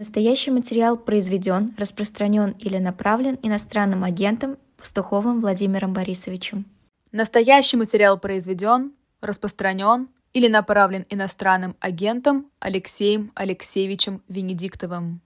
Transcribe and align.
Настоящий 0.00 0.52
материал 0.52 0.96
произведен, 0.96 1.74
распространен 1.76 2.52
или 2.60 2.78
направлен 2.78 3.36
иностранным 3.42 4.04
агентом 4.04 4.56
Пастуховым 4.76 5.40
Владимиром 5.40 5.92
Борисовичем. 5.92 6.66
Настоящий 7.10 7.76
материал 7.76 8.16
произведен, 8.16 8.92
распространен 9.20 10.08
или 10.32 10.46
направлен 10.46 11.04
иностранным 11.08 11.74
агентом 11.80 12.48
Алексеем 12.60 13.32
Алексеевичем 13.34 14.22
Венедиктовым. 14.28 15.20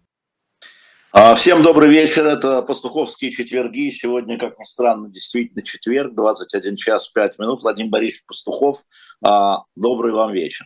А, 1.13 1.35
всем 1.35 1.63
добрый 1.63 1.91
вечер. 1.91 2.27
Это 2.27 2.63
Пастуховские 2.63 3.31
четверги. 3.31 3.91
Сегодня, 3.91 4.39
как 4.39 4.59
ни 4.59 4.65
странно, 4.65 5.11
действительно 5.11 5.63
четверг, 5.63 6.15
21 6.15 6.77
час 6.77 7.09
5 7.09 7.39
минут. 7.39 7.63
Владимир 7.63 7.91
Борисович 7.91 8.25
Пастухов. 8.25 8.85
А, 9.23 9.65
добрый 9.77 10.15
вам 10.15 10.33
вечер. 10.33 10.65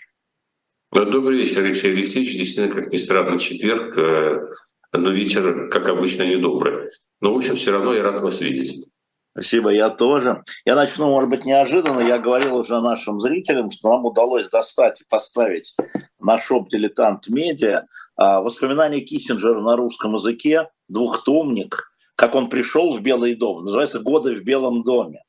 Добрый 1.04 1.40
вечер, 1.40 1.62
Алексей 1.62 1.92
Алексеевич. 1.92 2.36
Действительно, 2.38 2.74
как 2.74 2.90
ни 2.90 2.96
странно, 2.96 3.38
четверг, 3.38 3.98
э, 3.98 4.48
но 4.92 5.10
вечер, 5.10 5.68
как 5.68 5.88
обычно, 5.88 6.22
недобрый. 6.22 6.90
Но, 7.20 7.34
в 7.34 7.36
общем, 7.36 7.56
все 7.56 7.72
равно 7.72 7.92
я 7.92 8.02
рад 8.02 8.22
вас 8.22 8.40
видеть. 8.40 8.86
Спасибо, 9.32 9.68
я 9.68 9.90
тоже. 9.90 10.42
Я 10.64 10.74
начну, 10.74 11.08
может 11.08 11.28
быть, 11.28 11.44
неожиданно. 11.44 12.00
Я 12.00 12.18
говорил 12.18 12.56
уже 12.56 12.80
нашим 12.80 13.20
зрителям, 13.20 13.70
что 13.70 13.90
нам 13.90 14.06
удалось 14.06 14.48
достать 14.48 15.02
и 15.02 15.04
поставить 15.10 15.76
на 16.18 16.38
шоп 16.38 16.70
«Дилетант 16.70 17.28
Медиа» 17.28 17.82
а, 18.16 18.40
воспоминания 18.40 19.00
Киссинджера 19.02 19.60
на 19.60 19.76
русском 19.76 20.14
языке, 20.14 20.70
двухтомник, 20.88 21.92
как 22.14 22.34
он 22.34 22.48
пришел 22.48 22.96
в 22.96 23.02
Белый 23.02 23.34
дом. 23.34 23.64
Называется 23.64 23.98
«Годы 23.98 24.32
в 24.32 24.42
Белом 24.44 24.82
доме». 24.82 25.25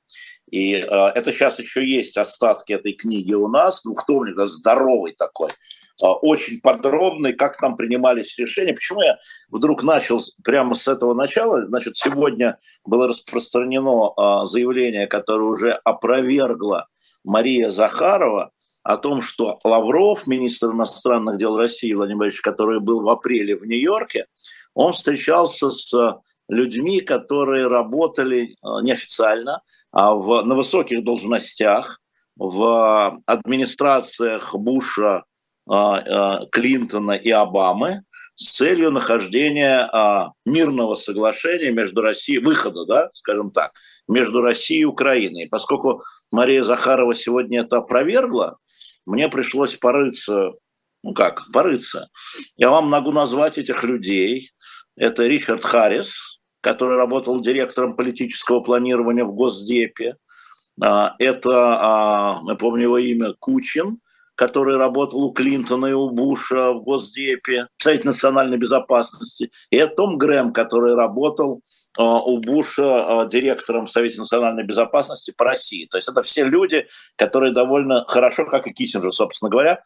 И 0.50 0.76
э, 0.76 0.86
это 0.86 1.32
сейчас 1.32 1.60
еще 1.60 1.86
есть 1.86 2.18
остатки 2.18 2.72
этой 2.72 2.94
книги 2.94 3.34
у 3.34 3.48
нас, 3.50 3.84
двухтомник, 3.84 4.40
здоровый 4.48 5.14
такой, 5.14 5.50
э, 5.50 6.06
очень 6.06 6.62
подробный, 6.62 7.34
как 7.34 7.58
там 7.58 7.76
принимались 7.76 8.38
решения. 8.38 8.73
Почему 8.73 9.02
я 9.02 9.18
вдруг 9.50 9.84
начал 9.84 10.22
прямо 10.44 10.73
с 10.73 10.88
этого 10.88 11.14
начала? 11.14 11.66
Значит, 11.66 11.98
сегодня 11.98 12.58
было 12.86 13.09
распространено 13.09 14.14
э, 14.16 14.45
заявление, 14.45 15.08
которое 15.08 15.50
уже 15.50 15.72
опровергло 15.72 16.88
Мария 17.26 17.70
Захарова, 17.70 18.52
о 18.84 18.95
том, 18.95 19.20
что 19.20 19.59
Лавров, 19.66 20.28
министр 20.28 20.67
иностранных 20.67 21.38
дел 21.38 21.58
России 21.58 21.92
Владимир 21.92 22.20
Борисович, 22.20 22.42
который 22.42 22.80
был 22.80 23.02
в 23.02 23.09
апреле 23.09 23.58
в 23.58 23.66
Нью-Йорке, 23.66 24.28
он 24.73 24.94
встречался 24.94 25.72
с 25.72 25.94
людьми, 26.48 27.02
которые 27.02 27.67
работали 27.67 28.56
неофициально 28.82 29.61
а 29.86 29.86
в, 29.98 30.44
на 30.44 30.56
высоких 30.56 31.03
должностях 31.03 32.00
в 32.36 33.20
администрациях 33.26 34.54
Буша, 34.56 35.23
а, 35.67 35.98
а, 35.98 36.45
Клинтона 36.52 37.14
и 37.14 37.31
Обамы 37.31 38.04
с 38.36 38.52
целью 38.58 38.92
нахождения 38.92 39.89
мирного 40.45 40.94
соглашения 40.94 41.72
между 41.72 42.02
Россией, 42.02 42.38
выхода, 42.38 42.86
да, 42.86 43.09
скажем 43.12 43.50
так, 43.50 43.72
между 44.08 44.42
Россией 44.42 44.81
и 44.81 44.86
Украиной. 44.86 45.48
Поскольку 45.50 46.04
Мария 46.32 46.61
Захарова 46.61 47.16
сегодня 47.16 47.61
это 47.61 47.78
опровергла, 47.78 48.59
мне 49.08 49.28
пришлось 49.30 49.76
порыться, 49.76 50.52
ну 51.02 51.16
как, 51.16 51.52
порыться. 51.52 52.09
Я 52.58 52.70
вам 52.70 52.88
могу 52.88 53.11
назвать 53.11 53.58
этих 53.58 53.84
людей. 53.84 54.52
Это 54.95 55.26
Ричард 55.26 55.64
Харрис, 55.64 56.27
который 56.61 56.97
работал 56.97 57.39
директором 57.39 57.95
политического 57.95 58.59
планирования 58.61 59.25
в 59.25 59.33
Госдепе. 59.33 60.17
А, 60.81 61.16
это, 61.19 61.52
а, 61.52 62.41
я 62.47 62.55
помню 62.55 62.83
его 62.83 62.97
имя, 62.97 63.33
Кучин, 63.39 63.99
который 64.36 64.77
работал 64.77 65.23
у 65.23 65.33
Клинтона 65.33 65.88
и 65.88 65.94
у 65.94 66.11
Буша 66.11 66.73
в 66.73 66.83
Госдепе, 66.83 67.67
Совет 67.77 68.05
национальной 68.05 68.58
безопасности. 68.58 69.49
И 69.72 69.77
это 69.77 69.95
Том 69.95 70.19
Грэм, 70.19 70.53
который 70.53 70.94
работал 70.94 71.64
а, 71.97 72.22
у 72.22 72.38
Буша 72.38 73.27
директором 73.31 73.88
Совета 73.88 74.19
национальной 74.19 74.64
безопасности 74.64 75.33
по 75.36 75.45
России. 75.45 75.88
То 75.88 75.97
есть 75.97 76.08
это 76.09 76.21
все 76.21 76.44
люди, 76.44 76.87
которые 77.15 77.53
довольно 77.53 78.05
хорошо, 78.08 78.45
как 78.45 78.67
и 78.67 78.73
Киссинджер, 78.73 79.11
собственно 79.11 79.49
говоря, 79.49 79.82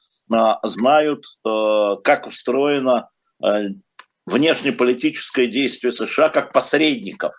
знают, 0.64 1.24
как 1.44 2.28
устроена 2.28 3.10
внешнеполитическое 4.26 5.48
действие 5.48 5.92
США 5.92 6.30
как 6.30 6.54
посредников 6.54 7.34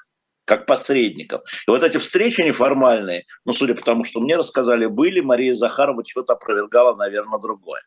как 0.44 0.66
посредников. 0.66 1.42
И 1.66 1.70
вот 1.70 1.82
эти 1.82 1.98
встречи 1.98 2.40
неформальные, 2.40 3.24
ну, 3.44 3.52
судя 3.52 3.74
по 3.74 3.82
тому, 3.82 4.04
что 4.04 4.20
мне 4.20 4.36
рассказали, 4.36 4.86
были, 4.86 5.20
Мария 5.20 5.54
Захарова 5.54 6.04
чего-то 6.04 6.34
опровергала, 6.34 6.96
наверное, 6.96 7.38
другое. 7.38 7.80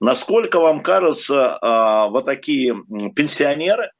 Насколько 0.00 0.58
вам 0.58 0.82
кажется, 0.82 1.58
э, 1.62 2.10
вот 2.10 2.24
такие 2.24 2.74
пенсионеры, 3.14 3.92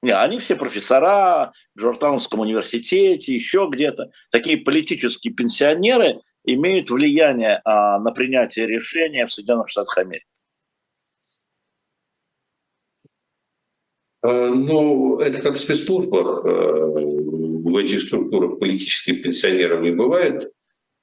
не, 0.00 0.12
они 0.12 0.38
все 0.38 0.56
профессора 0.56 1.52
в 1.74 1.80
Джорджтаунском 1.80 2.40
университете, 2.40 3.34
еще 3.34 3.68
где-то, 3.70 4.10
такие 4.30 4.58
политические 4.58 5.34
пенсионеры 5.34 6.20
имеют 6.44 6.90
влияние 6.90 7.56
э, 7.56 7.60
на 7.64 8.10
принятие 8.12 8.66
решения 8.66 9.26
в 9.26 9.32
Соединенных 9.32 9.68
Штатах 9.68 9.98
Америки? 9.98 10.26
Ну, 14.24 15.18
это 15.18 15.42
как 15.42 15.54
в 15.54 15.58
спецслужбах. 15.60 16.44
Э, 16.46 16.50
в 16.50 17.76
этих 17.76 18.00
структурах 18.00 18.58
политических 18.58 19.22
пенсионеров 19.22 19.82
не 19.82 19.90
бывает. 19.90 20.50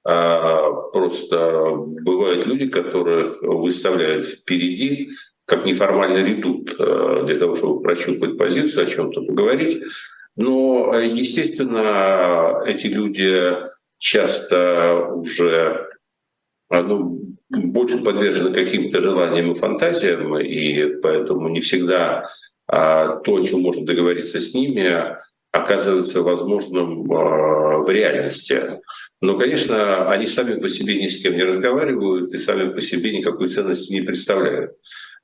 А 0.03 0.71
просто 0.91 1.75
бывают 1.75 2.47
люди, 2.47 2.67
которых 2.67 3.41
выставляют 3.43 4.25
впереди, 4.25 5.09
как 5.45 5.65
неформальный 5.65 6.23
редут, 6.23 6.73
э, 6.79 7.23
для 7.27 7.37
того, 7.37 7.55
чтобы 7.55 7.83
прощупать 7.83 8.37
позицию, 8.37 8.83
о 8.83 8.87
чем-то 8.87 9.21
поговорить. 9.21 9.83
Но, 10.35 10.95
естественно, 10.97 12.63
эти 12.65 12.87
люди 12.87 13.55
часто 13.99 15.05
уже 15.13 15.89
ну, 16.71 17.21
больше 17.49 17.99
подвержены 17.99 18.53
каким-то 18.53 19.01
желаниям 19.01 19.51
и 19.51 19.59
фантазиям, 19.59 20.39
и 20.39 20.99
поэтому 21.01 21.49
не 21.49 21.59
всегда 21.59 22.25
то, 22.71 23.35
о 23.35 23.43
чем 23.43 23.61
можно 23.61 23.85
договориться 23.85 24.39
с 24.39 24.53
ними, 24.53 25.17
оказывается 25.51 26.21
возможным 26.21 27.11
а, 27.11 27.79
в 27.79 27.89
реальности. 27.89 28.79
Но, 29.21 29.37
конечно, 29.37 30.09
они 30.09 30.25
сами 30.25 30.59
по 30.59 30.69
себе 30.69 31.01
ни 31.01 31.07
с 31.07 31.21
кем 31.21 31.35
не 31.35 31.43
разговаривают 31.43 32.33
и 32.33 32.37
сами 32.37 32.71
по 32.71 32.81
себе 32.81 33.15
никакой 33.15 33.47
ценности 33.47 33.91
не 33.91 34.01
представляют. 34.01 34.71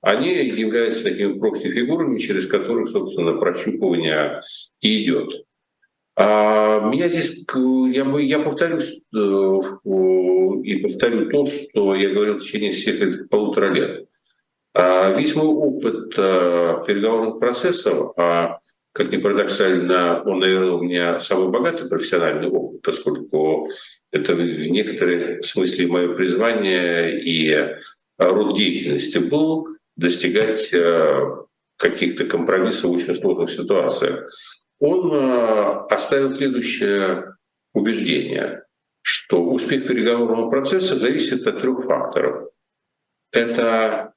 Они 0.01 0.29
являются 0.29 1.03
такими 1.03 1.39
прокси-фигурами, 1.39 2.19
через 2.19 2.47
которых, 2.47 2.89
собственно, 2.89 3.33
прощупывание 3.37 4.41
и 4.81 5.03
идет. 5.03 5.45
А 6.19 6.79
меня 6.89 7.09
здесь, 7.09 7.45
я, 7.93 8.19
я 8.19 8.39
повторюсь 8.39 9.01
э, 9.15 9.17
и 10.63 10.75
повторю 10.77 11.29
то, 11.29 11.45
что 11.45 11.95
я 11.95 12.09
говорил 12.09 12.35
в 12.35 12.43
течение 12.43 12.71
всех 12.73 13.01
этих 13.01 13.29
полутора 13.29 13.71
лет. 13.71 14.06
А 14.79 15.09
весь 15.09 15.33
мой 15.33 15.47
опыт 15.47 16.13
э, 16.17 16.83
переговорных 16.85 17.39
процессов, 17.39 18.13
а 18.15 18.59
как 18.93 19.11
ни 19.11 19.17
парадоксально, 19.17 20.21
он, 20.23 20.39
наверное, 20.39 20.73
у 20.73 20.83
меня 20.83 21.17
самый 21.17 21.49
богатый 21.49 21.89
профессиональный 21.89 22.47
опыт, 22.47 22.83
поскольку 22.83 23.71
это 24.11 24.35
в 24.35 24.39
некотором 24.69 25.41
смысле 25.41 25.87
мое 25.87 26.13
призвание 26.13 27.19
и 27.23 27.75
род 28.19 28.55
деятельности 28.55 29.17
был 29.17 29.67
достигать 29.95 30.71
каких-то 31.77 32.25
компромиссов 32.25 32.91
в 32.91 32.93
очень 32.93 33.15
сложных 33.15 33.49
ситуациях. 33.49 34.31
Он 34.79 35.87
оставил 35.89 36.29
следующее 36.29 37.35
убеждение, 37.73 38.63
что 39.01 39.43
успех 39.43 39.87
переговорного 39.87 40.51
процесса 40.51 40.97
зависит 40.97 41.47
от 41.47 41.61
трех 41.61 41.83
факторов. 41.85 42.49
Это 43.31 44.13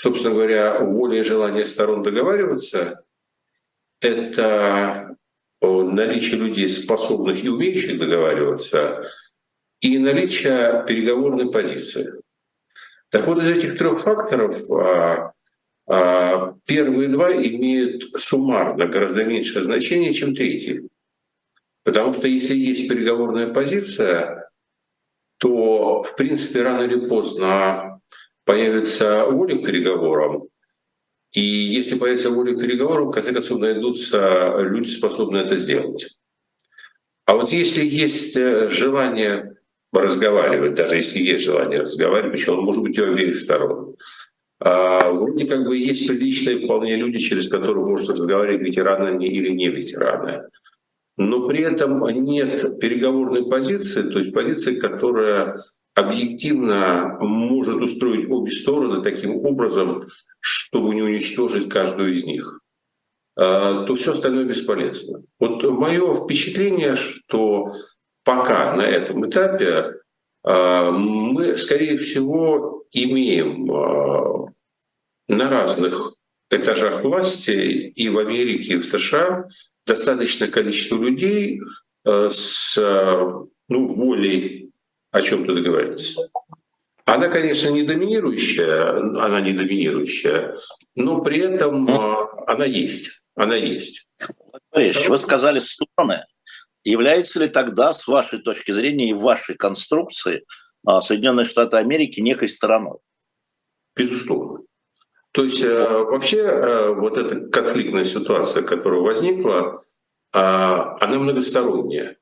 собственно 0.00 0.32
говоря, 0.32 0.78
воля 0.80 1.20
и 1.20 1.22
желание 1.22 1.66
сторон 1.66 2.02
договариваться— 2.02 3.04
это 4.00 5.16
наличие 5.60 6.38
людей, 6.38 6.70
способных 6.70 7.44
и 7.44 7.50
умеющих 7.50 7.98
договариваться, 7.98 9.04
и 9.80 9.98
наличие 9.98 10.84
переговорной 10.88 11.50
позиции. 11.52 12.14
Так 13.10 13.26
вот, 13.26 13.42
из 13.42 13.48
этих 13.48 13.76
трех 13.76 14.00
факторов 14.00 14.70
а, 14.70 15.32
а, 15.86 16.54
первые 16.64 17.08
два 17.08 17.30
имеют 17.32 18.04
суммарно 18.16 18.86
гораздо 18.86 19.24
меньшее 19.24 19.64
значение, 19.64 20.14
чем 20.14 20.34
третий. 20.34 20.88
Потому 21.82 22.14
что 22.14 22.26
если 22.26 22.56
есть 22.56 22.88
переговорная 22.88 23.52
позиция, 23.52 24.50
то, 25.36 26.02
в 26.02 26.16
принципе, 26.16 26.62
рано 26.62 26.84
или 26.84 27.06
поздно 27.06 27.89
появится 28.44 29.26
воля 29.26 29.56
к 29.56 29.64
переговорам, 29.64 30.48
и 31.32 31.40
если 31.40 31.96
появится 31.96 32.30
воля 32.30 32.54
к 32.54 32.60
переговорам, 32.60 33.08
в 33.08 33.12
конце 33.12 33.32
концов 33.32 33.60
найдутся 33.60 34.56
люди, 34.60 34.88
способные 34.88 35.44
это 35.44 35.56
сделать. 35.56 36.08
А 37.26 37.36
вот 37.36 37.52
если 37.52 37.84
есть 37.84 38.36
э, 38.36 38.68
желание 38.68 39.56
разговаривать, 39.92 40.74
даже 40.74 40.96
если 40.96 41.20
есть 41.20 41.44
желание 41.44 41.82
разговаривать, 41.82 42.32
причем 42.32 42.58
он 42.58 42.64
может 42.64 42.82
быть 42.82 42.98
у 42.98 43.04
обеих 43.04 43.36
сторон, 43.36 43.96
а, 44.58 45.10
вроде 45.10 45.46
как 45.46 45.64
бы 45.64 45.76
есть 45.76 46.06
приличные 46.06 46.58
вполне 46.58 46.96
люди, 46.96 47.18
через 47.18 47.48
которых 47.48 47.86
можно 47.86 48.12
разговаривать, 48.12 48.60
ветераны 48.60 49.08
они 49.08 49.28
или 49.28 49.50
не 49.50 49.68
ветераны. 49.68 50.48
Но 51.16 51.48
при 51.48 51.62
этом 51.62 52.04
нет 52.24 52.80
переговорной 52.80 53.48
позиции, 53.48 54.02
то 54.02 54.18
есть 54.18 54.32
позиции, 54.32 54.74
которая 54.76 55.60
объективно 55.94 57.18
может 57.20 57.82
устроить 57.82 58.30
обе 58.30 58.52
стороны 58.52 59.02
таким 59.02 59.36
образом, 59.44 60.06
чтобы 60.40 60.94
не 60.94 61.02
уничтожить 61.02 61.68
каждую 61.68 62.12
из 62.12 62.24
них, 62.24 62.60
а, 63.36 63.84
то 63.84 63.94
все 63.94 64.12
остальное 64.12 64.44
бесполезно. 64.44 65.22
Вот 65.38 65.62
мое 65.62 66.24
впечатление, 66.24 66.96
что 66.96 67.72
пока 68.24 68.74
на 68.74 68.82
этом 68.82 69.28
этапе 69.28 69.94
а, 70.42 70.90
мы, 70.90 71.56
скорее 71.56 71.98
всего, 71.98 72.84
имеем 72.92 73.70
а, 73.72 74.46
на 75.28 75.48
разных 75.48 76.14
этажах 76.50 77.04
власти 77.04 77.50
и 77.50 78.08
в 78.08 78.18
Америке, 78.18 78.74
и 78.74 78.78
в 78.78 78.84
США 78.84 79.46
достаточное 79.86 80.48
количество 80.48 80.96
людей 80.96 81.60
с 82.04 82.76
ну, 83.68 83.94
волей 83.94 84.69
о 85.10 85.22
чем-то 85.22 85.54
договориться. 85.54 86.28
Она, 87.04 87.28
конечно, 87.28 87.70
не 87.70 87.82
доминирующая, 87.82 88.98
она 89.24 89.40
не 89.40 89.52
доминирующая, 89.52 90.56
но 90.94 91.20
при 91.22 91.40
этом 91.40 91.90
а, 91.90 92.44
она 92.46 92.64
есть. 92.64 93.10
Она 93.34 93.56
есть. 93.56 94.06
Борисович, 94.72 95.08
вы 95.08 95.18
сказали 95.18 95.58
стороны. 95.58 96.24
Является 96.84 97.40
ли 97.40 97.48
тогда, 97.48 97.92
с 97.92 98.06
вашей 98.06 98.40
точки 98.40 98.70
зрения 98.70 99.10
и 99.10 99.14
вашей 99.14 99.56
конструкции, 99.56 100.44
а, 100.86 101.00
Соединенные 101.00 101.44
Штаты 101.44 101.78
Америки 101.78 102.20
некой 102.20 102.48
стороной? 102.48 102.98
Безусловно. 103.96 104.60
То 105.32 105.44
есть 105.44 105.62
э, 105.62 105.88
вообще 105.88 106.38
э, 106.38 106.94
вот 106.94 107.16
эта 107.16 107.40
конфликтная 107.40 108.04
ситуация, 108.04 108.62
которая 108.62 109.00
возникла, 109.00 109.82
а, 110.32 110.96
она 111.00 111.18
многосторонняя. 111.18 112.16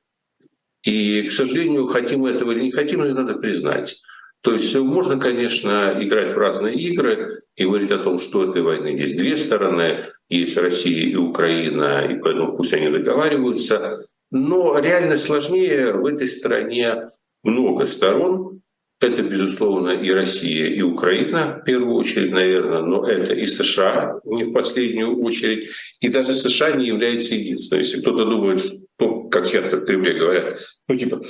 И, 0.83 1.23
к 1.23 1.31
сожалению, 1.31 1.87
хотим 1.87 2.21
мы 2.21 2.29
этого 2.29 2.51
или 2.51 2.61
не 2.61 2.71
хотим, 2.71 3.01
это 3.01 3.13
надо 3.13 3.35
признать. 3.35 4.01
То 4.41 4.53
есть 4.53 4.73
можно, 4.75 5.19
конечно, 5.19 5.97
играть 5.99 6.33
в 6.33 6.37
разные 6.37 6.75
игры 6.75 7.41
и 7.55 7.65
говорить 7.65 7.91
о 7.91 7.97
том, 7.97 8.19
что 8.19 8.49
этой 8.49 8.61
войны 8.61 8.87
есть 8.87 9.17
две 9.17 9.35
стороны, 9.35 10.05
есть 10.29 10.55
Россия 10.55 11.09
и 11.09 11.15
Украина, 11.15 12.07
и 12.09 12.15
поэтому 12.15 12.55
пусть 12.55 12.73
они 12.73 12.89
договариваются. 12.89 14.05
Но 14.31 14.79
реально 14.79 15.17
сложнее 15.17 15.91
в 15.91 16.05
этой 16.05 16.27
стране 16.27 17.09
много 17.43 17.85
сторон, 17.85 18.61
это, 19.01 19.23
безусловно, 19.23 19.91
и 19.91 20.11
Россия, 20.11 20.67
и 20.67 20.81
Украина 20.81 21.59
в 21.61 21.65
первую 21.65 21.95
очередь, 21.95 22.31
наверное, 22.31 22.81
но 22.81 23.05
это 23.07 23.33
и 23.33 23.45
США 23.45 24.19
не 24.25 24.43
в 24.43 24.51
последнюю 24.51 25.21
очередь. 25.21 25.69
И 26.01 26.09
даже 26.09 26.33
США 26.33 26.71
не 26.71 26.87
является 26.87 27.33
единственным. 27.33 27.83
Если 27.83 28.01
кто-то 28.01 28.25
думает, 28.25 28.59
что, 28.59 29.18
как 29.29 29.49
часто 29.49 29.77
в 29.77 29.85
Кремле 29.85 30.13
говорят, 30.13 30.59
ну 30.87 30.97
типа, 30.97 31.21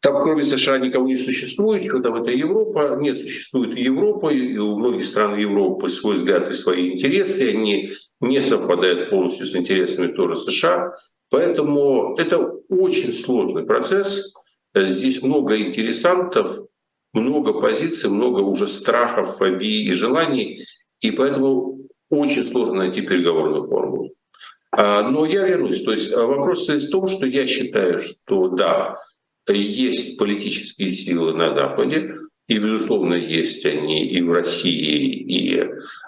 там 0.00 0.22
кроме 0.22 0.44
США 0.44 0.78
никого 0.78 1.06
не 1.06 1.16
существует, 1.16 1.84
что 1.84 2.00
там 2.00 2.14
это 2.16 2.30
Европа. 2.30 2.96
Нет, 3.00 3.18
существует 3.18 3.76
и 3.76 3.82
Европа, 3.82 4.30
и 4.30 4.56
у 4.56 4.78
многих 4.78 5.04
стран 5.04 5.38
Европы 5.38 5.88
свой 5.88 6.16
взгляд 6.16 6.48
и 6.50 6.52
свои 6.52 6.92
интересы, 6.92 7.50
они 7.50 7.92
не 8.20 8.40
совпадают 8.40 9.10
полностью 9.10 9.46
с 9.46 9.54
интересами 9.54 10.08
тоже 10.08 10.36
США. 10.36 10.94
Поэтому 11.30 12.16
это 12.16 12.38
очень 12.68 13.12
сложный 13.12 13.64
процесс. 13.64 14.34
Здесь 14.74 15.22
много 15.22 15.60
интересантов, 15.60 16.60
много 17.12 17.60
позиций, 17.60 18.10
много 18.10 18.40
уже 18.40 18.68
страхов, 18.68 19.36
фобий 19.36 19.84
и 19.84 19.92
желаний, 19.92 20.66
и 21.00 21.10
поэтому 21.10 21.78
очень 22.10 22.44
сложно 22.44 22.74
найти 22.74 23.00
переговорную 23.02 23.68
формулу. 23.68 24.14
А, 24.76 25.02
но 25.02 25.24
я 25.24 25.46
вернусь. 25.46 25.82
То 25.82 25.92
есть 25.92 26.12
а, 26.12 26.26
вопрос 26.26 26.68
в 26.68 26.90
том, 26.90 27.06
что 27.06 27.26
я 27.26 27.46
считаю, 27.46 27.98
что 27.98 28.48
да, 28.48 28.98
есть 29.48 30.18
политические 30.18 30.90
силы 30.90 31.34
на 31.34 31.50
Западе, 31.50 32.16
и, 32.46 32.58
безусловно, 32.58 33.14
есть 33.14 33.64
они 33.64 34.06
и 34.06 34.20
в 34.20 34.30
России, 34.30 35.14
и 35.14 35.64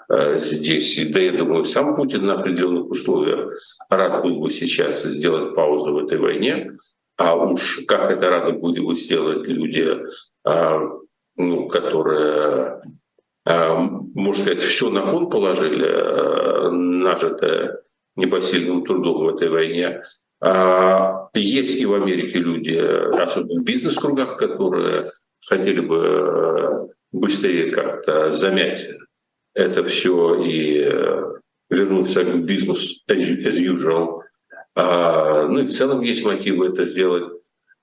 э, 0.09 0.35
здесь. 0.37 1.09
Да, 1.09 1.19
я 1.19 1.31
думаю, 1.31 1.65
сам 1.65 1.95
Путин 1.95 2.27
на 2.27 2.35
определенных 2.35 2.91
условиях 2.91 3.57
рад 3.89 4.21
был 4.21 4.39
бы 4.39 4.51
сейчас 4.51 5.01
сделать 5.03 5.55
паузу 5.55 5.93
в 5.93 5.97
этой 5.97 6.19
войне. 6.19 6.77
А 7.17 7.35
уж 7.35 7.85
как 7.87 8.11
это 8.11 8.29
рады 8.29 8.51
будут 8.53 8.77
его 8.77 8.93
сделать 8.93 9.47
люди, 9.47 9.97
а, 10.43 10.79
ну, 11.37 11.67
которые, 11.67 12.81
а, 13.43 13.75
можно 13.75 14.43
сказать, 14.43 14.61
все 14.61 14.91
на 14.91 15.09
кон 15.09 15.31
положили, 15.31 15.87
а, 15.87 16.69
нажитое 16.69 17.81
непосильным 18.17 18.83
трудом 18.83 19.23
в 19.23 19.29
этой 19.29 19.49
войне. 19.49 20.03
Есть 21.33 21.81
и 21.81 21.85
в 21.85 21.93
Америке 21.93 22.39
люди, 22.39 22.73
особенно 22.73 23.61
в 23.61 23.63
бизнес-кругах, 23.63 24.37
которые 24.37 25.11
хотели 25.47 25.79
бы 25.79 26.89
быстрее 27.11 27.71
как-то 27.71 28.29
замять 28.29 28.87
это 29.57 29.83
все 29.83 30.43
и 30.43 30.85
вернуться 31.69 32.23
к 32.23 32.45
бизнесу 32.45 33.01
as 33.09 33.59
usual. 33.59 34.21
А, 34.75 35.47
ну 35.47 35.59
и 35.59 35.65
в 35.65 35.71
целом 35.71 36.01
есть 36.01 36.23
мотивы 36.23 36.67
это 36.67 36.85
сделать. 36.85 37.33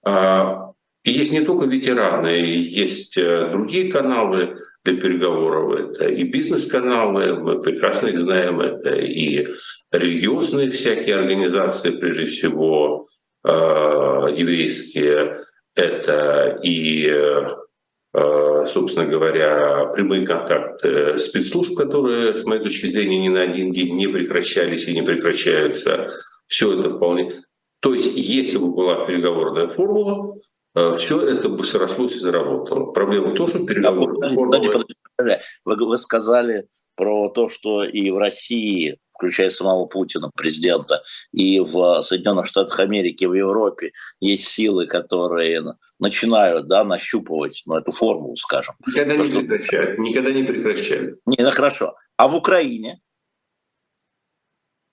А, 0.04 0.72
есть 1.02 1.32
не 1.32 1.40
только 1.40 1.66
ветераны, 1.66 2.28
есть 2.28 3.18
э, 3.18 3.50
другие 3.50 3.90
каналы 3.90 4.56
для 4.84 5.00
переговоров. 5.00 5.80
Это 5.80 6.08
и 6.08 6.24
бизнес-каналы, 6.24 7.36
мы 7.36 7.60
прекрасно 7.60 8.08
их 8.08 8.20
знаем, 8.20 8.60
это 8.60 8.94
и 8.94 9.48
религиозные 9.90 10.70
всякие 10.70 11.16
организации, 11.16 11.90
прежде 11.90 12.26
всего 12.26 13.08
э, 13.44 13.48
еврейские, 13.48 15.40
это 15.74 16.60
и, 16.62 17.08
э, 17.08 18.66
собственно 18.66 19.06
говоря, 19.06 19.86
прямые 19.94 20.26
контакты 20.26 21.18
спецслужб, 21.18 21.76
которые, 21.76 22.34
с 22.34 22.44
моей 22.44 22.62
точки 22.62 22.86
зрения, 22.86 23.18
ни 23.18 23.28
на 23.28 23.42
один 23.42 23.72
день 23.72 23.96
не 23.96 24.06
прекращались 24.06 24.86
и 24.86 24.94
не 24.94 25.02
прекращаются 25.02 26.10
все 26.46 26.78
это 26.78 26.94
вполне... 26.94 27.32
То 27.80 27.92
есть, 27.92 28.16
если 28.16 28.58
бы 28.58 28.72
была 28.72 29.04
переговорная 29.04 29.68
формула, 29.68 30.40
все 30.74 31.20
это 31.26 31.48
бы 31.48 31.64
срослось 31.64 32.16
и 32.16 32.20
заработало. 32.20 32.92
Проблема 32.92 33.28
в 33.28 33.34
том, 33.34 33.46
что 33.46 33.60
да, 33.60 33.90
формула... 33.90 34.20
Подождите, 34.20 34.94
подождите. 35.16 35.40
Вы, 35.64 35.86
вы 35.86 35.98
сказали 35.98 36.68
про 36.96 37.28
то, 37.28 37.48
что 37.48 37.84
и 37.84 38.10
в 38.10 38.18
России 38.18 38.98
включая 39.14 39.50
самого 39.50 39.86
Путина, 39.86 40.30
президента, 40.34 41.02
и 41.32 41.60
в 41.60 42.02
Соединенных 42.02 42.46
Штатах 42.46 42.80
Америки, 42.80 43.24
в 43.24 43.34
Европе 43.34 43.92
есть 44.20 44.48
силы, 44.48 44.86
которые 44.86 45.62
начинают 45.98 46.66
да, 46.66 46.84
нащупывать 46.84 47.62
ну, 47.66 47.76
эту 47.76 47.92
формулу, 47.92 48.36
скажем. 48.36 48.74
Никогда 48.86 49.16
то, 49.16 49.22
не 49.22 49.28
что... 49.28 49.40
прекращают. 49.40 49.98
Никогда 49.98 50.32
не 50.32 50.42
прекращают. 50.42 51.20
Не, 51.26 51.36
ну 51.38 51.50
хорошо. 51.50 51.94
А 52.16 52.28
в 52.28 52.34
Украине? 52.34 53.00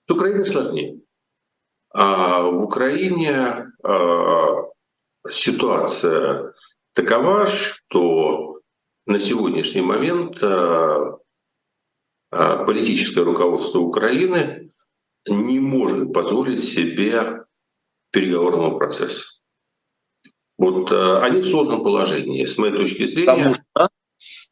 С 0.08 0.12
Украиной 0.12 0.46
сложнее. 0.46 1.00
А 1.94 2.42
в 2.42 2.62
Украине 2.62 3.66
а, 3.82 4.62
ситуация 5.30 6.52
такова, 6.94 7.46
что 7.46 8.60
на 9.06 9.18
сегодняшний 9.18 9.82
момент 9.82 10.42
а, 10.42 11.18
а, 12.30 12.64
политическое 12.64 13.22
руководство 13.22 13.80
Украины 13.80 14.72
не 15.26 15.60
может 15.60 16.12
позволить 16.12 16.64
себе 16.64 17.44
переговорного 18.10 18.78
процесса. 18.78 19.40
Вот 20.58 20.92
они 20.92 21.40
в 21.40 21.46
сложном 21.46 21.82
положении, 21.82 22.44
с 22.44 22.58
моей 22.58 22.74
точки 22.74 23.06
зрения. 23.06 23.26
Потому 23.32 23.54
что? 23.54 23.88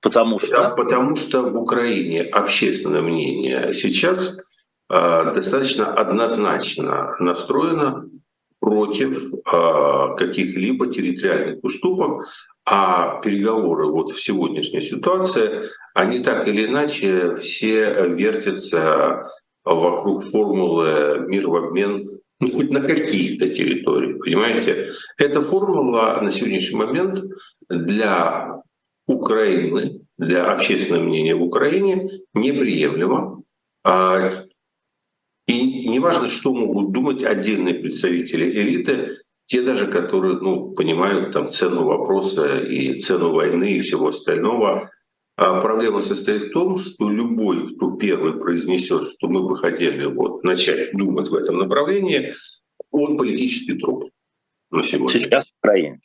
Потому 0.01 0.39
что? 0.39 0.71
Потому 0.71 1.17
что 1.17 1.43
в 1.43 1.57
Украине 1.57 2.23
общественное 2.23 3.03
мнение 3.03 3.73
сейчас 3.75 4.39
Э, 4.91 5.33
достаточно 5.33 5.95
однозначно 5.95 7.15
настроена 7.21 8.11
против 8.61 9.33
э, 9.33 10.17
каких-либо 10.17 10.93
территориальных 10.93 11.65
уступок, 11.65 12.29
а 12.65 13.21
переговоры 13.21 13.87
вот 13.87 14.13
в 14.13 14.23
сегодняшней 14.23 14.83
ситуации, 14.83 15.63
они 15.95 16.23
так 16.23 16.47
или 16.47 16.67
иначе 16.67 17.37
все 17.37 18.09
вертятся 18.09 19.29
вокруг 19.65 20.25
формулы 20.25 21.25
«мир 21.27 21.49
в 21.49 21.57
обмен» 21.57 22.21
ну, 22.41 22.51
хоть 22.53 22.73
на 22.73 22.81
каких-то 22.81 23.51
территориях, 23.51 24.19
понимаете? 24.19 24.91
Эта 25.19 25.43
формула 25.43 26.21
на 26.23 26.33
сегодняшний 26.33 26.79
момент 26.79 27.23
для 27.69 28.63
Украины, 29.07 30.01
для 30.17 30.51
общественного 30.51 31.05
мнения 31.05 31.35
в 31.35 31.43
Украине 31.43 32.23
неприемлема. 32.33 33.43
И 35.51 35.89
неважно, 35.89 36.29
что 36.29 36.55
могут 36.55 36.93
думать 36.93 37.25
отдельные 37.25 37.75
представители 37.75 38.45
элиты, 38.53 39.17
те 39.47 39.63
даже, 39.63 39.89
которые 39.89 40.37
ну, 40.37 40.71
понимают 40.75 41.33
там, 41.33 41.51
цену 41.51 41.83
вопроса 41.87 42.61
и 42.61 43.01
цену 43.01 43.33
войны 43.33 43.73
и 43.73 43.81
всего 43.81 44.09
остального, 44.09 44.93
а 45.37 45.61
проблема 45.61 46.03
состоит 46.03 46.45
в 46.45 46.53
том, 46.53 46.77
что 46.77 47.11
любой, 47.11 47.75
кто 47.75 47.91
первый 47.97 48.35
произнесет, 48.35 49.03
что 49.11 49.27
мы 49.27 49.43
бы 49.43 49.57
хотели 49.57 50.05
вот 50.05 50.45
начать 50.45 50.93
думать 50.93 51.29
в 51.29 51.35
этом 51.35 51.59
направлении, 51.59 52.33
он 52.93 53.19
политический 53.19 53.75
труп 53.75 54.09
на 54.71 54.85
сегодня. 54.85 55.21
Сейчас 55.21 55.47
в 55.47 55.59
Украине. 55.65 55.99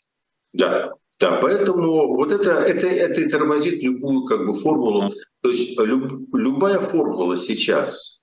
Да, 0.54 0.92
да, 1.20 1.40
поэтому 1.40 2.16
вот 2.16 2.32
это, 2.32 2.62
это, 2.62 2.88
это 2.88 3.30
тормозит 3.30 3.84
любую 3.84 4.26
как 4.26 4.48
бы 4.48 4.56
формулу. 4.56 5.14
То 5.42 5.50
есть 5.52 5.80
люб, 5.80 6.34
любая 6.34 6.80
формула 6.80 7.38
сейчас, 7.38 8.15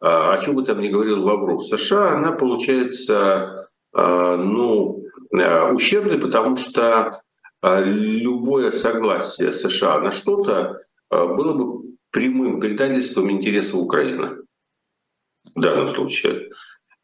о 0.00 0.38
чем 0.38 0.56
бы 0.56 0.64
там 0.64 0.80
ни 0.80 0.88
говорил 0.88 1.24
Лавров, 1.24 1.64
США, 1.66 2.16
она 2.16 2.32
получается 2.32 3.68
а, 3.92 4.36
ну, 4.36 5.04
а, 5.32 5.72
ущербной, 5.72 6.18
потому 6.18 6.56
что 6.56 7.20
любое 7.62 8.70
согласие 8.72 9.52
США 9.52 9.98
на 10.00 10.10
что-то 10.10 10.82
было 11.08 11.54
бы 11.54 11.96
прямым 12.10 12.60
предательством 12.60 13.30
интересов 13.30 13.76
Украины 13.76 14.42
в 15.54 15.60
данном 15.60 15.88
случае. 15.88 16.50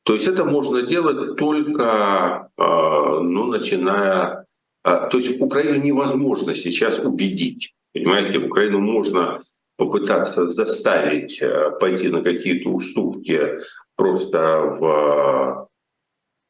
То 0.02 0.12
есть 0.12 0.26
это 0.26 0.44
можно 0.44 0.82
делать 0.82 1.36
только, 1.36 2.50
ну, 2.58 3.46
начиная 3.46 4.44
а, 4.82 5.08
то 5.08 5.18
есть 5.18 5.40
Украину 5.40 5.82
невозможно 5.82 6.54
сейчас 6.54 6.98
убедить. 6.98 7.74
Понимаете, 7.92 8.38
Украину 8.38 8.80
можно 8.80 9.42
попытаться 9.80 10.46
заставить 10.46 11.40
э, 11.40 11.70
пойти 11.80 12.08
на 12.08 12.22
какие-то 12.22 12.68
уступки 12.68 13.40
просто 13.96 14.38
в 14.78 15.68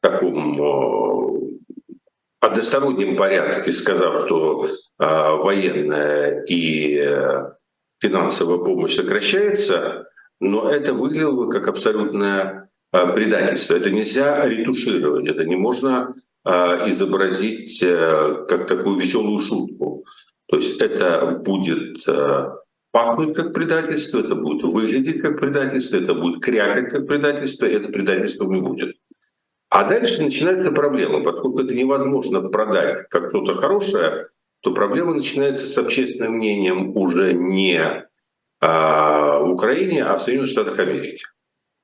таком 0.01 0.61
э, 0.61 1.57
одностороннем 2.41 3.15
порядке, 3.15 3.71
сказав, 3.71 4.25
что 4.25 4.65
э, 4.65 4.69
военная 4.99 6.43
и 6.43 7.09
финансовая 8.01 8.57
помощь 8.57 8.95
сокращается, 8.95 10.09
но 10.41 10.69
это 10.69 10.93
выглядело 10.93 11.49
как 11.49 11.69
абсолютное 11.69 12.69
предательство. 12.91 13.75
Это 13.75 13.91
нельзя 13.91 14.45
ретушировать, 14.45 15.25
это 15.27 15.45
не 15.45 15.55
можно 15.55 16.13
изобразить 16.43 17.81
э, 17.83 18.45
как 18.49 18.67
такую 18.67 18.99
веселую 18.99 19.39
шутку. 19.39 20.03
То 20.47 20.57
есть 20.57 20.81
это 20.81 21.39
будет 21.45 22.05
э, 22.07 22.49
пахнуть 22.91 23.35
как 23.35 23.53
предательство, 23.53 24.19
это 24.19 24.35
будет 24.35 24.63
выглядеть 24.63 25.21
как 25.21 25.39
предательство, 25.39 25.97
это 25.97 26.13
будет 26.13 26.43
крякать 26.43 26.89
как 26.89 27.07
предательство, 27.07 27.65
и 27.65 27.73
это 27.73 27.91
предательство 27.91 28.45
не 28.45 28.61
будет. 28.61 28.97
А 29.69 29.85
дальше 29.85 30.21
начинается 30.21 30.71
проблема, 30.71 31.23
поскольку 31.23 31.59
это 31.59 31.73
невозможно 31.73 32.41
продать 32.41 33.07
как 33.09 33.29
что-то 33.29 33.55
хорошее, 33.55 34.27
то 34.59 34.73
проблема 34.73 35.13
начинается 35.13 35.65
с 35.65 35.77
общественным 35.77 36.33
мнением 36.33 36.95
уже 36.95 37.33
не 37.33 38.05
а, 38.59 39.39
в 39.39 39.51
Украине, 39.51 40.03
а 40.03 40.17
в 40.17 40.21
Соединенных 40.21 40.51
Штатах 40.51 40.77
Америки. 40.77 41.23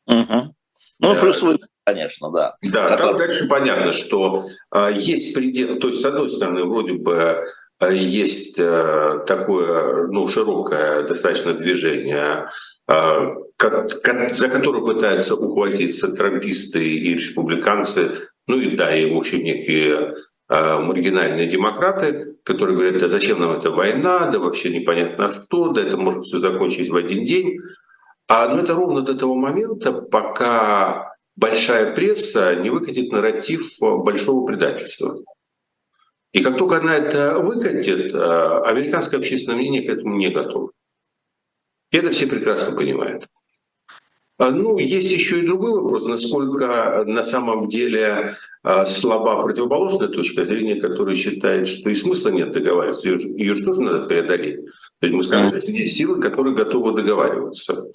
Угу. 0.05 0.55
Ну, 0.99 1.13
да. 1.13 1.15
плюс 1.15 1.41
вы 1.41 1.57
конечно, 1.87 2.29
да. 2.31 2.57
Да, 2.61 2.89
который... 2.89 3.11
там 3.11 3.17
дальше 3.17 3.47
понятно, 3.47 3.93
что 3.93 4.43
э, 4.75 4.89
есть 4.93 5.33
предел, 5.33 5.79
то 5.79 5.87
есть, 5.87 6.01
с 6.01 6.05
одной 6.05 6.27
стороны, 6.27 6.65
вроде 6.65 6.93
бы 6.93 7.13
э, 7.13 7.45
есть 7.85 8.57
э, 8.57 9.23
такое 9.27 10.07
ну, 10.07 10.27
широкое 10.27 11.03
достаточно 11.03 11.53
движение, 11.53 12.49
э, 12.89 14.31
за 14.31 14.47
которое 14.49 14.83
пытаются 14.83 15.35
ухватиться 15.35 16.11
трамписты 16.11 16.83
и 16.83 17.13
республиканцы, 17.13 18.17
ну 18.47 18.59
и 18.59 18.75
да, 18.75 18.95
и 18.95 19.13
в 19.13 19.17
общем 19.17 19.43
некие 19.43 20.15
э, 20.49 20.79
маргинальные 20.79 21.47
демократы, 21.47 22.37
которые 22.43 22.77
говорят, 22.77 22.99
да 22.99 23.09
зачем 23.09 23.39
нам 23.39 23.51
эта 23.51 23.69
война, 23.69 24.27
да 24.31 24.39
вообще 24.39 24.69
непонятно 24.69 25.29
что, 25.29 25.69
да 25.69 25.81
это 25.81 25.97
может 25.97 26.25
все 26.25 26.39
закончить 26.39 26.89
в 26.89 26.95
один 26.95 27.25
день. 27.25 27.59
А 28.27 28.47
ну, 28.49 28.61
это 28.63 28.73
ровно 28.73 29.01
до 29.01 29.13
того 29.13 29.35
момента, 29.35 29.93
пока 29.93 31.13
большая 31.35 31.93
пресса 31.93 32.55
не 32.55 32.71
выкатит 32.71 33.11
нарратив 33.11 33.69
большого 33.79 34.45
предательства. 34.47 35.19
И 36.37 36.43
как 36.43 36.55
только 36.55 36.77
она 36.77 36.95
это 36.95 37.39
выкатит, 37.39 38.13
э, 38.13 38.61
американское 38.65 39.19
общественное 39.19 39.57
мнение 39.57 39.81
к 39.81 39.89
этому 39.89 40.17
не 40.17 40.29
готово. 40.29 40.71
И 41.89 41.97
это 41.97 42.11
все 42.11 42.27
прекрасно 42.27 42.77
понимают. 42.77 43.27
А, 44.37 44.51
ну, 44.51 44.77
есть 44.77 45.11
еще 45.11 45.39
и 45.39 45.47
другой 45.47 45.81
вопрос, 45.81 46.05
насколько 46.05 47.03
на 47.07 47.23
самом 47.23 47.69
деле 47.69 48.35
э, 48.63 48.85
слаба 48.85 49.41
противоположная 49.41 50.09
точка 50.09 50.45
зрения, 50.45 50.79
которая 50.79 51.15
считает, 51.15 51.67
что 51.67 51.89
и 51.89 51.95
смысла 51.95 52.29
нет 52.29 52.51
договариваться, 52.51 53.09
ее, 53.09 53.17
ее 53.35 53.55
же 53.55 53.65
тоже 53.65 53.81
надо 53.81 54.05
преодолеть. 54.05 54.63
То 54.63 55.07
есть 55.07 55.15
мы 55.15 55.23
скажем, 55.23 55.59
что 55.59 55.71
есть 55.71 55.97
силы, 55.97 56.21
которые 56.21 56.55
готовы 56.55 56.93
договариваться. 56.93 57.87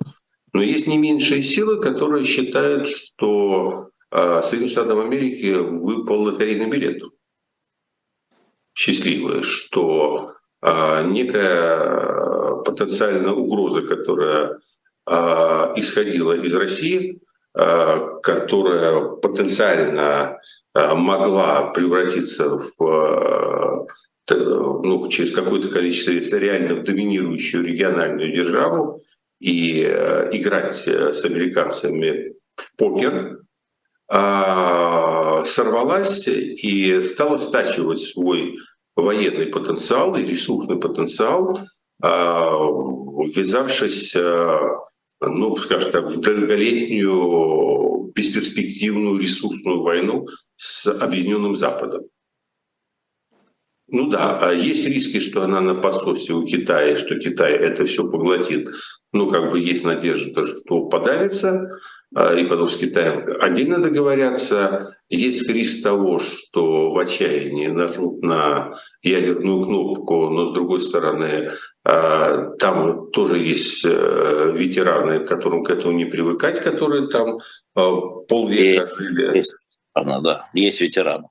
Но 0.53 0.63
есть 0.63 0.89
не 0.89 0.99
меньшие 0.99 1.45
силы, 1.45 1.81
которые 1.81 2.25
считают, 2.25 2.89
что 2.89 3.91
э, 4.11 4.41
Соединенным 4.43 4.69
Штатам 4.69 4.99
Америки 4.99 5.55
выпал 5.55 6.23
лотерейный 6.23 6.69
билет. 6.69 7.05
Счастливые, 8.75 9.43
что 9.43 10.33
э, 10.63 11.05
некая 11.07 12.63
потенциальная 12.65 13.33
угроза, 13.33 13.83
которая 13.83 14.59
э, 15.07 15.13
исходила 15.77 16.33
из 16.33 16.55
России, 16.55 17.21
которая 17.55 19.11
потенциально 19.17 20.39
могла 20.73 21.65
превратиться 21.65 22.57
в 22.57 23.87
ну, 24.31 25.09
через 25.11 25.35
какое-то 25.35 25.69
количество 25.69 26.13
лет 26.13 26.33
реально 26.33 26.77
в 26.77 26.83
доминирующую 26.83 27.63
региональную 27.63 28.35
державу, 28.35 29.03
и 29.43 29.83
играть 29.83 30.87
э, 30.87 31.13
с 31.13 31.25
американцами 31.25 32.35
в 32.55 32.77
покер, 32.77 33.41
а, 34.09 35.22
сорвалась 35.47 36.27
и 36.29 37.01
стала 37.01 37.39
стачивать 37.39 38.01
свой 38.01 38.57
военный 38.97 39.47
потенциал 39.47 40.17
и 40.17 40.25
ресурсный 40.25 40.79
потенциал, 40.79 41.59
а, 42.03 42.51
ввязавшись, 42.51 44.15
э, 44.17 44.59
ну, 45.21 45.57
скажем 45.57 45.93
так, 45.93 46.07
в 46.07 46.21
долголетнюю 46.21 48.13
бесперспективную 48.15 49.19
ресурсную 49.19 49.83
войну 49.83 50.27
с 50.57 50.87
Объединенным 50.87 51.57
Западом. 51.57 52.03
Ну 53.89 54.09
да, 54.09 54.39
а 54.39 54.53
есть 54.53 54.87
риски, 54.89 55.21
что 55.21 55.43
она 55.43 55.61
на 55.61 55.75
подсосе 55.75 56.33
у 56.33 56.47
Китая, 56.47 56.97
что 56.97 57.19
Китай 57.19 57.53
это 57.53 57.85
все 57.85 58.11
поглотит. 58.11 58.69
Ну, 59.13 59.29
как 59.29 59.51
бы 59.51 59.61
есть 59.61 59.85
надежда, 59.85 60.47
что 60.47 60.87
подавится, 60.87 61.51
а, 61.61 61.69
и 62.15 62.45
потом 62.45 62.69
с 62.69 62.77
Китаем 62.77 63.25
отдельно 63.41 63.79
договорятся. 63.79 64.97
Есть 65.09 65.49
риск 65.49 65.83
того, 65.83 66.19
что 66.19 66.91
в 66.91 66.99
отчаянии 66.99 67.69
нажмут 67.69 68.23
на 68.23 68.77
ядерную 69.03 69.65
кнопку, 69.65 70.29
но 70.29 70.47
с 70.47 70.53
другой 70.53 70.81
стороны, 70.81 71.53
а, 71.85 72.51
там 72.59 73.11
тоже 73.11 73.39
есть 73.39 73.85
э, 73.85 74.53
ветераны, 74.55 75.25
которым 75.25 75.65
к 75.65 75.71
этому 75.71 75.93
не 75.93 76.05
привыкать, 76.05 76.61
которые 76.61 77.09
там 77.09 77.39
полвека 77.75 78.91
жили. 78.97 79.37
Есть, 79.37 79.57
да, 79.95 80.49
есть 80.55 80.81
ветераны. 80.81 81.29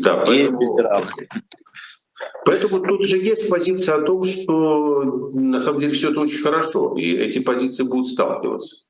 Да, 0.00 0.16
поэтому... 0.16 0.60
есть 0.60 0.70
ветераны. 0.70 1.28
Поэтому 2.44 2.80
тут 2.80 3.06
же 3.06 3.18
есть 3.18 3.48
позиция 3.48 3.96
о 3.96 4.02
том, 4.02 4.24
что 4.24 5.02
на 5.32 5.60
самом 5.60 5.80
деле 5.80 5.92
все 5.92 6.10
это 6.10 6.20
очень 6.20 6.42
хорошо, 6.42 6.96
и 6.96 7.16
эти 7.16 7.38
позиции 7.38 7.82
будут 7.82 8.08
сталкиваться. 8.08 8.86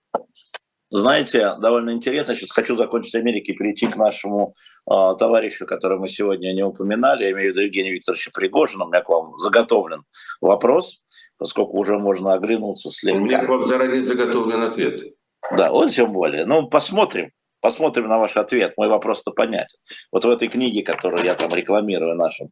Знаете, 0.95 1.55
довольно 1.59 1.93
интересно. 1.93 2.35
Сейчас 2.35 2.53
хочу 2.53 2.77
закончить 2.77 3.15
Америки 3.15 3.53
и 3.53 3.57
перейти 3.57 3.87
к 3.87 3.97
нашему 3.97 4.55
э, 4.87 4.95
товарищу, 5.19 5.65
которого 5.65 6.01
мы 6.01 6.09
сегодня 6.09 6.53
не 6.53 6.63
упоминали. 6.63 7.25
Я 7.25 7.31
имею 7.31 7.51
в 7.51 7.57
виду 7.57 7.63
Евгения 7.63 7.93
Викторовича 7.93 8.31
Пригожина. 8.31 8.85
У 8.85 8.89
меня 8.89 9.01
к 9.01 9.09
вам 9.09 9.39
заготовлен 9.39 10.05
вопрос, 10.43 11.03
поскольку 11.39 11.79
уже 11.79 11.99
можно 11.99 12.35
оглянуться 12.35 12.91
слегка. 12.91 13.21
У 13.21 13.25
меня 13.25 13.43
к 13.43 13.49
вам 13.49 13.63
заранее 13.63 14.03
заготовлен 14.03 14.61
ответ. 14.65 15.15
Да, 15.57 15.71
вот 15.71 15.91
тем 15.91 16.13
более. 16.13 16.45
Ну, 16.45 16.69
посмотрим. 16.69 17.31
Посмотрим 17.63 18.09
на 18.09 18.19
ваш 18.19 18.37
ответ. 18.37 18.75
Мой 18.77 18.89
вопрос-то 18.89 19.31
понятен. 19.31 19.79
Вот 20.11 20.27
в 20.27 20.31
этой 20.31 20.49
книге, 20.49 20.83
которую 20.83 21.25
я 21.25 21.35
там 21.35 21.55
рекламирую 21.55 22.17
нашим 22.17 22.51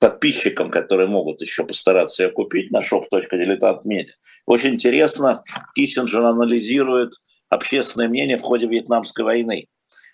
подписчикам, 0.00 0.70
которые 0.70 1.08
могут 1.08 1.40
еще 1.40 1.64
постараться 1.64 2.24
ее 2.24 2.30
купить 2.30 2.70
на 2.70 2.80
shop.diletant.media. 2.80 4.10
Очень 4.44 4.74
интересно, 4.74 5.42
Киссинджер 5.74 6.24
анализирует 6.24 7.12
общественное 7.50 8.08
мнение 8.08 8.38
в 8.38 8.42
ходе 8.42 8.66
Вьетнамской 8.66 9.24
войны. 9.24 9.66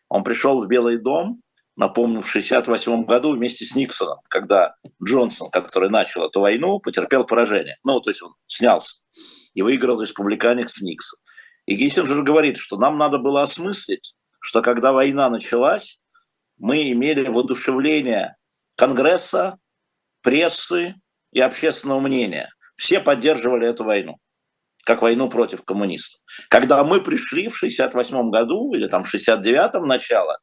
Он 0.09 0.25
пришел 0.25 0.59
в 0.59 0.67
Белый 0.67 0.99
дом, 0.99 1.43
напомню, 1.77 2.23
в 2.23 2.29
1968 2.29 3.05
году 3.05 3.33
вместе 3.33 3.65
с 3.65 3.77
Никсоном, 3.77 4.19
когда 4.29 4.75
Джонсон, 5.05 5.51
который 5.51 5.91
начал 5.91 6.25
эту 6.25 6.41
войну, 6.41 6.81
потерпел 6.81 7.25
поражение. 7.25 7.77
Ну, 7.85 8.01
то 8.01 8.11
есть 8.11 8.23
он 8.23 8.35
снялся 8.47 9.01
и 9.55 9.63
выиграл 9.63 10.01
республиканец 10.01 10.81
Никсон. 10.81 11.21
И 11.67 11.77
Киссинджер 11.77 12.23
говорит, 12.23 12.57
что 12.57 12.79
нам 12.79 12.97
надо 12.97 13.19
было 13.19 13.43
осмыслить, 13.43 14.15
что 14.41 14.63
когда 14.63 14.93
война 14.93 15.29
началась, 15.29 16.01
мы 16.59 16.91
имели 16.91 17.29
воодушевление 17.29 18.37
Конгресса, 18.77 19.59
прессы 20.23 20.95
и 21.33 21.41
общественного 21.41 22.01
мнения. 22.01 22.51
все 22.77 23.01
поддерживали 23.01 23.69
эту 23.69 23.85
войну 23.85 24.19
как 24.87 25.03
войну 25.03 25.29
против 25.29 25.65
коммунистов. 25.65 26.21
Когда 26.49 26.85
мы 26.85 27.01
пришли 27.01 27.49
в 27.49 27.57
68 27.57 28.31
году 28.31 28.73
или 28.73 28.87
там 28.87 29.03
в 29.03 29.13
69-м 29.13 29.85
начало, 29.85 30.39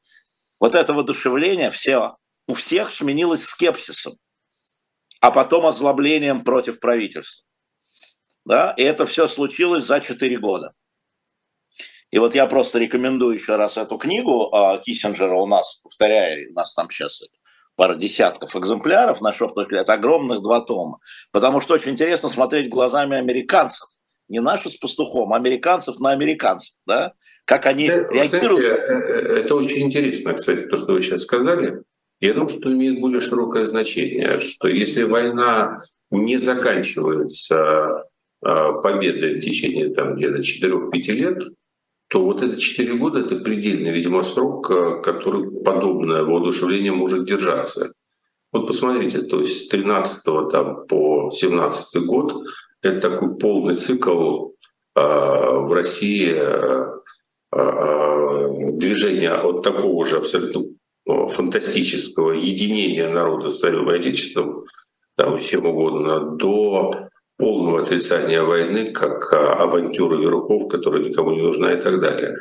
вот 0.60 0.76
это 0.76 0.94
воодушевление 0.94 1.72
все, 1.72 2.18
у 2.48 2.54
всех 2.54 2.92
сменилось 2.92 3.46
скепсисом, 3.46 4.16
а 5.22 5.32
потом 5.32 5.66
озлоблением 5.66 6.44
против 6.44 6.82
правительства. 6.82 7.48
Да? 8.46 8.74
И 8.76 8.84
это 8.84 9.06
все 9.06 9.28
случилось 9.28 9.86
за 9.86 10.02
4 10.02 10.38
года. 10.40 10.74
И 12.12 12.20
вот 12.20 12.36
я 12.36 12.46
просто 12.46 12.80
рекомендую 12.80 13.36
еще 13.36 13.56
раз 13.56 13.78
эту 13.78 13.98
книгу 13.98 14.54
а, 14.54 14.78
Киссинджера 14.78 15.36
у 15.36 15.48
нас, 15.48 15.78
повторяю, 15.78 16.52
у 16.52 16.54
нас 16.54 16.74
там 16.74 16.90
сейчас 16.90 17.24
пара 17.78 17.96
десятков 17.96 18.58
экземпляров 18.58 19.22
на 19.22 19.32
шортах, 19.32 19.72
это 19.72 19.94
огромных 19.94 20.42
два 20.44 20.60
тома. 20.60 21.00
Потому 21.32 21.62
что 21.62 21.76
очень 21.76 21.94
интересно 21.94 22.28
смотреть 22.28 22.68
глазами 22.68 23.16
американцев– 23.16 23.88
не 24.28 24.42
наши 24.42 24.70
с 24.70 24.78
пастухом, 24.78 25.34
а 25.34 25.38
американцев 25.38 26.00
на 26.00 26.12
американцев, 26.12 26.76
да? 26.86 27.14
Как 27.46 27.66
они 27.66 27.86
это, 27.86 28.14
реагируют. 28.14 28.30
Знаете, 28.30 28.66
э, 28.66 28.94
э, 28.94 29.40
это 29.40 29.56
очень 29.56 29.82
интересно, 29.84 30.34
кстати, 30.34 30.62
то, 30.62 30.78
что 30.78 30.94
вы 30.94 31.02
сейчас 31.02 31.22
сказали. 31.22 31.84
Я 32.22 32.34
думаю, 32.34 32.50
что 32.50 32.72
имеет 32.72 33.02
более 33.02 33.20
широкое 33.20 33.66
значение, 33.66 34.40
что 34.40 34.70
если 34.70 35.04
война 35.04 35.82
не 36.10 36.38
заканчивается 36.38 38.06
э, 38.42 38.56
победой 38.82 39.36
в 39.36 39.42
течение 39.42 39.94
там 39.94 40.16
где-то 40.16 40.40
4-5 40.40 41.12
лет, 41.12 41.44
то 42.08 42.24
вот 42.24 42.42
это 42.42 42.56
4 42.56 42.94
года— 42.94 43.20
это 43.26 43.38
предельный, 43.38 43.92
видимо, 43.92 44.24
срок, 44.24 44.68
который 45.04 45.64
подобное 45.64 46.24
воодушевление 46.24 46.94
может 46.94 47.26
держаться. 47.26 47.92
Вот 48.54 48.68
посмотрите, 48.68 49.22
то 49.22 49.40
есть 49.40 49.66
с 49.66 49.68
13 49.68 50.24
там, 50.52 50.86
по 50.86 51.32
17 51.32 52.06
год 52.06 52.46
это 52.84 53.10
такой 53.10 53.38
полный 53.38 53.76
цикл 53.76 54.50
а, 54.94 55.52
в 55.60 55.72
России 55.72 56.36
а, 56.38 57.00
а, 57.52 58.48
движения 58.74 59.34
от 59.34 59.64
такого 59.64 60.06
же 60.06 60.18
абсолютно 60.18 60.66
фантастического 61.06 62.32
единения 62.32 63.10
народа 63.10 63.50
с 63.50 63.62
и 63.68 63.98
отечеством, 63.98 64.66
там, 65.18 65.40
чем 65.42 65.66
угодно, 65.66 66.38
до 66.38 67.10
полного 67.38 67.82
отрицания 67.82 68.42
войны 68.42 68.92
как 68.92 69.34
авантюры 69.34 70.22
верхов, 70.22 70.70
которая 70.70 71.04
никому 71.04 71.32
не 71.32 71.42
нужна 71.42 71.74
и 71.74 71.82
так 71.82 72.00
далее. 72.00 72.38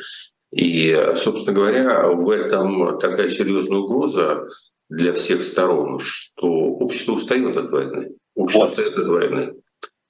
И, 0.52 0.94
собственно 1.16 1.56
говоря, 1.56 2.08
в 2.08 2.28
этом 2.30 2.98
такая 3.00 3.30
серьезная 3.30 3.78
угроза 3.78 4.44
для 4.88 5.12
всех 5.12 5.42
сторон, 5.42 5.98
что 5.98 6.46
общество 6.46 7.14
устает 7.14 7.56
от 7.56 7.70
войны. 7.70 8.10
Общество 8.36 8.66
вот. 8.66 8.70
устает 8.70 8.96
от 8.96 9.06
войны. 9.08 9.54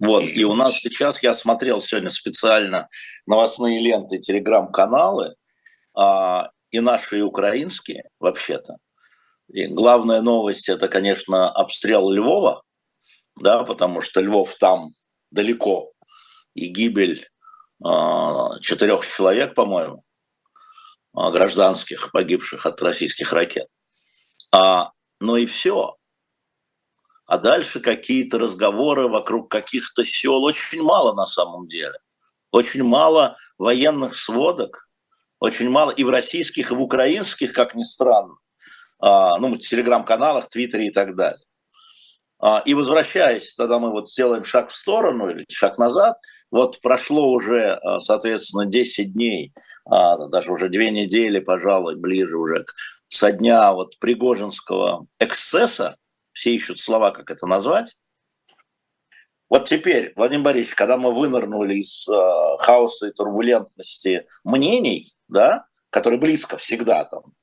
Вот, 0.03 0.25
и 0.25 0.45
у 0.45 0.55
нас 0.55 0.79
сейчас, 0.79 1.23
я 1.23 1.33
смотрел 1.33 1.81
сегодня 1.81 2.11
специально 2.11 2.89
новостные 3.25 3.81
ленты, 3.81 4.19
телеграм-каналы, 4.19 5.37
а, 5.95 6.51
и 6.73 6.81
наши, 6.81 7.21
и 7.21 7.23
украинские, 7.23 8.09
вообще-то. 8.19 8.79
И 9.53 9.69
главная 9.69 10.21
новость– 10.21 10.69
это, 10.69 10.89
конечно, 10.89 11.53
обстрел 11.53 12.11
Львова, 12.11 12.63
да, 13.37 13.63
потому 13.63 14.01
что 14.01 14.21
Львов 14.21 14.57
там 14.57 14.91
далеко, 15.31 15.93
и 16.55 16.67
гибель 16.67 17.29
а, 17.85 18.59
четырех 18.59 19.07
человек, 19.07 19.55
по-моему, 19.55 20.03
а, 21.15 21.31
гражданских, 21.31 22.11
погибших 22.11 22.67
от 22.67 22.83
российских 22.83 23.33
ракет. 23.33 23.69
А, 24.51 24.91
но 25.21 25.37
и 25.37 25.47
все 25.47 25.95
а 27.33 27.39
дальше 27.39 27.81
какие-то 27.81 28.39
разговоры 28.39 29.09
вокруг 29.09 29.51
каких-то 29.51 30.05
сел. 30.05 30.45
Очень 30.45 30.83
мало 30.83 31.15
на 31.15 31.25
самом 31.25 31.67
деле. 31.67 31.99
Очень 32.51 32.83
мало 32.83 33.37
военных 33.57 34.15
сводок, 34.15 34.91
очень 35.41 35.71
мало 35.71 35.93
и 35.93 36.05
в 36.05 36.11
российских, 36.11 36.71
и 36.71 36.75
в 36.75 36.83
украинских, 36.83 37.55
как 37.55 37.75
ни 37.75 37.85
странно, 37.85 38.35
а, 38.99 39.39
ну, 39.39 39.55
в 39.55 39.61
телеграм-каналах, 39.61 40.51
твиттере 40.51 40.89
и 40.89 40.91
так 40.91 41.17
далее. 41.17 41.43
А, 42.39 42.63
и 42.67 42.75
возвращаясь, 42.75 43.55
тогда 43.55 43.79
мы 43.79 43.93
вот 43.93 44.11
сделаем 44.11 44.45
шаг 44.45 44.69
в 44.69 44.77
сторону 44.77 45.31
или 45.31 45.47
шаг 45.51 45.79
назад, 45.79 46.19
вот 46.51 46.83
прошло 46.83 47.31
уже, 47.31 47.77
а, 47.77 47.99
соответственно, 47.99 48.67
10 48.67 49.15
дней, 49.15 49.55
даже 49.87 50.53
уже 50.53 50.69
две 50.69 50.91
недели, 50.91 51.39
пожалуй, 51.41 51.97
ближе 51.97 52.37
уже 52.37 52.67
со 53.09 53.33
дня 53.33 53.73
вот 53.73 53.99
Пригожинского 53.99 55.07
эксцесса, 55.19 55.97
все 56.33 56.55
ищут 56.55 56.79
слова, 56.79 57.11
как 57.11 57.31
это 57.31 57.47
назвать. 57.47 57.97
Вот 59.53 59.67
теперь, 59.67 60.15
Владимир 60.17 60.45
Борисович, 60.45 60.75
когда 60.77 60.97
мы 60.97 61.13
вынырнули 61.13 61.81
из 61.81 62.09
э, 62.09 62.57
хаоса 62.59 63.09
и 63.09 63.13
турбулентности 63.13 64.27
мнений, 64.45 65.05
да, 65.29 65.67
которые 65.91 66.19
близко 66.19 66.57
всегда 66.57 67.05
там, 67.05 67.35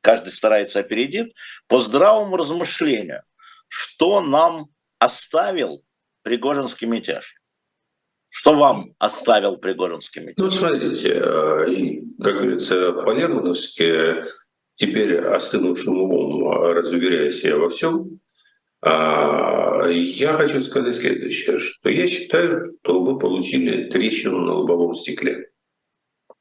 каждый 0.00 0.30
старается 0.30 0.78
опередить, 0.78 1.34
по 1.66 1.80
здравому 1.80 2.36
размышлению, 2.36 3.22
что 3.66 4.20
нам 4.20 4.68
оставил 5.00 5.82
Пригожинский 6.22 6.86
мятеж? 6.86 7.34
Что 8.28 8.54
вам 8.54 8.94
оставил 8.98 9.56
Пригожинский 9.56 10.22
мятеж? 10.22 10.36
Ну, 10.38 10.50
смотрите, 10.52 11.14
э, 11.14 12.22
как 12.22 12.34
говорится, 12.34 12.92
по-лермановски, 12.92 14.24
теперь 14.76 15.18
остынувшим 15.18 15.98
умом 15.98 16.48
разуверяя 16.74 17.32
себя 17.32 17.56
во 17.56 17.68
всем, 17.70 18.04
а, 18.04 18.25
я 18.82 20.34
хочу 20.34 20.60
сказать 20.60 20.94
следующее, 20.94 21.58
что 21.58 21.88
я 21.88 22.06
считаю, 22.06 22.76
что 22.82 23.02
вы 23.02 23.18
получили 23.18 23.88
трещину 23.88 24.40
на 24.40 24.54
лобовом 24.54 24.94
стекле. 24.94 25.50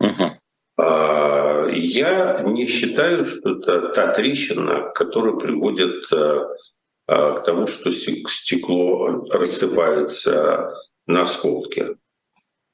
uh 0.02 0.32
Я 0.78 2.43
не 2.45 2.67
считаю, 2.67 3.24
что 3.24 3.58
это 3.58 3.89
та 3.89 4.13
трещина, 4.13 4.91
которая 4.93 5.36
приводит 5.36 6.06
а, 7.08 7.39
к 7.39 7.43
тому, 7.43 7.67
что 7.67 7.91
стекло 7.91 9.26
рассыпается 9.32 10.74
на 11.08 11.24
осколки. 11.24 11.98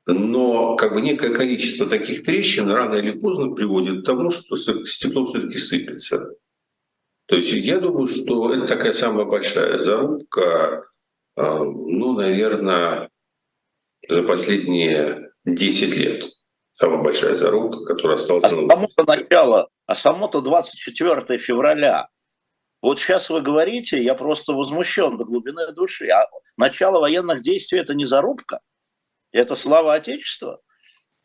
Но 0.08 0.76
как 0.76 0.94
бы 0.94 1.02
некое 1.02 1.34
количество 1.34 1.86
таких 1.86 2.24
трещин 2.24 2.70
рано 2.72 2.96
или 2.96 3.12
поздно 3.12 3.54
приводит 3.54 4.02
к 4.02 4.06
тому, 4.06 4.30
что 4.30 4.56
стекло 4.56 5.26
все-таки 5.26 5.58
сыпется. 5.58 6.34
То 7.32 7.38
есть 7.38 7.54
я 7.54 7.80
думаю, 7.80 8.08
что 8.08 8.54
это 8.54 8.68
такая 8.68 8.92
самая 8.92 9.24
большая 9.24 9.78
зарубка, 9.78 10.86
а, 11.38 11.60
ну, 11.60 12.12
наверное, 12.12 13.10
за 14.10 14.24
последние 14.24 15.32
10 15.46 15.96
лет. 15.96 16.26
Самая 16.74 17.02
большая 17.02 17.36
зарубка, 17.36 17.86
которая 17.86 18.18
осталась... 18.18 18.44
А 18.44 18.50
само-то 18.50 19.06
начало, 19.08 19.70
а 19.86 19.96
само-то 19.96 20.42
24 20.42 21.38
февраля. 21.38 22.10
Вот 22.82 23.00
сейчас 23.00 23.30
вы 23.30 23.40
говорите, 23.40 24.04
я 24.04 24.14
просто 24.14 24.52
возмущен 24.52 25.18
до 25.18 25.24
глубины 25.24 25.72
души. 25.72 26.10
А 26.10 26.28
начало 26.58 27.00
военных 27.00 27.40
действий– 27.40 27.80
это 27.80 27.96
не 27.96 28.04
зарубка, 28.04 28.60
это 29.32 29.56
слава 29.56 29.94
Отечества– 29.94 30.60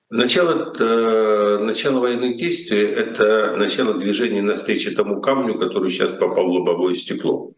Начало, 0.09 0.73
э, 0.79 1.59
начало 1.59 2.01
военных 2.01 2.37
действий– 2.37 2.79
это 2.97 3.57
начало 3.57 3.95
движения 3.95 4.41
навстречу 4.41 4.95
тому 4.95 5.21
камню, 5.21 5.59
который 5.59 5.91
сейчас 5.91 6.13
попал 6.13 6.47
в 6.47 6.53
лобовое 6.53 6.95
стекло. 6.95 7.53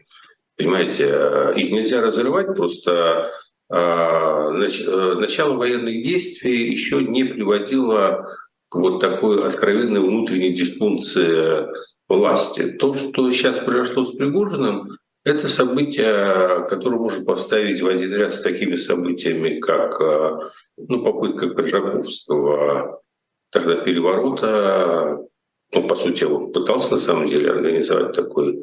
Понимаете, 0.56 1.04
э, 1.08 1.54
их 1.56 1.70
нельзя 1.70 2.00
разрывать, 2.00 2.56
просто 2.56 3.30
э, 3.70 3.74
э, 3.76 5.14
начало 5.14 5.56
военных 5.56 6.02
действий 6.02 6.70
еще 6.70 7.02
не 7.02 7.24
приводило 7.24 8.26
к 8.68 8.74
вот 8.76 8.98
такой 9.00 9.46
откровенной 9.46 10.00
внутренней 10.00 10.54
дисфункции 10.54 11.66
власти. 12.08 12.70
То, 12.80 12.94
что 12.94 13.30
сейчас 13.30 13.58
произошло 13.58 14.06
с 14.06 14.12
Пригожиным, 14.12 14.88
это 15.28 15.48
событие, 15.48 16.66
которое 16.68 16.96
можно 16.96 17.24
поставить 17.24 17.80
в 17.80 17.88
один 17.88 18.14
ряд 18.14 18.32
с 18.32 18.40
такими 18.40 18.76
событиями, 18.76 19.60
как 19.60 20.00
ну, 20.76 21.02
попытка 21.02 21.50
Коржаковского 21.50 23.00
тогда 23.50 23.76
переворота, 23.76 25.18
ну, 25.74 25.86
по 25.86 25.94
сути, 25.94 26.24
он 26.24 26.52
пытался 26.52 26.92
на 26.92 26.98
самом 26.98 27.26
деле 27.28 27.50
организовать 27.50 28.12
такой 28.12 28.62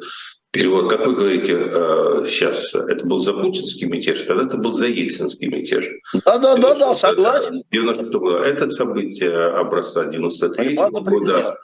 переворот. 0.50 0.90
Как 0.90 1.06
вы 1.06 1.14
говорите 1.14 1.52
э, 1.52 2.24
сейчас, 2.26 2.74
это 2.74 3.06
был 3.06 3.20
за 3.20 3.32
путинский 3.32 3.86
мятеж, 3.86 4.22
тогда 4.22 4.44
это 4.44 4.56
был 4.56 4.72
за 4.72 4.86
ельцинский 4.86 5.48
мятеж. 5.48 5.88
Да-да-да, 6.24 6.74
да, 6.74 6.94
согласен. 6.94 7.62
96 7.70 8.12
года. 8.12 8.44
Это 8.44 8.70
событие 8.70 9.50
образца 9.50 10.06
93 10.06 10.76
года. 10.76 11.58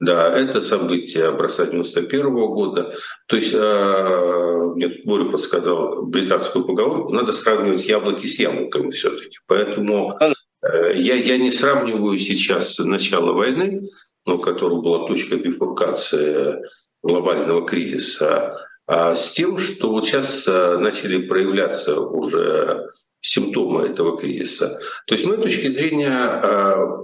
Да, 0.00 0.32
это 0.32 0.60
событие 0.60 1.26
образца 1.26 1.66
91 1.66 2.30
года. 2.30 2.94
То 3.26 3.36
есть, 3.36 3.52
э, 3.52 4.72
мне 4.76 4.88
Боря 5.04 5.24
подсказал 5.24 6.02
британскую 6.02 6.64
поговорку, 6.64 7.12
надо 7.12 7.32
сравнивать 7.32 7.84
яблоки 7.84 8.26
с 8.26 8.38
яблоками 8.38 8.92
все-таки. 8.92 9.38
Поэтому 9.48 10.16
э, 10.20 10.94
я, 10.94 11.16
я 11.16 11.36
не 11.36 11.50
сравниваю 11.50 12.16
сейчас 12.18 12.78
начало 12.78 13.32
войны, 13.32 13.88
ну, 14.24 14.38
которая 14.38 14.78
была 14.78 15.08
точкой 15.08 15.38
бифуркации 15.38 16.62
глобального 17.02 17.66
кризиса, 17.66 18.56
а 18.86 19.16
с 19.16 19.32
тем, 19.32 19.58
что 19.58 19.90
вот 19.90 20.06
сейчас 20.06 20.46
э, 20.46 20.78
начали 20.78 21.26
проявляться 21.26 22.00
уже 22.00 22.88
симптомы 23.20 23.88
этого 23.88 24.16
кризиса. 24.16 24.78
То 25.08 25.14
есть, 25.14 25.24
с 25.24 25.26
моей 25.26 25.42
точки 25.42 25.68
зрения, 25.70 26.40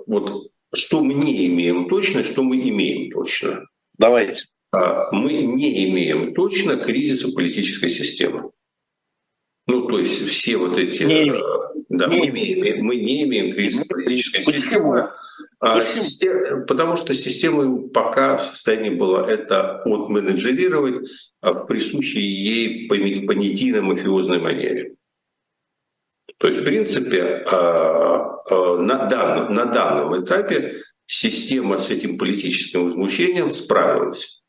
вот 0.06 0.52
что 0.74 1.02
мы 1.02 1.14
не 1.14 1.46
имеем 1.46 1.88
точно, 1.88 2.24
что 2.24 2.42
мы 2.42 2.58
имеем 2.58 3.10
точно. 3.10 3.66
Давайте. 3.98 4.44
Мы 5.12 5.32
не 5.34 5.88
имеем 5.88 6.34
точно 6.34 6.76
кризиса 6.76 7.32
политической 7.32 7.88
системы. 7.88 8.50
Ну, 9.66 9.86
то 9.86 9.98
есть 9.98 10.28
все 10.28 10.56
вот 10.56 10.76
эти... 10.76 11.04
Не 11.04 11.28
имеем. 11.28 11.44
Да, 11.88 12.06
не 12.08 12.18
мы, 12.18 12.26
имеем. 12.28 12.34
Не 12.34 12.54
имеем, 12.60 12.84
мы 12.84 12.96
не 12.96 13.22
имеем 13.24 13.52
кризиса 13.52 13.86
политической 13.88 14.38
Почему? 14.38 14.60
системы. 14.60 15.10
Почему? 15.60 16.66
Потому 16.66 16.96
что 16.96 17.14
система 17.14 17.88
пока 17.88 18.36
в 18.36 18.42
состоянии 18.42 18.90
была 18.90 19.30
это 19.30 19.80
отменеджерировать 19.82 21.08
в 21.40 21.66
присущей 21.66 22.20
ей 22.20 22.88
понятийно-мафиозной 22.88 24.40
манере. 24.40 24.96
То 26.38 26.48
есть, 26.48 26.60
в 26.60 26.64
принципе, 26.64 27.44
а, 27.46 28.36
а, 28.50 28.76
на 28.78 29.06
данном, 29.06 29.54
на 29.54 29.64
данном 29.66 30.22
этапе 30.22 30.74
система 31.06 31.76
с 31.76 31.90
этим 31.90 32.18
политическим 32.18 32.84
возмущением 32.84 33.50
справилась. 33.50 34.42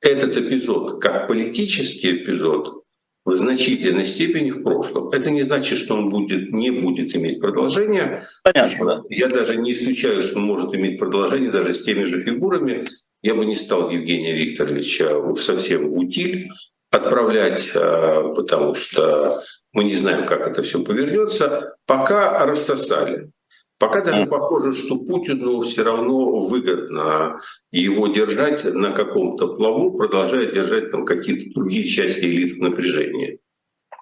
Этот 0.00 0.36
эпизод, 0.36 1.00
как 1.00 1.26
политический 1.26 2.22
эпизод, 2.22 2.84
в 3.28 3.36
значительной 3.36 4.06
степени 4.06 4.50
в 4.50 4.62
прошлом. 4.62 5.10
Это 5.10 5.30
не 5.30 5.42
значит, 5.42 5.76
что 5.76 5.94
он 5.94 6.08
будет, 6.08 6.50
не 6.50 6.70
будет 6.70 7.14
иметь 7.14 7.40
продолжения. 7.40 8.22
Понятно, 8.42 8.86
да. 8.86 9.02
Я 9.10 9.28
даже 9.28 9.56
не 9.56 9.72
исключаю, 9.72 10.22
что 10.22 10.38
он 10.38 10.46
может 10.46 10.74
иметь 10.74 10.98
продолжение 10.98 11.50
даже 11.50 11.74
с 11.74 11.82
теми 11.82 12.04
же 12.04 12.22
фигурами. 12.22 12.86
Я 13.20 13.34
бы 13.34 13.44
не 13.44 13.54
стал 13.54 13.90
Евгения 13.90 14.32
Викторовича 14.32 15.18
уж 15.18 15.40
совсем 15.40 15.92
утиль 15.92 16.48
отправлять, 16.90 17.70
а, 17.74 18.32
потому 18.34 18.74
что 18.74 19.42
мы 19.72 19.84
не 19.84 19.94
знаем, 19.94 20.26
как 20.26 20.46
это 20.46 20.62
все 20.62 20.82
повернется. 20.82 21.74
Пока 21.86 22.46
рассосали. 22.46 23.30
Пока 23.78 24.00
даже 24.00 24.26
похоже, 24.26 24.74
что 24.74 24.98
Путину 24.98 25.60
все 25.60 25.84
равно 25.84 26.40
выгодно 26.40 27.38
его 27.70 28.08
держать 28.08 28.64
на 28.64 28.90
каком-то 28.90 29.54
плаву, 29.54 29.96
продолжая 29.96 30.46
держать 30.46 30.90
там 30.90 31.04
какие-то 31.04 31.54
другие 31.54 31.84
части 31.84 32.24
элит 32.24 32.54
в 32.54 32.60
напряжении. 32.60 33.38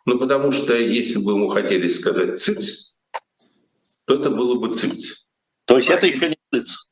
Ну, 0.06 0.18
потому 0.18 0.50
что 0.50 0.74
если 0.74 1.18
бы 1.18 1.32
ему 1.32 1.48
хотели 1.48 1.88
сказать 1.88 2.40
«цыц», 2.40 2.96
то 4.06 4.14
это 4.14 4.30
было 4.30 4.54
бы 4.58 4.72
«цыц». 4.72 5.26
То 5.66 5.76
есть 5.76 5.90
это 5.90 6.06
еще 6.06 6.30
не 6.30 6.38
«цыц»? 6.52 6.85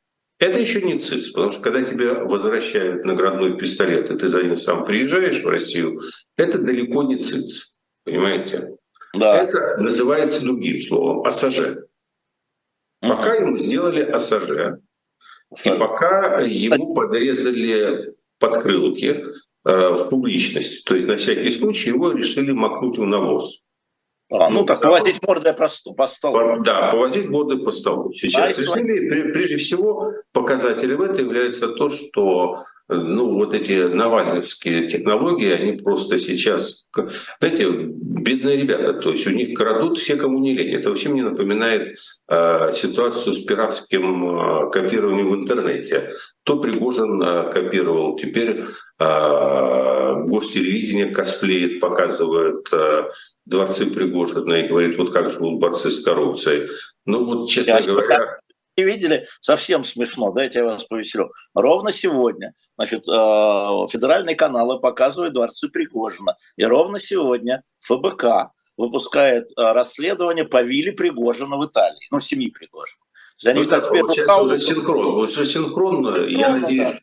Это 0.45 0.61
еще 0.61 0.83
не 0.83 0.99
ЦИЦ, 0.99 1.31
потому 1.31 1.53
что 1.53 1.63
когда 1.63 1.81
тебя 1.81 2.17
возвращают 2.17 3.07
наградной 3.07 3.57
пистолет, 3.57 4.11
и 4.11 4.19
ты 4.19 4.29
за 4.29 4.43
ним 4.43 4.59
сам 4.59 4.85
приезжаешь 4.85 5.43
в 5.43 5.49
Россию, 5.49 5.99
это 6.37 6.59
далеко 6.59 7.03
не 7.03 7.17
ЦИЦ, 7.17 7.79
понимаете? 8.05 8.77
Да. 9.15 9.39
Это 9.39 9.79
называется 9.79 10.45
другим 10.45 10.79
словом– 10.83 11.23
АСЖ. 11.27 11.79
Пока 13.01 13.37
ему 13.37 13.57
сделали 13.57 14.03
АСЖ, 14.03 14.81
и 15.65 15.69
пока 15.79 16.41
ему 16.41 16.93
подрезали 16.93 18.15
подкрылки 18.39 19.25
э, 19.65 19.89
в 19.95 20.11
публичности, 20.11 20.85
то 20.85 20.95
есть 20.95 21.09
на 21.09 21.17
всякий 21.17 21.49
случай 21.49 21.89
его 21.89 22.13
решили 22.13 22.53
макнуть 22.53 22.99
в 22.99 23.07
навоз. 23.07 23.63
А, 24.31 24.49
ну, 24.49 24.61
ну 24.61 24.65
так 24.65 24.81
повозить 24.81 25.27
мордой 25.27 25.53
по, 25.53 25.69
по 25.97 26.07
столу. 26.07 26.63
Да, 26.63 26.93
повозить 26.93 27.29
мордой 27.29 27.59
по 27.63 27.71
столу. 27.73 28.13
Сейчас 28.13 28.59
решили, 28.59 29.33
прежде 29.33 29.59
всего, 29.59 30.13
показателем 30.33 31.03
это 31.03 31.21
является 31.21 31.69
то, 31.69 31.91
что 31.91 32.65
ну, 32.89 33.35
вот 33.35 33.55
эти 33.55 33.87
навальновские 33.87 34.87
технологии, 34.87 35.51
они 35.51 35.73
просто 35.73 36.19
сейчас, 36.19 36.87
знаете, 37.41 37.67
бедные 37.69 38.59
ребята, 38.59 38.93
то 38.95 39.11
есть 39.11 39.27
у 39.27 39.31
них 39.31 39.57
крадут 39.57 39.99
все, 39.99 40.17
кому 40.17 40.39
не 40.39 40.53
лень. 40.53 40.75
Это 40.75 40.91
вообще 40.91 41.09
мне 41.09 41.23
напоминает 41.23 41.99
э, 42.29 42.73
ситуацию 42.75 43.35
с 43.35 43.43
пиратским 43.45 44.39
э, 44.39 44.71
копированием 44.71 45.31
в 45.31 45.35
интернете. 45.35 46.13
То 46.43 46.59
Пригожин 46.59 47.23
э, 47.23 47.51
копировал, 47.51 48.17
теперь 48.17 48.65
э, 48.99 50.15
гостелевидение 50.27 51.07
косплеит, 51.07 51.81
показывает 51.81 52.69
э, 52.71 53.09
дворцы 53.47 53.87
Пригожина 53.87 54.55
и 54.55 54.69
говорит, 54.69 54.99
вот 54.99 55.11
как 55.11 55.31
живут 55.31 55.59
борцы 55.59 55.89
с 55.89 56.05
коррупцией. 56.05 56.69
Ну 57.07 57.25
вот, 57.25 57.49
честно 57.49 57.73
Я 57.73 57.83
говоря 57.83 58.39
видели, 58.83 59.27
совсем 59.41 59.85
смешно, 59.85 60.33
дайте 60.33 60.61
я 60.61 60.65
вас 60.65 60.85
повеселю. 60.85 61.31
Ровно 61.55 61.93
сегодня, 61.93 62.55
значит, 62.77 63.07
э, 63.09 63.13
федеральные 63.89 64.35
каналы 64.35 64.81
показывают 64.81 65.35
дворцы 65.35 65.69
Пригожина. 65.69 66.37
И 66.57 66.65
ровно 66.65 66.99
сегодня 66.99 67.63
ФБК 67.81 68.51
выпускает 68.77 69.51
э, 69.51 69.73
расследование 69.73 70.45
по 70.45 70.63
вилле 70.63 70.93
Пригожина 70.93 71.57
в 71.57 71.67
Италии, 71.67 72.09
ну, 72.11 72.21
семьи 72.21 72.51
Пригожина. 72.51 73.05
Они 73.45 73.61
ну, 73.61 73.67
так 73.69 73.89
получается 73.89 74.37
уже 74.37 74.59
синхрон. 74.59 75.17
Уже 75.17 75.45
синхронно, 75.45 76.15
синхронно 76.15 76.29
я, 76.29 76.57
надеюсь, 76.57 76.93
да. 76.93 76.99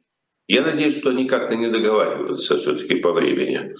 я 0.47 0.61
надеюсь, 0.61 0.97
что 0.97 1.09
они 1.09 1.27
как-то 1.27 1.55
не 1.55 1.67
договариваются 1.67 2.57
все-таки 2.57 2.95
по 2.95 3.11
времени. 3.11 3.75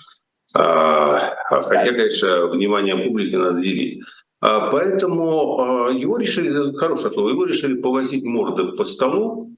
А, 0.53 1.33
хотя, 1.47 1.93
конечно, 1.93 2.47
внимание 2.47 2.97
публики 2.97 3.35
надо 3.35 3.61
делить. 3.61 4.03
А, 4.41 4.71
поэтому 4.71 5.59
а, 5.59 5.91
его 5.91 6.17
решили, 6.17 6.75
хорошее 6.75 7.13
слово, 7.13 7.29
его 7.29 7.45
решили 7.45 7.79
повозить 7.79 8.25
морды 8.25 8.71
по 8.71 8.83
столу, 8.83 9.51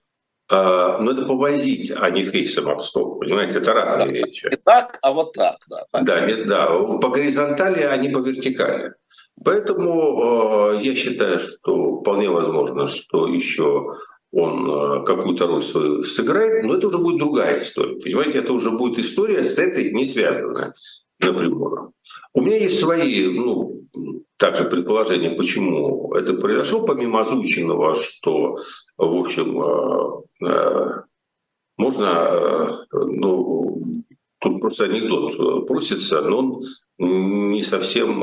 а, 0.51 0.97
но 0.99 1.11
это 1.11 1.25
повозить, 1.25 1.89
а 1.95 2.09
не 2.09 2.23
фейсом 2.23 2.67
об 2.67 2.81
стол, 2.81 3.17
понимаете, 3.17 3.59
это 3.59 3.73
разные 3.73 4.07
да, 4.07 4.27
вещи. 4.27 4.47
Не 4.51 4.57
так, 4.57 4.99
а 5.01 5.13
вот 5.13 5.31
так, 5.31 5.55
да. 5.69 5.85
Так. 5.89 6.03
Да, 6.03 6.25
нет, 6.25 6.47
да, 6.47 6.67
по 6.67 7.09
горизонтали, 7.09 7.81
а 7.83 7.95
не 7.95 8.09
по 8.09 8.19
вертикали. 8.19 8.93
Поэтому 9.43 10.73
я 10.79 10.95
считаю, 10.95 11.39
что 11.39 12.01
вполне 12.01 12.29
возможно, 12.29 12.87
что 12.87 13.27
еще 13.27 13.95
он 14.31 15.05
какую-то 15.05 15.47
роль 15.47 15.63
свою 15.63 16.03
сыграет, 16.03 16.65
но 16.65 16.75
это 16.75 16.87
уже 16.87 16.99
будет 16.99 17.17
другая 17.17 17.57
история. 17.57 17.99
Понимаете, 17.99 18.39
это 18.39 18.53
уже 18.53 18.69
будет 18.69 18.99
история 18.99 19.43
с 19.43 19.57
этой 19.57 19.91
не 19.91 20.05
связанная 20.05 20.73
напрямую. 21.19 21.93
У 22.33 22.41
меня 22.41 22.57
есть 22.57 22.79
свои, 22.79 23.27
ну, 23.33 23.83
также 24.43 24.65
предположение, 24.65 25.29
почему 25.29 26.13
это 26.13 26.33
произошло, 26.33 26.85
помимо 26.85 27.21
озвученного, 27.21 27.95
что, 27.95 28.57
в 28.97 29.15
общем, 29.15 30.25
э, 30.41 30.49
э, 30.49 31.01
можно, 31.77 32.07
э, 32.91 32.97
ну, 33.05 34.03
тут 34.41 34.59
просто 34.59 34.83
анекдот 34.83 35.65
просится, 35.65 36.21
но 36.23 36.39
он 36.39 36.61
не 36.97 37.61
совсем 37.61 38.19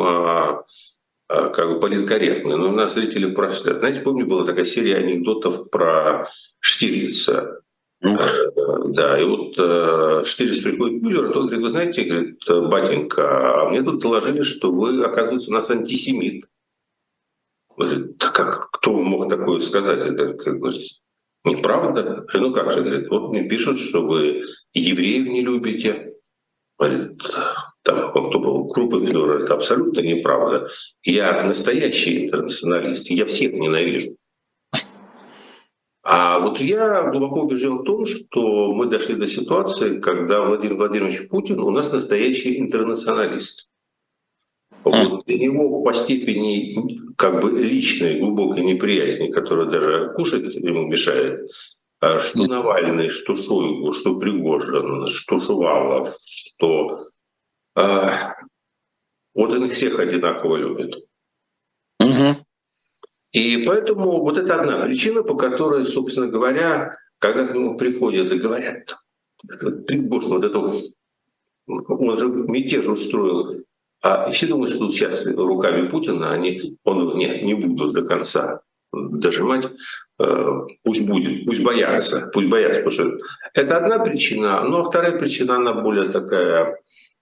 как 1.26 1.68
бы 1.72 1.80
политкорректный, 1.80 2.58
но 2.58 2.68
у 2.68 2.72
нас 2.72 2.92
зрители 2.92 3.34
прошли. 3.34 3.78
Знаете, 3.78 4.02
помню, 4.02 4.26
была 4.26 4.44
такая 4.44 4.66
серия 4.66 4.96
анекдотов 4.96 5.70
про 5.70 6.28
Штирлица. 6.58 7.62
Да, 8.00 9.20
и 9.20 9.24
вот 9.24 10.26
Штирлиц 10.26 10.60
приходит 10.60 11.00
к 11.00 11.02
Мюллеру, 11.02 11.32
тот 11.32 11.42
говорит, 11.44 11.62
вы 11.62 11.68
знаете, 11.68 12.02
говорит, 12.02 12.40
батенька, 12.48 13.62
а 13.62 13.68
мне 13.68 13.82
тут 13.82 14.00
доложили, 14.00 14.42
что 14.42 14.72
вы, 14.72 15.04
оказывается, 15.04 15.50
у 15.50 15.54
нас 15.54 15.70
антисемит. 15.70 16.46
Говорит, 17.76 18.16
да 18.16 18.28
как, 18.28 18.70
кто 18.70 18.92
мог 18.92 19.28
такое 19.28 19.60
сказать? 19.60 20.04
Это, 20.06 20.34
как 20.34 20.58
говорит, 20.58 20.82
неправда. 21.44 22.26
Ну 22.34 22.52
как 22.52 22.72
же, 22.72 22.80
говорит, 22.82 23.08
вот 23.10 23.30
мне 23.30 23.48
пишут, 23.48 23.78
что 23.78 24.06
вы 24.06 24.44
евреев 24.72 25.26
не 25.26 25.42
любите. 25.42 26.14
Говорит, 26.78 27.22
там, 27.82 28.10
кто 28.10 28.38
был 28.38 28.68
Крупенфюрер, 28.68 29.44
это 29.44 29.54
абсолютно 29.54 30.00
неправда. 30.00 30.68
Я 31.02 31.42
настоящий 31.44 32.26
интернационалист, 32.26 33.10
я 33.10 33.26
всех 33.26 33.52
ненавижу. 33.52 34.10
А 36.12 36.40
вот 36.40 36.58
я 36.58 37.04
глубоко 37.04 37.42
убежден 37.42 37.78
в 37.78 37.84
том, 37.84 38.04
что 38.04 38.72
мы 38.74 38.86
дошли 38.86 39.14
до 39.14 39.28
ситуации, 39.28 40.00
когда 40.00 40.40
Владимир 40.42 40.74
Владимирович 40.74 41.28
Путин 41.28 41.60
у 41.60 41.70
нас 41.70 41.92
настоящий 41.92 42.58
интернационалист. 42.58 43.68
Вот 44.82 45.24
для 45.24 45.38
него 45.38 45.84
по 45.84 45.92
степени 45.92 47.14
как 47.14 47.40
бы 47.40 47.56
личной 47.56 48.18
глубокой 48.18 48.64
неприязни, 48.64 49.30
которая 49.30 49.66
даже 49.66 50.12
кушать 50.14 50.52
ему 50.56 50.88
мешает, 50.88 51.48
а 52.00 52.18
что 52.18 52.44
Навальный, 52.44 53.08
что 53.08 53.36
Шойгу, 53.36 53.92
что 53.92 54.18
Пригожин, 54.18 55.08
что 55.10 55.38
Шувалов, 55.38 56.12
что... 56.26 56.98
А, 57.76 58.34
вот 59.32 59.52
он 59.52 59.66
их 59.66 59.72
всех 59.74 60.00
одинаково 60.00 60.56
любит. 60.56 60.96
Угу. 62.00 62.36
И 63.32 63.64
поэтому 63.64 64.20
вот 64.20 64.38
это 64.38 64.60
одна 64.60 64.84
причина, 64.84 65.22
по 65.22 65.34
которой, 65.34 65.84
собственно 65.84 66.26
говоря, 66.26 66.96
когда 67.18 67.46
к 67.46 67.54
нему 67.54 67.76
приходят 67.76 68.32
и 68.32 68.38
говорят, 68.38 68.96
боже, 69.98 70.28
вот 70.28 70.44
это 70.44 70.58
он 71.68 72.16
же 72.16 72.28
мятеж 72.28 72.86
устроил, 72.86 73.64
а 74.02 74.28
все 74.30 74.48
думают, 74.48 74.70
что 74.70 74.90
сейчас 74.90 75.26
руками 75.26 75.88
Путина 75.88 76.32
они, 76.32 76.60
он 76.84 77.16
нет, 77.16 77.42
не 77.42 77.54
будут 77.54 77.94
до 77.94 78.02
конца 78.02 78.62
дожимать, 78.92 79.68
э, 80.18 80.60
пусть 80.82 81.06
будет, 81.06 81.46
пусть 81.46 81.62
боятся, 81.62 82.28
пусть 82.32 82.48
боятся, 82.48 82.82
потому 82.82 82.90
что 82.90 83.26
это 83.54 83.76
одна 83.76 84.00
причина, 84.00 84.64
но 84.64 84.82
вторая 84.82 85.16
причина, 85.16 85.56
она 85.56 85.74
более 85.74 86.10
такая 86.10 86.78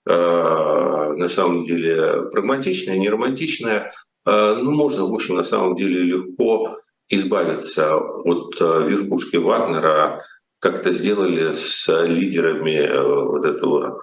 на 0.07 1.29
самом 1.29 1.67
деле 1.67 2.31
прагматичная, 2.31 2.97
не 2.97 3.11
романтичная, 3.11 3.93
ну, 4.29 4.71
можно, 4.71 5.07
в 5.07 5.15
общем, 5.15 5.37
на 5.37 5.45
самом 5.45 5.77
деле 5.77 6.03
легко 6.03 6.79
избавиться 7.09 7.97
от 7.97 8.61
верхушки 8.61 9.37
Вагнера, 9.37 10.25
как 10.59 10.81
это 10.81 10.93
сделали 10.93 11.51
с 11.53 11.89
лидерами 12.07 12.89
вот 13.27 13.45
этого 13.45 14.03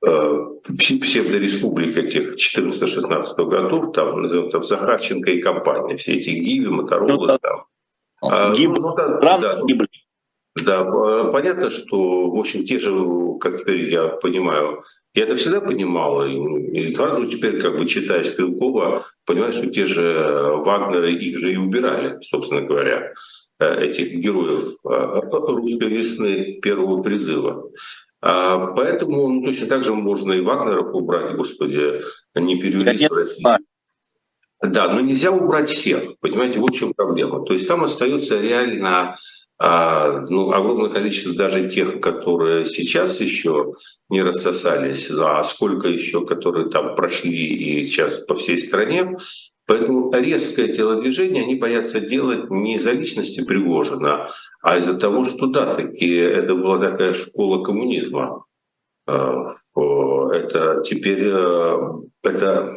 псевдореспублик 0.00 1.96
этих 1.96 2.36
14-16 2.36 3.44
годов, 3.48 3.92
там, 3.92 4.22
назовем 4.22 4.50
там, 4.50 4.62
Захарченко 4.62 5.30
и 5.30 5.42
компания, 5.42 5.96
все 5.96 6.14
эти 6.14 6.30
Гиви, 6.30 6.68
Моторолы, 6.68 7.26
ну, 7.26 7.38
там. 7.38 7.64
А, 8.22 8.52
Гиб... 8.52 8.70
ну, 8.70 8.94
да, 8.94 9.18
да, 9.20 9.60
да, 10.64 11.24
понятно, 11.30 11.70
что, 11.70 12.30
в 12.30 12.38
общем, 12.38 12.64
те 12.64 12.78
же, 12.78 12.90
как 13.40 13.60
теперь 13.60 13.90
я 13.90 14.08
понимаю, 14.08 14.82
я 15.14 15.22
это 15.22 15.36
всегда 15.36 15.60
понимал, 15.60 16.26
и 16.26 16.92
сразу 16.92 17.26
теперь, 17.26 17.60
как 17.60 17.78
бы 17.78 17.86
читая 17.86 18.24
Стрелкова, 18.24 19.04
понимаешь, 19.24 19.54
что 19.54 19.68
те 19.68 19.86
же 19.86 20.02
Вагнеры 20.64 21.12
их 21.12 21.38
же 21.38 21.52
и 21.52 21.56
убирали, 21.56 22.20
собственно 22.22 22.62
говоря, 22.62 23.12
э, 23.60 23.84
этих 23.84 24.12
героев 24.14 24.64
э, 24.84 25.20
русской 25.30 25.88
весны 25.88 26.60
первого 26.60 27.00
призыва. 27.00 27.70
А, 28.20 28.66
поэтому 28.68 29.28
ну, 29.28 29.44
точно 29.44 29.68
так 29.68 29.84
же 29.84 29.94
можно 29.94 30.32
и 30.32 30.40
Вагнеров 30.40 30.92
убрать, 30.94 31.36
господи, 31.36 32.00
не 32.34 32.58
перевелись 32.58 33.08
в 33.08 33.12
Россию. 33.12 33.58
Да, 34.62 34.92
но 34.92 35.00
нельзя 35.00 35.30
убрать 35.30 35.68
всех, 35.68 36.18
понимаете, 36.20 36.58
вот 36.58 36.74
в 36.74 36.78
чем 36.78 36.92
проблема. 36.94 37.44
То 37.44 37.52
есть 37.52 37.68
там 37.68 37.84
остается 37.84 38.40
реально 38.40 39.16
а, 39.66 40.26
ну, 40.28 40.52
огромное 40.52 40.90
количество 40.90 41.34
даже 41.34 41.70
тех, 41.70 41.98
которые 42.02 42.66
сейчас 42.66 43.18
еще 43.22 43.72
не 44.10 44.20
рассосались, 44.22 45.10
а 45.10 45.42
сколько 45.42 45.88
еще, 45.88 46.26
которые 46.26 46.68
там 46.68 46.94
прошли 46.94 47.32
и 47.32 47.82
сейчас 47.82 48.18
по 48.18 48.34
всей 48.34 48.58
стране. 48.58 49.16
Поэтому 49.66 50.12
резкое 50.12 50.70
телодвижение 50.70 51.44
они 51.44 51.54
боятся 51.54 52.00
делать 52.00 52.50
не 52.50 52.74
из-за 52.74 52.92
личности 52.92 53.42
Пригожина, 53.42 54.28
а 54.60 54.76
из-за 54.76 54.98
того, 54.98 55.24
что 55.24 55.46
да, 55.46 55.74
таки 55.74 56.14
это 56.14 56.54
была 56.54 56.78
такая 56.78 57.14
школа 57.14 57.64
коммунизма. 57.64 58.44
А, 59.06 59.54
это 59.74 60.82
теперь 60.84 61.24
э, 61.24 61.78
это 62.22 62.76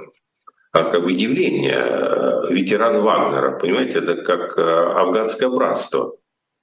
а, 0.71 0.83
как 0.83 1.03
бы 1.03 1.11
явление 1.11 1.75
э, 1.75 2.53
ветеран 2.53 3.01
Вагнера, 3.01 3.59
понимаете, 3.59 3.99
это 3.99 4.15
как 4.15 4.57
э, 4.57 4.61
афганское 4.61 5.49
братство, 5.49 6.15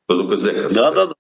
зэковское. 0.08 0.68
Да, 0.70 0.92
да, 0.92 1.06
да. 1.06 1.14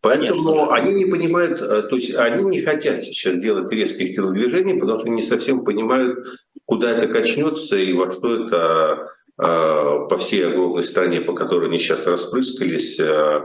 Поэтому 0.00 0.54
Конечно. 0.54 0.74
они 0.74 0.94
не 0.94 1.04
понимают, 1.04 1.58
то 1.58 1.96
есть 1.96 2.14
они 2.14 2.44
не 2.44 2.62
хотят 2.62 3.02
сейчас 3.02 3.36
делать 3.36 3.70
резких 3.70 4.14
телодвижений, 4.14 4.80
потому 4.80 4.98
что 4.98 5.10
не 5.10 5.20
совсем 5.20 5.64
понимают, 5.64 6.26
куда 6.64 6.90
это 6.92 7.12
качнется 7.12 7.76
и 7.76 7.92
во 7.92 8.10
что 8.10 8.46
это 8.46 9.10
э, 9.38 10.06
по 10.08 10.16
всей 10.16 10.46
огромной 10.46 10.82
стране, 10.82 11.20
по 11.20 11.34
которой 11.34 11.68
они 11.68 11.78
сейчас 11.78 12.06
распрыскались, 12.06 12.98
э, 12.98 13.42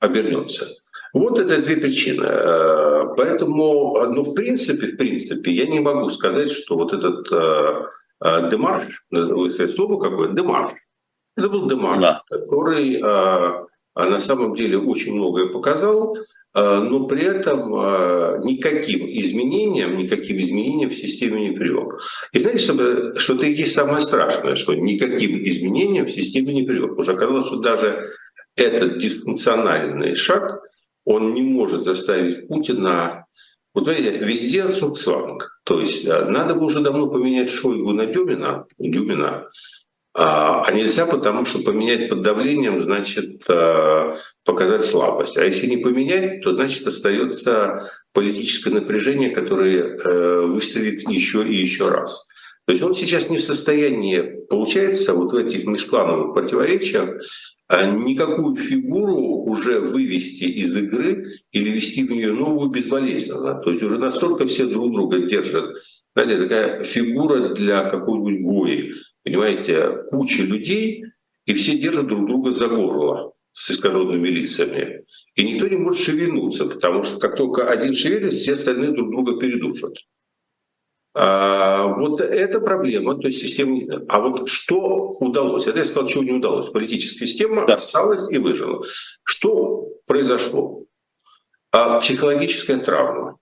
обернется. 0.00 0.66
Вот 1.12 1.38
это 1.38 1.62
две 1.62 1.76
причины. 1.76 2.26
Э, 2.26 3.04
поэтому, 3.16 4.04
ну, 4.08 4.24
в 4.24 4.34
принципе, 4.34 4.88
в 4.88 4.96
принципе, 4.96 5.52
я 5.52 5.68
не 5.68 5.78
могу 5.78 6.08
сказать, 6.08 6.50
что 6.50 6.74
вот 6.74 6.92
этот 6.92 7.28
демарш, 8.50 9.04
вы 9.10 9.50
сказали 9.50 9.70
слово 9.70 10.02
какое? 10.02 10.30
Демарш. 10.30 10.72
Это 11.36 11.48
был 11.48 11.68
демарш, 11.68 12.00
да. 12.00 12.22
который 12.28 13.02
на 13.94 14.20
самом 14.20 14.54
деле 14.54 14.78
очень 14.78 15.14
многое 15.14 15.46
показал. 15.46 16.16
Э, 16.54 16.78
но 16.78 17.06
при 17.06 17.22
этом 17.22 17.74
э, 17.74 18.40
никаким 18.44 19.06
изменениям, 19.06 19.94
никаким 19.96 20.38
изменениям 20.38 20.90
в 20.90 20.94
системе 20.94 21.48
не 21.48 21.56
привел. 21.56 21.92
И 22.32 22.38
знаете, 22.38 22.60
что, 23.16 23.34
это 23.34 23.46
и 23.46 23.64
самое 23.64 24.00
страшное, 24.00 24.54
что 24.54 24.74
никаким 24.74 25.44
изменениям 25.44 26.06
в 26.06 26.10
системе 26.10 26.54
не 26.54 26.62
привел. 26.62 26.98
Уже 26.98 27.12
оказалось, 27.12 27.46
что 27.46 27.56
даже 27.56 28.12
этот 28.56 28.98
дисфункциональный 28.98 30.14
шаг, 30.14 30.60
он 31.04 31.34
не 31.34 31.42
может 31.42 31.82
заставить 31.82 32.46
Путина 32.46 33.24
вот 33.74 33.88
видите, 33.88 34.18
везде 34.18 34.68
цуцванг. 34.68 35.60
То 35.64 35.80
есть 35.80 36.04
э, 36.04 36.26
надо 36.26 36.54
бы 36.54 36.66
уже 36.66 36.80
давно 36.80 37.08
поменять 37.08 37.50
Шойгу 37.50 37.92
на 37.92 38.06
Дюмина, 38.06 38.66
Дюмина 38.78 39.48
а, 40.16 40.62
а 40.62 40.72
нельзя, 40.72 41.06
потому 41.06 41.44
что 41.44 41.64
поменять 41.64 42.08
под 42.08 42.22
давлением 42.22 42.80
значит 42.80 43.42
э, 43.48 44.12
показать 44.44 44.84
слабость. 44.84 45.36
А 45.36 45.44
если 45.44 45.66
не 45.66 45.78
поменять, 45.78 46.40
то 46.42 46.52
значит 46.52 46.86
остается 46.86 47.90
политическое 48.12 48.70
напряжение, 48.70 49.30
которое 49.30 49.98
э, 49.98 50.46
выстрелит 50.46 51.08
еще 51.08 51.46
и 51.46 51.56
еще 51.56 51.88
раз. 51.88 52.28
То 52.66 52.72
есть 52.72 52.82
он 52.82 52.94
сейчас 52.94 53.28
не 53.28 53.38
в 53.38 53.42
состоянии, 53.42 54.46
получается, 54.48 55.14
вот 55.14 55.32
в 55.32 55.36
этих 55.36 55.64
межклановых 55.64 56.32
противоречиях 56.32 57.20
а 57.66 57.86
никакую 57.86 58.56
фигуру 58.56 59.16
уже 59.16 59.80
вывести 59.80 60.44
из 60.44 60.76
игры 60.76 61.40
или 61.50 61.70
ввести 61.70 62.04
в 62.04 62.10
нее 62.10 62.32
новую 62.32 62.68
безболезненно. 62.68 63.54
То 63.54 63.70
есть 63.70 63.82
уже 63.82 63.98
настолько 63.98 64.44
все 64.46 64.66
друг 64.66 64.92
друга 64.92 65.18
держат. 65.18 65.76
Знаете, 66.14 66.42
такая 66.42 66.82
фигура 66.84 67.48
для 67.54 67.88
какой-нибудь 67.88 68.42
гои. 68.42 68.92
Понимаете, 69.24 70.04
куча 70.10 70.42
людей, 70.42 71.04
и 71.46 71.54
все 71.54 71.76
держат 71.76 72.06
друг 72.06 72.26
друга 72.26 72.52
за 72.52 72.68
горло 72.68 73.32
с 73.52 73.70
искаженными 73.70 74.28
лицами. 74.28 75.04
И 75.34 75.44
никто 75.44 75.66
не 75.68 75.76
может 75.76 76.00
шевельнуться, 76.00 76.66
потому 76.66 77.04
что 77.04 77.18
как 77.18 77.36
только 77.36 77.68
один 77.68 77.94
шевелится, 77.94 78.38
все 78.38 78.52
остальные 78.52 78.92
друг 78.92 79.10
друга 79.10 79.38
передушат. 79.38 79.94
А, 81.16 81.86
вот 81.86 82.20
это 82.20 82.60
проблема, 82.60 83.16
то 83.16 83.28
есть 83.28 83.40
система 83.40 83.72
не 83.74 83.84
знаю. 83.84 84.04
А 84.08 84.20
вот 84.20 84.48
что 84.48 85.10
удалось? 85.20 85.66
Это 85.66 85.78
я 85.78 85.84
сказал, 85.84 86.06
чего 86.06 86.24
не 86.24 86.32
удалось. 86.32 86.68
Политическая 86.68 87.26
система 87.26 87.66
да. 87.66 87.74
осталась 87.74 88.30
и 88.30 88.38
выжила. 88.38 88.84
Что 89.22 89.88
произошло? 90.06 90.84
А, 91.72 92.00
психологическая 92.00 92.78
травма. 92.78 93.38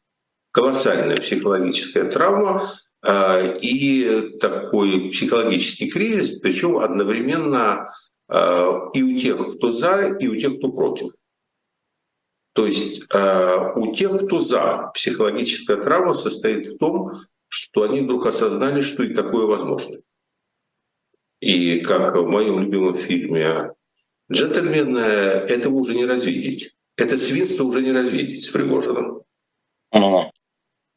Колоссальная 0.52 1.16
психологическая 1.16 2.10
травма 2.10 2.70
а, 3.00 3.40
и 3.40 4.36
такой 4.38 5.10
психологический 5.10 5.90
кризис, 5.90 6.38
причем 6.40 6.78
одновременно 6.78 7.90
а, 8.28 8.90
и 8.92 9.02
у 9.02 9.16
тех, 9.16 9.56
кто 9.56 9.72
за, 9.72 10.16
и 10.18 10.28
у 10.28 10.36
тех, 10.36 10.58
кто 10.58 10.68
против. 10.70 11.12
То 12.52 12.66
есть 12.66 13.02
а, 13.10 13.72
у 13.74 13.94
тех, 13.94 14.26
кто 14.26 14.40
за, 14.40 14.90
психологическая 14.94 15.78
травма 15.78 16.12
состоит 16.12 16.68
в 16.68 16.78
том, 16.78 17.22
что 17.48 17.84
они 17.84 18.02
вдруг 18.02 18.26
осознали, 18.26 18.82
что 18.82 19.02
и 19.02 19.14
такое 19.14 19.46
возможно. 19.46 19.96
И 21.40 21.80
как 21.80 22.14
в 22.14 22.26
моем 22.26 22.60
любимом 22.60 22.94
фильме 22.94 23.72
«Джентльмены» 24.30 24.98
этого 24.98 25.74
уже 25.74 25.94
не 25.94 26.04
развидеть. 26.04 26.74
Это 26.96 27.16
свинство 27.16 27.64
уже 27.64 27.82
не 27.82 27.90
развидеть 27.90 28.44
с 28.44 28.50
Пригожиным. 28.50 29.22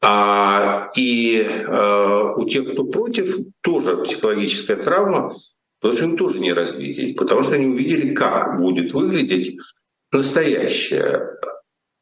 А, 0.02 0.90
и 0.94 1.40
э, 1.40 2.32
у 2.36 2.44
тех, 2.48 2.72
кто 2.72 2.84
против, 2.84 3.36
тоже 3.62 3.96
психологическая 3.98 4.76
травма, 4.76 5.34
потому 5.80 5.96
что 5.96 6.04
им 6.06 6.16
тоже 6.16 6.38
не 6.38 6.52
развидеть, 6.52 7.16
потому 7.16 7.42
что 7.42 7.54
они 7.54 7.66
увидели, 7.66 8.14
как 8.14 8.60
будет 8.60 8.92
выглядеть 8.92 9.58
настоящая, 10.12 11.38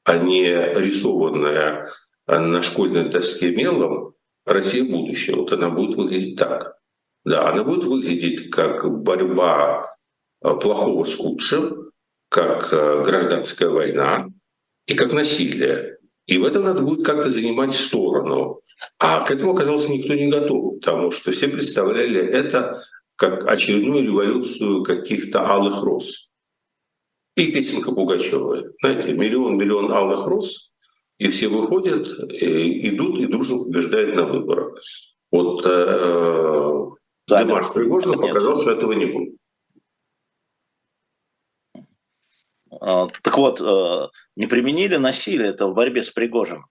а 0.04 0.18
не 0.18 0.44
рисованная 0.74 1.88
на 2.26 2.62
школьной 2.62 3.08
доске 3.08 3.54
мелом 3.54 4.14
Россия 4.44 4.84
будущего. 4.84 5.40
Вот 5.40 5.52
она 5.52 5.70
будет 5.70 5.96
выглядеть 5.96 6.36
так. 6.36 6.76
Да, 7.24 7.48
она 7.48 7.64
будет 7.64 7.84
выглядеть 7.84 8.50
как 8.50 8.84
борьба 9.02 9.96
э, 10.42 10.54
плохого 10.54 11.04
с 11.04 11.16
худшим, 11.16 11.90
как 12.28 12.70
э, 12.72 13.02
гражданская 13.02 13.70
война 13.70 14.28
и 14.86 14.94
как 14.94 15.14
насилие. 15.14 15.98
И 16.26 16.38
в 16.38 16.44
этом 16.44 16.64
надо 16.64 16.82
будет 16.82 17.04
как-то 17.04 17.30
занимать 17.30 17.74
сторону. 17.74 18.60
А 18.98 19.24
к 19.24 19.30
этому 19.30 19.52
оказался 19.52 19.92
никто 19.92 20.14
не 20.14 20.28
готов, 20.28 20.80
потому 20.80 21.10
что 21.10 21.32
все 21.32 21.48
представляли 21.48 22.20
это 22.20 22.82
как 23.16 23.46
очередную 23.46 24.04
революцию 24.04 24.82
каких-то 24.82 25.48
алых 25.48 25.82
роз. 25.82 26.30
И 27.36 27.52
песенка 27.52 27.92
Пугачева. 27.92 28.64
Знаете, 28.80 29.12
миллион-миллион 29.12 29.92
алых 29.92 30.26
роз, 30.26 30.72
и 31.18 31.28
все 31.28 31.48
выходят, 31.48 32.08
и 32.30 32.88
идут 32.88 33.18
и 33.18 33.26
дружно 33.26 33.64
побеждают 33.64 34.14
на 34.14 34.24
выборах. 34.26 34.80
Вот 35.30 35.62
э, 35.64 36.84
Димаш 37.28 37.72
Пригожин 37.72 38.14
показал, 38.14 38.56
что 38.56 38.72
этого 38.72 38.92
не 38.92 39.06
будет. 39.06 39.36
А, 42.70 42.73
так 42.84 43.38
вот, 43.38 43.60
э, 43.60 44.08
не 44.36 44.46
применили 44.46 44.96
насилие 44.96 45.48
это 45.48 45.66
в 45.66 45.74
борьбе 45.74 46.02
с 46.02 46.10
Пригожиным? 46.10 46.66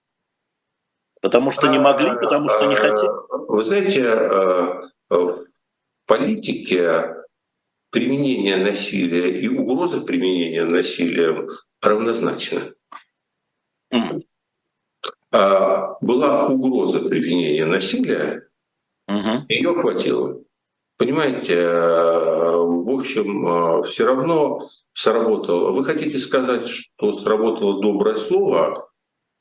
Потому 1.20 1.50
что 1.50 1.68
не 1.68 1.78
могли, 1.78 2.10
потому 2.10 2.48
что 2.48 2.66
не 2.66 2.74
хотели? 2.74 3.10
Вы 3.48 3.62
знаете, 3.62 4.02
в 5.08 5.46
политике 6.06 7.14
применение 7.90 8.56
насилия 8.56 9.40
и 9.40 9.48
угроза 9.48 10.00
применения 10.00 10.64
насилия 10.64 11.48
равнозначны. 11.80 12.74
была 16.00 16.46
угроза 16.46 17.00
применения 17.00 17.64
насилия, 17.64 18.48
угу. 19.08 19.46
ее 19.48 19.74
хватило. 19.74 20.43
Понимаете, 21.04 21.62
в 21.66 22.88
общем, 22.88 23.82
все 23.82 24.06
равно 24.06 24.70
сработало. 24.94 25.72
Вы 25.72 25.84
хотите 25.84 26.18
сказать, 26.18 26.66
что 26.66 27.12
сработало 27.12 27.82
доброе 27.82 28.16
слово, 28.16 28.88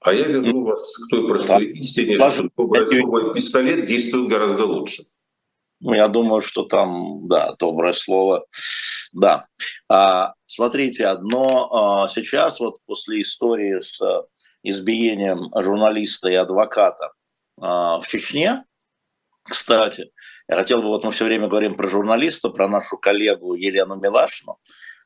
а 0.02 0.14
я 0.14 0.28
верну 0.28 0.66
вас 0.66 0.98
к 0.98 1.10
той 1.10 1.26
простой 1.26 1.68
истине, 1.80 2.16
что 2.20 2.50
доброе 2.58 3.00
слово 3.00 3.34
пистолет 3.34 3.86
действует 3.86 4.28
гораздо 4.28 4.66
лучше. 4.66 5.04
Ну, 5.80 5.94
я 5.94 6.10
думаю, 6.10 6.42
что 6.42 6.64
там, 6.64 7.30
да, 7.30 7.56
доброе 7.58 7.94
слово, 7.94 8.46
да. 9.14 9.46
А, 9.88 10.34
смотрите, 10.46 11.08
одно 11.08 11.70
а, 11.72 12.08
сейчас 12.10 12.60
вот 12.60 12.76
после 12.86 13.22
истории 13.22 13.80
с 13.80 14.02
избиением 14.64 15.46
журналиста 15.56 16.28
и 16.28 16.36
адвоката 16.36 17.14
а, 17.62 18.02
в 18.02 18.08
Чечне, 18.10 18.66
кстати, 19.44 20.12
я 20.48 20.56
хотел 20.56 20.82
бы, 20.82 20.90
вот 20.90 21.04
мы 21.04 21.12
все 21.12 21.26
время 21.26 21.48
говорим 21.48 21.76
про 21.76 21.88
журналиста, 21.88 22.50
про 22.50 22.68
нашу 22.68 22.98
коллегу 22.98 23.54
Елену 23.54 23.96
Милашину. 23.96 24.58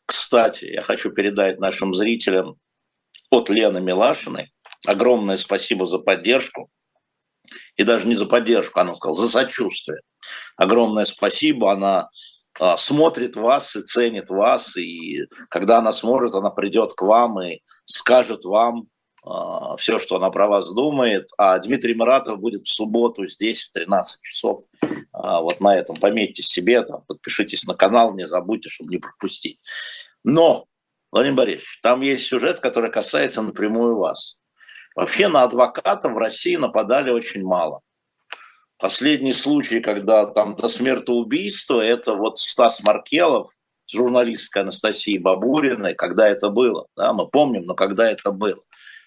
Кстати, 0.05 0.65
я 0.65 0.81
хочу 0.81 1.11
передать 1.11 1.59
нашим 1.59 1.93
зрителям 1.93 2.55
от 3.29 3.49
Лены 3.49 3.81
Милашиной 3.81 4.51
огромное 4.87 5.37
спасибо 5.37 5.85
за 5.85 5.99
поддержку. 5.99 6.69
И 7.75 7.83
даже 7.83 8.07
не 8.07 8.15
за 8.15 8.25
поддержку, 8.25 8.79
она 8.79 8.95
сказала, 8.95 9.19
за 9.19 9.29
сочувствие. 9.29 9.99
Огромное 10.57 11.05
спасибо, 11.05 11.71
она 11.71 12.09
а, 12.59 12.75
смотрит 12.75 13.35
вас 13.35 13.75
и 13.75 13.83
ценит 13.83 14.29
вас, 14.29 14.75
и 14.75 15.21
когда 15.49 15.77
она 15.77 15.93
сможет, 15.93 16.35
она 16.35 16.49
придет 16.49 16.93
к 16.93 17.01
вам 17.03 17.41
и 17.41 17.61
скажет 17.85 18.43
вам 18.43 18.87
все, 19.77 19.99
что 19.99 20.17
она 20.17 20.29
про 20.29 20.47
вас 20.47 20.71
думает. 20.73 21.29
А 21.37 21.57
Дмитрий 21.59 21.95
Маратов 21.95 22.39
будет 22.39 22.65
в 22.65 22.71
субботу 22.71 23.25
здесь 23.25 23.63
в 23.63 23.71
13 23.71 24.21
часов. 24.21 24.59
А, 25.11 25.41
вот 25.41 25.59
на 25.59 25.75
этом 25.75 25.97
пометьте 25.97 26.43
себе, 26.43 26.81
там, 26.83 27.03
подпишитесь 27.07 27.65
на 27.65 27.73
канал, 27.73 28.13
не 28.15 28.27
забудьте, 28.27 28.69
чтобы 28.69 28.91
не 28.91 28.97
пропустить. 28.97 29.59
Но, 30.23 30.65
Владимир 31.11 31.37
Борисович, 31.37 31.79
там 31.81 32.01
есть 32.01 32.25
сюжет, 32.25 32.59
который 32.59 32.91
касается 32.91 33.41
напрямую 33.41 33.97
вас. 33.97 34.37
Вообще 34.95 35.27
на 35.27 35.43
адвоката 35.43 36.09
в 36.09 36.17
России 36.17 36.55
нападали 36.55 37.11
очень 37.11 37.43
мало. 37.43 37.81
Последний 38.79 39.33
случай, 39.33 39.79
когда 39.79 40.25
там 40.27 40.55
до 40.55 40.67
смертоубийства, 40.67 41.81
это 41.81 42.13
вот 42.13 42.37
Стас 42.37 42.83
Маркелов 42.83 43.47
с 43.85 43.93
журналисткой 43.93 44.63
Анастасией 44.63 45.17
Бабуриной, 45.17 45.95
когда 45.95 46.27
это 46.27 46.49
было. 46.49 46.87
Да, 46.95 47.13
мы 47.13 47.27
помним, 47.27 47.63
но 47.63 47.73
когда 47.73 48.09
это 48.09 48.31
было. 48.31 48.61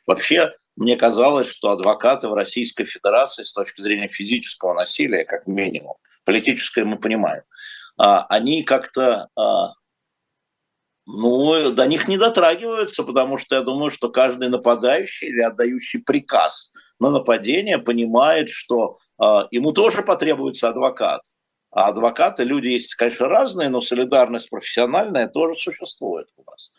Вообще, 0.06 0.52
мне 0.76 0.96
казалось, 0.96 1.48
что 1.48 1.70
адвокаты 1.70 2.28
в 2.28 2.34
Российской 2.34 2.84
Федерации 2.84 3.42
с 3.42 3.52
точки 3.52 3.80
зрения 3.80 4.08
физического 4.08 4.74
насилия, 4.74 5.24
как 5.24 5.46
минимум, 5.46 5.96
политическое 6.24 6.84
мы 6.84 6.98
понимаем, 6.98 7.42
а, 7.96 8.24
они 8.28 8.62
как-то 8.62 9.28
а, 9.36 9.72
ну, 11.12 11.72
до 11.72 11.86
них 11.86 12.08
не 12.08 12.18
дотрагиваются, 12.18 13.02
потому 13.02 13.36
что 13.36 13.56
я 13.56 13.62
думаю, 13.62 13.90
что 13.90 14.10
каждый 14.10 14.48
нападающий 14.48 15.28
или 15.28 15.40
отдающий 15.40 16.02
приказ 16.02 16.72
на 16.98 17.10
нападение 17.10 17.78
понимает, 17.78 18.48
что 18.48 18.96
э, 19.20 19.24
ему 19.50 19.72
тоже 19.72 20.02
потребуется 20.02 20.68
адвокат. 20.68 21.22
А 21.72 21.88
адвокаты, 21.88 22.44
люди 22.44 22.68
есть, 22.68 22.94
конечно, 22.94 23.28
разные, 23.28 23.68
но 23.68 23.80
солидарность 23.80 24.50
профессиональная 24.50 25.28
тоже 25.28 25.54
существует 25.54 26.28
у 26.36 26.42
вас. 26.48 26.72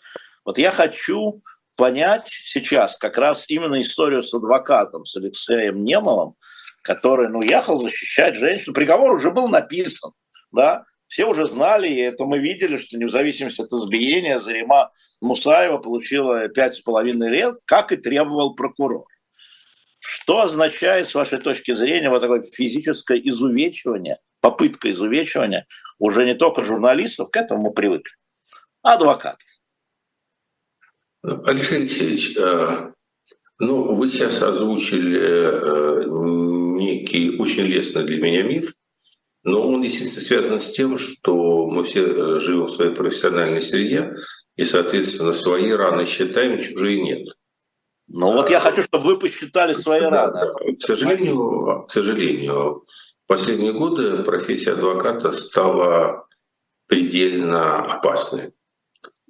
Вот 0.46 0.58
я 0.58 0.72
хочу 0.72 1.42
понять 1.82 2.28
сейчас 2.28 2.96
как 2.96 3.18
раз 3.18 3.50
именно 3.50 3.82
историю 3.82 4.22
с 4.22 4.32
адвокатом, 4.36 5.04
с 5.04 5.16
Алексеем 5.16 5.84
Немовым, 5.84 6.36
который, 6.84 7.28
ну, 7.28 7.42
ехал 7.42 7.76
защищать 7.76 8.36
женщину. 8.36 8.76
Приговор 8.76 9.14
уже 9.14 9.32
был 9.32 9.48
написан, 9.48 10.12
да, 10.52 10.86
все 11.08 11.26
уже 11.26 11.46
знали, 11.46 11.90
и 11.90 12.00
это 12.00 12.26
мы 12.26 12.38
видели, 12.38 12.78
что 12.78 13.00
не 13.00 13.06
в 13.06 13.10
зависимости 13.10 13.64
от 13.64 13.72
избиения 13.72 14.38
Зарима 14.38 14.92
Мусаева 15.22 15.80
получила 15.80 16.48
пять 16.50 16.76
с 16.76 16.82
половиной 16.82 17.32
лет, 17.32 17.56
как 17.66 17.92
и 17.92 17.98
требовал 17.98 18.54
прокурор. 18.54 19.08
Что 19.98 20.42
означает, 20.42 21.10
с 21.10 21.16
вашей 21.16 21.40
точки 21.40 21.74
зрения, 21.74 22.12
вот 22.12 22.20
такое 22.20 22.44
физическое 22.44 23.18
изувечивание, 23.18 24.20
попытка 24.40 24.92
изувечивания 24.92 25.66
уже 25.98 26.26
не 26.26 26.36
только 26.36 26.62
журналистов, 26.62 27.32
к 27.32 27.38
этому 27.38 27.64
мы 27.64 27.74
привыкли, 27.74 28.14
а 28.84 28.94
адвокатов? 28.94 29.61
Алексей 31.24 31.78
Алексеевич, 31.78 32.36
э, 32.38 32.92
ну, 33.60 33.96
вы 33.96 34.10
сейчас 34.10 34.42
озвучили 34.42 35.20
э, 35.22 36.06
некий 36.08 37.38
очень 37.38 37.64
лестный 37.64 38.04
для 38.04 38.20
меня 38.20 38.42
миф, 38.44 38.74
но 39.44 39.68
он, 39.68 39.82
естественно, 39.84 40.26
связан 40.26 40.62
с 40.62 40.72
тем, 40.72 40.98
что 40.98 41.68
мы 41.68 41.84
все 41.84 42.06
э, 42.06 42.40
живем 42.40 42.66
в 42.66 42.72
своей 42.72 42.92
профессиональной 42.92 43.62
среде, 43.62 44.16
и, 44.56 44.64
соответственно, 44.64 45.34
свои 45.34 45.72
раны 45.72 46.06
считаем, 46.06 46.60
чужие 46.60 47.02
нет. 47.02 47.28
Ну 48.08 48.34
вот 48.34 48.50
я 48.50 48.60
хочу, 48.60 48.82
чтобы 48.84 49.06
вы 49.06 49.20
посчитали 49.20 49.74
свои 49.74 50.02
раны. 50.02 50.52
К 50.78 50.82
сожалению, 50.82 51.86
к 51.88 51.92
сожалению, 51.92 52.84
в 53.26 53.28
последние 53.28 53.74
годы 53.74 54.24
профессия 54.24 54.72
адвоката 54.72 55.32
стала 55.32 56.28
предельно 56.88 57.86
опасной. 57.86 58.54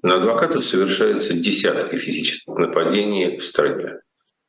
На 0.04 0.16
адвокатов 0.16 0.64
совершаются 0.64 1.34
десятки 1.34 1.96
физических 1.96 2.56
нападений 2.58 3.38
в 3.38 3.44
стране. 3.44 4.00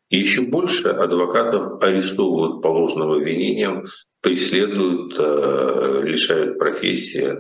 И 0.09 0.19
еще 0.19 0.43
больше 0.43 0.89
адвокатов 0.89 1.83
арестовывают 1.83 2.63
по 2.63 2.69
ложным 2.69 3.13
обвинениям, 3.13 3.85
преследуют, 4.21 5.15
э, 5.19 6.03
лишают 6.05 6.59
профессии, 6.59 7.39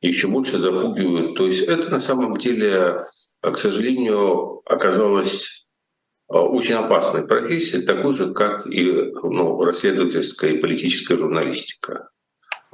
еще 0.00 0.28
больше 0.28 0.58
запугивают. 0.58 1.36
То 1.36 1.46
есть 1.46 1.62
это 1.62 1.90
на 1.90 2.00
самом 2.00 2.36
деле, 2.36 3.02
к 3.40 3.56
сожалению, 3.56 4.60
оказалось 4.66 5.66
э, 6.28 6.34
очень 6.36 6.74
опасной 6.74 7.26
профессией, 7.26 7.82
такой 7.82 8.14
же, 8.14 8.32
как 8.32 8.66
и 8.66 9.12
ну, 9.22 9.62
расследовательская 9.62 10.52
и 10.52 10.60
политическая 10.60 11.16
журналистика. 11.16 12.08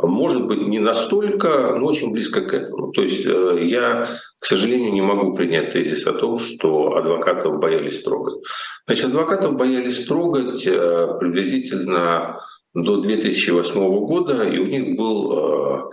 Может 0.01 0.47
быть, 0.47 0.63
не 0.63 0.79
настолько, 0.79 1.75
но 1.77 1.87
очень 1.87 2.13
близко 2.13 2.43
к 2.43 2.55
этому. 2.55 2.93
То 2.93 3.03
есть 3.03 3.27
э, 3.27 3.65
я, 3.65 4.09
к 4.39 4.45
сожалению, 4.45 4.93
не 4.93 5.03
могу 5.03 5.35
принять 5.35 5.73
тезис 5.73 6.07
о 6.07 6.13
том, 6.13 6.39
что 6.39 6.95
адвокатов 6.95 7.59
боялись 7.59 8.03
трогать. 8.03 8.45
Значит, 8.87 9.07
адвокатов 9.07 9.57
боялись 9.57 10.05
трогать 10.07 10.63
приблизительно 10.63 12.41
до 12.75 13.01
2008 13.01 14.07
года, 14.07 14.45
и 14.45 14.59
у 14.59 14.67
них 14.67 14.97
был 14.97 15.33
э, 15.33 15.91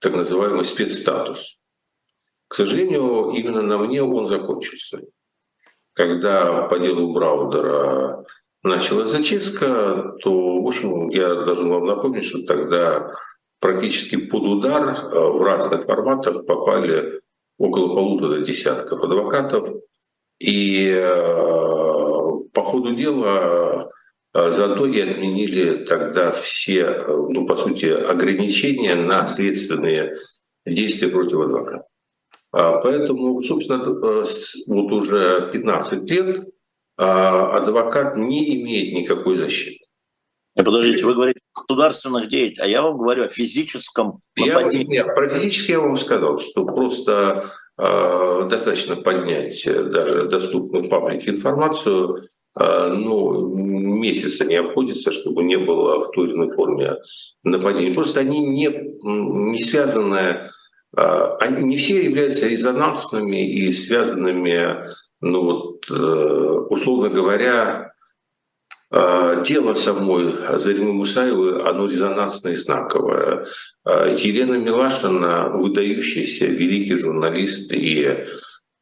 так 0.00 0.14
называемый 0.14 0.64
спецстатус. 0.64 1.58
К 2.48 2.54
сожалению, 2.54 3.30
именно 3.30 3.62
на 3.62 3.78
мне 3.78 4.02
он 4.02 4.26
закончился. 4.26 5.00
Когда 5.94 6.62
по 6.62 6.78
делу 6.78 7.12
Браудера 7.12 8.24
началась 8.62 9.10
зачистка, 9.10 10.14
то, 10.22 10.62
в 10.62 10.66
общем, 10.66 11.08
я 11.08 11.34
должен 11.34 11.70
вам 11.70 11.86
напомнить, 11.86 12.24
что 12.24 12.44
тогда 12.44 13.12
практически 13.66 14.16
под 14.16 14.42
удар 14.44 14.82
э, 14.88 15.18
в 15.18 15.42
разных 15.42 15.86
форматах 15.86 16.46
попали 16.46 17.20
около 17.58 17.94
полутора 17.94 18.40
десятков 18.40 19.02
адвокатов. 19.02 19.68
И 20.38 20.88
э, 20.88 21.02
по 22.52 22.62
ходу 22.62 22.94
дела 22.94 23.90
а 24.32 24.50
Заодно 24.50 24.84
и 24.84 25.00
отменили 25.00 25.84
тогда 25.84 26.30
все, 26.30 27.02
ну, 27.08 27.46
по 27.46 27.56
сути, 27.56 27.86
ограничения 27.86 28.94
на 28.94 29.26
следственные 29.26 30.14
действия 30.66 31.08
против 31.08 31.40
адвоката. 31.40 31.86
А 32.52 32.78
поэтому, 32.82 33.40
собственно, 33.40 33.82
э, 33.82 34.24
вот 34.66 34.92
уже 34.92 35.50
15 35.52 36.10
лет 36.10 36.46
адвокат 36.98 38.16
не 38.16 38.62
имеет 38.62 38.94
никакой 38.94 39.38
защиты. 39.38 39.84
Подождите, 40.54 41.04
вы 41.04 41.14
говорите 41.14 41.35
государственных 41.56 42.28
деятелях, 42.28 42.66
а 42.66 42.68
я 42.68 42.82
вам 42.82 42.96
говорю 42.96 43.24
о 43.24 43.28
физическом 43.28 44.20
нападении. 44.36 44.94
Я, 44.94 45.04
нет, 45.04 45.14
про 45.14 45.28
физически 45.28 45.72
я 45.72 45.80
вам 45.80 45.96
сказал, 45.96 46.38
что 46.38 46.64
просто 46.64 47.46
э, 47.78 48.48
достаточно 48.50 48.96
поднять 48.96 49.62
даже 49.64 50.28
доступную 50.28 50.88
паблике 50.88 51.30
информацию, 51.30 52.22
а, 52.58 52.88
ну, 52.88 53.54
месяца 53.54 54.46
не 54.46 54.56
обходится, 54.56 55.12
чтобы 55.12 55.44
не 55.44 55.56
было 55.58 56.00
в 56.00 56.10
той 56.12 56.28
или 56.28 56.34
иной 56.34 56.52
форме 56.52 56.96
нападений. 57.44 57.94
Просто 57.94 58.20
они 58.20 58.40
не, 58.40 58.70
не 59.02 59.58
связаны, 59.58 60.48
а, 60.96 61.36
они 61.36 61.64
не 61.64 61.76
все 61.76 62.02
являются 62.02 62.48
резонансными 62.48 63.46
и 63.46 63.70
связанными, 63.72 64.86
ну 65.20 65.42
вот, 65.42 65.90
э, 65.90 65.94
условно 66.70 67.10
говоря, 67.10 67.92
а, 68.96 69.42
Дело 69.42 69.74
самой 69.74 70.34
Заримы 70.58 70.92
Мусаевой, 70.92 71.62
оно 71.62 71.86
резонансное 71.86 72.52
и 72.52 72.56
знаковое. 72.56 73.46
Елена 73.84 74.54
Милашина, 74.54 75.50
выдающийся 75.50 76.46
великий 76.46 76.96
журналист 76.96 77.72
и, 77.72 78.26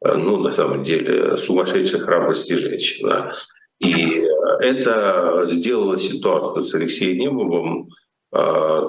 ну, 0.02 0.38
на 0.38 0.52
самом 0.52 0.84
деле, 0.84 1.36
сумасшедшая 1.36 2.00
храбрости 2.00 2.54
женщина. 2.54 3.34
И 3.80 4.22
это 4.60 5.44
сделало 5.46 5.98
ситуацию 5.98 6.62
с 6.62 6.74
Алексеем 6.74 7.18
Немовым 7.18 7.88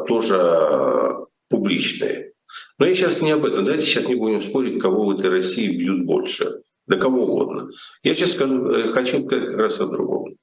тоже 0.08 1.26
публичной. 1.50 2.34
Но 2.78 2.86
я 2.86 2.96
сейчас 2.96 3.22
не 3.22 3.32
об 3.32 3.46
этом. 3.46 3.64
Давайте 3.64 3.86
сейчас 3.86 4.08
не 4.08 4.16
будем 4.16 4.42
спорить, 4.42 4.82
кого 4.82 5.06
в 5.06 5.18
этой 5.18 5.30
России 5.30 5.68
бьют 5.68 6.06
больше. 6.06 6.62
Да 6.88 6.98
кого 6.98 7.24
угодно. 7.24 7.70
Я 8.04 8.16
сейчас 8.16 8.34
скажу, 8.34 8.68
э, 8.70 8.90
хочу 8.90 9.26
как 9.26 9.58
раз 9.58 9.80
о 9.80 9.88
другом. 9.88 10.36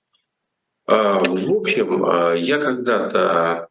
А, 0.86 1.18
в 1.18 1.52
общем, 1.52 2.04
а, 2.04 2.34
я 2.34 2.58
когда-то, 2.58 3.68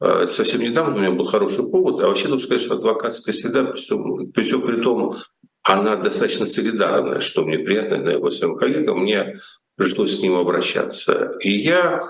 а, 0.00 0.28
совсем 0.28 0.60
недавно 0.60 0.96
у 0.96 0.98
меня 0.98 1.10
был 1.12 1.26
хороший 1.26 1.70
повод, 1.70 2.02
а 2.02 2.08
вообще 2.08 2.28
должен 2.28 2.46
сказать, 2.46 2.62
что 2.62 2.74
адвокатская 2.74 3.34
среда, 3.34 3.64
при 3.64 3.78
всем, 3.78 4.32
при 4.32 4.42
всем 4.42 4.62
при 4.62 4.80
том, 4.82 5.16
она 5.62 5.96
достаточно 5.96 6.46
солидарная, 6.46 7.20
что 7.20 7.44
мне 7.44 7.58
приятно, 7.58 8.00
знаю 8.00 8.20
по 8.20 8.30
своим 8.30 8.56
коллегам, 8.56 9.00
мне 9.00 9.36
пришлось 9.76 10.16
с 10.16 10.20
ним 10.20 10.34
обращаться. 10.34 11.36
И 11.40 11.50
я 11.50 12.00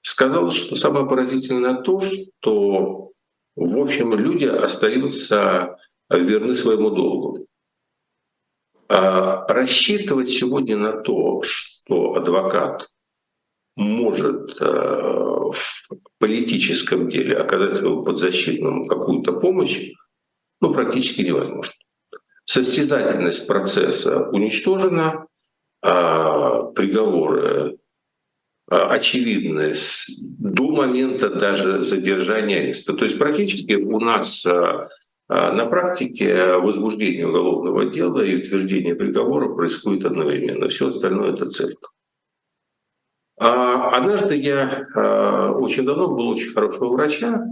сказал, 0.00 0.50
что 0.50 0.76
самое 0.76 1.06
поразительное 1.06 1.74
то, 1.74 2.00
что, 2.00 3.10
в 3.56 3.78
общем, 3.78 4.14
люди 4.14 4.46
остаются 4.46 5.76
верны 6.08 6.54
своему 6.54 6.90
долгу. 6.90 7.46
А 8.88 9.46
рассчитывать 9.48 10.30
сегодня 10.30 10.76
на 10.78 10.92
то, 10.92 11.42
что 11.42 12.14
адвокат 12.14 12.88
может 13.78 14.60
э, 14.60 14.64
в 14.64 15.84
политическом 16.18 17.08
деле 17.08 17.36
оказать 17.36 17.76
своему 17.76 18.02
подзащитному 18.02 18.86
какую-то 18.88 19.34
помощь, 19.34 19.92
ну, 20.60 20.72
практически 20.72 21.22
невозможно. 21.22 21.72
Состязательность 22.44 23.46
процесса 23.46 24.28
уничтожена, 24.32 25.26
а 25.80 26.62
приговоры 26.72 27.78
а, 28.68 28.88
очевидны 28.88 29.74
до 30.38 30.70
момента 30.70 31.28
даже 31.28 31.82
задержания 31.82 32.62
ареста. 32.62 32.94
То 32.94 33.04
есть 33.04 33.16
практически 33.16 33.74
у 33.74 34.00
нас 34.00 34.44
а, 34.44 34.88
на 35.28 35.66
практике 35.66 36.56
возбуждение 36.56 37.28
уголовного 37.28 37.84
дела 37.84 38.24
и 38.24 38.38
утверждение 38.38 38.96
приговора 38.96 39.54
происходит 39.54 40.04
одновременно. 40.04 40.68
Все 40.68 40.88
остальное— 40.88 41.32
это 41.34 41.44
цирк. 41.44 41.92
А 43.40 43.90
однажды 43.96 44.34
я 44.34 44.86
а, 44.94 45.52
очень 45.52 45.84
давно 45.84 46.08
был 46.08 46.28
очень 46.28 46.52
хорошего 46.52 46.88
врача, 46.88 47.44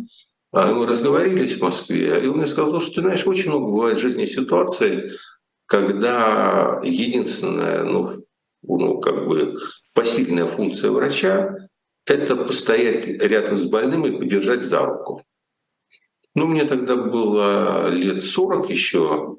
а, 0.53 0.73
мы 0.73 0.87
разговорились 0.87 1.59
в 1.59 1.63
Москве, 1.63 2.23
и 2.23 2.27
он 2.27 2.39
мне 2.39 2.47
сказал, 2.47 2.81
что 2.81 2.97
ты 2.97 3.01
знаешь, 3.03 3.27
очень 3.27 3.51
много 3.51 3.67
бывает 3.67 3.99
в 3.99 4.01
жизни 4.01 4.25
ситуаций, 4.25 5.13
когда 5.67 6.81
единственная, 6.83 7.85
ну, 7.85 8.25
ну 8.63 9.01
как 9.01 9.29
бы 9.29 9.57
посильная 9.95 10.47
функция 10.47 10.91
врача— 10.91 11.69
это 12.07 12.35
постоять 12.35 13.07
рядом 13.07 13.57
с 13.57 13.65
больным 13.65 14.07
и 14.07 14.19
подержать 14.19 14.65
за 14.65 14.85
руку. 14.85 15.23
Ну, 16.35 16.47
мне 16.47 16.65
тогда 16.65 16.97
было 16.97 17.89
лет 17.89 18.23
40 18.23 18.71
еще, 18.71 19.39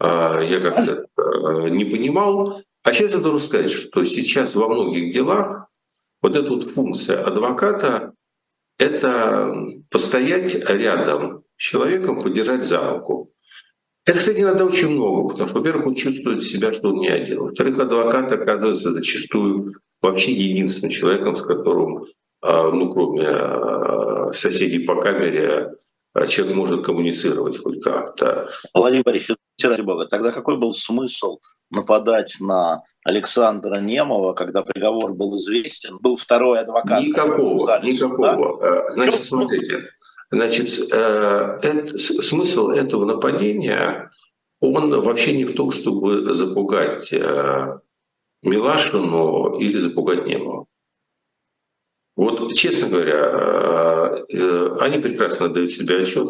я 0.00 0.60
как-то 0.60 1.06
не 1.68 1.84
понимал. 1.84 2.62
А 2.82 2.92
сейчас 2.92 3.12
я 3.12 3.18
должен 3.18 3.38
сказать, 3.38 3.70
что 3.70 4.04
сейчас 4.04 4.56
во 4.56 4.68
многих 4.68 5.12
делах 5.12 5.68
вот 6.22 6.36
эта 6.36 6.48
вот 6.48 6.64
функция 6.64 7.24
адвоката— 7.24 8.14
это 8.78 9.52
постоять 9.90 10.54
рядом 10.70 11.44
с 11.56 11.62
человеком, 11.62 12.22
подержать 12.22 12.64
за 12.64 12.90
руку. 12.90 13.30
Это, 14.04 14.18
кстати, 14.18 14.40
иногда 14.40 14.64
очень 14.64 14.88
много, 14.88 15.28
потому 15.28 15.48
что, 15.48 15.58
во-первых, 15.58 15.86
он 15.86 15.94
чувствует 15.94 16.42
себя, 16.42 16.72
что 16.72 16.88
он 16.88 16.96
не 16.96 17.08
один. 17.08 17.40
Во-вторых, 17.40 17.78
адвокат 17.78 18.32
оказывается 18.32 18.92
зачастую 18.92 19.74
вообще 20.00 20.32
единственным 20.32 20.92
человеком, 20.92 21.36
с 21.36 21.42
которым, 21.42 22.06
а, 22.40 22.70
ну, 22.70 22.92
кроме 22.92 23.28
а, 23.28 24.32
соседей 24.32 24.80
по 24.80 25.00
камере, 25.00 25.74
а 26.14 26.26
человек 26.26 26.56
может 26.56 26.84
коммуницировать 26.84 27.58
хоть 27.58 27.80
как-то. 27.80 28.50
Владимир 28.74 29.04
Борисович, 29.04 29.38
тогда 30.10 30.32
какой 30.32 30.58
был 30.58 30.72
смысл 30.72 31.38
нападать 31.72 32.36
на 32.40 32.82
Александра 33.04 33.80
Немова, 33.80 34.32
когда 34.34 34.62
приговор 34.62 35.14
был 35.14 35.34
известен? 35.34 35.98
Был 36.00 36.16
второй 36.16 36.60
адвокат. 36.60 37.00
Никакого, 37.00 37.80
никакого. 37.82 38.56
Суда. 38.60 38.68
Э, 38.68 38.92
значит, 38.92 39.22
смотрите, 39.22 39.88
значит, 40.30 40.92
э, 40.92 41.58
это, 41.62 41.98
смысл 41.98 42.70
этого 42.70 43.04
нападения, 43.04 44.10
он 44.60 45.00
вообще 45.00 45.36
не 45.36 45.44
в 45.44 45.54
том, 45.54 45.72
чтобы 45.72 46.32
запугать 46.32 47.12
э, 47.12 47.78
Милашину 48.42 49.58
или 49.58 49.78
запугать 49.78 50.26
Немова. 50.26 50.66
Вот, 52.14 52.54
честно 52.54 52.88
говоря, 52.88 54.24
э, 54.28 54.76
они 54.80 54.98
прекрасно 54.98 55.48
дают 55.48 55.70
себе 55.70 56.02
отчет, 56.02 56.28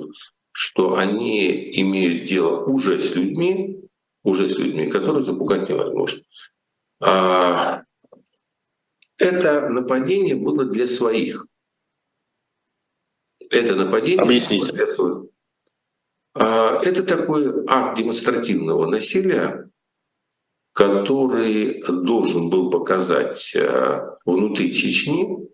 что 0.53 0.97
они 0.97 1.81
имеют 1.81 2.29
дело 2.29 2.65
уже 2.65 3.01
с 3.01 3.15
людьми, 3.17 3.82
уже 4.23 4.49
с 4.49 4.59
людьми, 4.59 4.87
которые 4.87 5.23
запугать 5.23 5.69
невозможно. 5.69 6.23
А, 7.01 7.83
это 9.19 9.69
нападение 9.69 10.37
было 10.37 10.65
для 10.65 10.89
своих. 10.89 11.47
Это 13.51 13.75
нападение 13.75 14.23
Объясните. 14.23 14.73
для 14.73 14.87
своих. 14.87 15.27
А, 16.35 16.81
это 16.83 17.03
такой 17.03 17.67
акт 17.67 17.99
демонстративного 17.99 18.87
насилия, 18.87 19.71
который 20.73 21.83
должен 21.83 22.49
был 22.49 22.71
показать 22.71 23.55
э, 23.55 24.17
внутри 24.25 24.73
Чечни, 24.73 25.49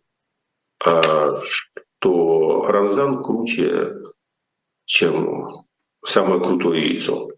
а, 0.85 1.41
что 1.41 2.67
Рамзан 2.69 3.25
круче, 3.25 3.97
чем 4.85 5.49
самое 6.05 6.41
крутое 6.41 6.87
яйцо. 6.87 7.29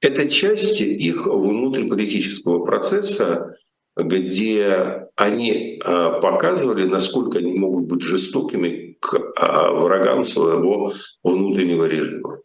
Это 0.00 0.28
часть 0.28 0.80
их 0.80 1.26
внутриполитического 1.26 2.64
процесса, 2.64 3.56
где 3.96 5.08
они 5.16 5.80
а, 5.84 6.20
показывали, 6.20 6.86
насколько 6.86 7.38
они 7.38 7.52
могут 7.54 7.84
быть 7.86 8.02
жестокими 8.02 8.96
к 9.00 9.32
а, 9.36 9.72
врагам 9.72 10.24
своего 10.24 10.92
внутреннего 11.22 11.84
режима. 11.84 12.38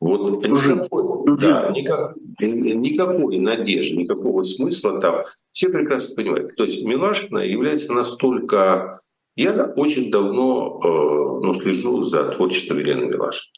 Вот 0.00 0.46
никакой, 0.46 1.36
да, 1.40 1.70
никак, 1.70 2.14
никакой 2.38 3.38
надежды, 3.38 3.96
никакого 3.96 4.42
смысла 4.42 5.00
там. 5.00 5.24
Все 5.50 5.70
прекрасно 5.70 6.14
понимают. 6.14 6.54
То 6.56 6.64
есть 6.64 6.84
Милашина 6.84 7.38
является 7.38 7.92
настолько... 7.92 9.00
Я 9.34 9.72
очень 9.76 10.10
давно 10.10 10.80
э, 10.82 11.46
ну, 11.46 11.54
слежу 11.54 12.02
за 12.02 12.24
творчеством 12.32 12.78
Елены 12.78 13.06
Милашиной. 13.06 13.57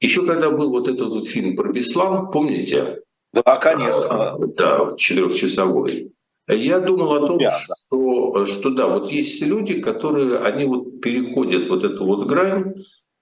Еще 0.00 0.24
когда 0.26 0.50
был 0.50 0.70
вот 0.70 0.88
этот 0.88 1.08
вот 1.08 1.26
фильм 1.26 1.56
про 1.56 1.70
Беслан, 1.72 2.30
помните? 2.30 3.00
Да, 3.32 3.56
конечно. 3.56 4.36
Э, 4.38 4.46
да, 4.56 4.96
четырехчасовой. 4.96 6.12
Я 6.48 6.80
думал 6.80 7.12
о 7.12 7.26
том, 7.26 7.38
да, 7.38 7.52
что, 7.52 8.46
что 8.46 8.70
да, 8.70 8.88
вот 8.88 9.10
есть 9.10 9.40
люди, 9.42 9.80
которые, 9.80 10.38
они 10.38 10.64
вот 10.64 11.00
переходят 11.00 11.68
вот 11.68 11.84
эту 11.84 12.04
вот 12.04 12.26
грань, 12.26 12.74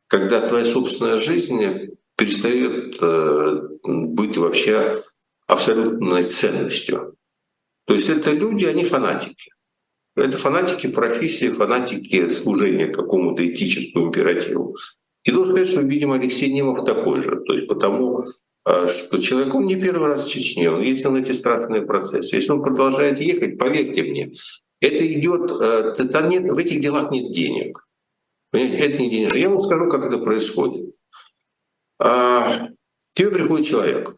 когда 0.07 0.41
твоя 0.47 0.65
собственная 0.65 1.19
жизнь 1.19 1.91
перестает 2.17 2.97
э, 3.01 3.69
быть 3.85 4.37
вообще 4.39 5.03
абсолютной 5.47 6.25
ценностью. 6.25 7.17
То 7.87 7.95
есть 7.95 8.09
это 8.09 8.31
люди, 8.31 8.65
они 8.65 8.85
фанатики. 8.85 9.51
Это 10.17 10.37
фанатики 10.37 10.89
профессии, 10.89 11.51
фанатики 11.51 12.29
служения 12.29 12.89
какому-то 12.89 13.47
этическому 13.47 14.07
императиву. 14.07 14.75
И 15.29 15.31
должен 15.31 15.55
сказать, 15.55 15.69
что, 15.69 15.83
видимо, 15.83 16.15
Алексей 16.15 16.51
Немов 16.51 16.87
такой 16.87 17.21
же. 17.21 17.37
То 17.47 17.53
есть 17.53 17.69
потому, 17.69 18.25
э, 18.65 18.87
что 18.87 19.19
человек, 19.19 19.55
он 19.55 19.67
не 19.67 19.77
первый 19.77 20.09
раз 20.09 20.25
в 20.25 20.31
Чечне, 20.31 20.71
он 20.71 20.81
ездил 20.81 21.11
на 21.11 21.19
эти 21.19 21.33
страшные 21.33 21.83
процессы. 21.83 22.37
Если 22.37 22.51
он 22.51 22.63
продолжает 22.63 23.21
ехать, 23.21 23.59
поверьте 23.59 24.05
мне, 24.05 24.33
это 24.81 25.07
идет, 25.13 25.53
э, 25.53 26.03
там 26.11 26.31
нет, 26.31 26.51
в 26.51 26.57
этих 26.57 26.81
делах 26.81 27.11
нет 27.11 27.31
денег. 27.31 27.87
Понимаете, 28.51 28.79
это 28.79 29.03
не 29.03 29.11
денег. 29.11 29.35
Я 29.35 29.51
вам 29.51 29.61
скажу, 29.61 29.91
как 29.91 30.07
это 30.07 30.17
происходит 30.17 30.95
а, 31.99 32.69
тебе 33.13 33.31
приходит 33.31 33.67
человек. 33.67 34.17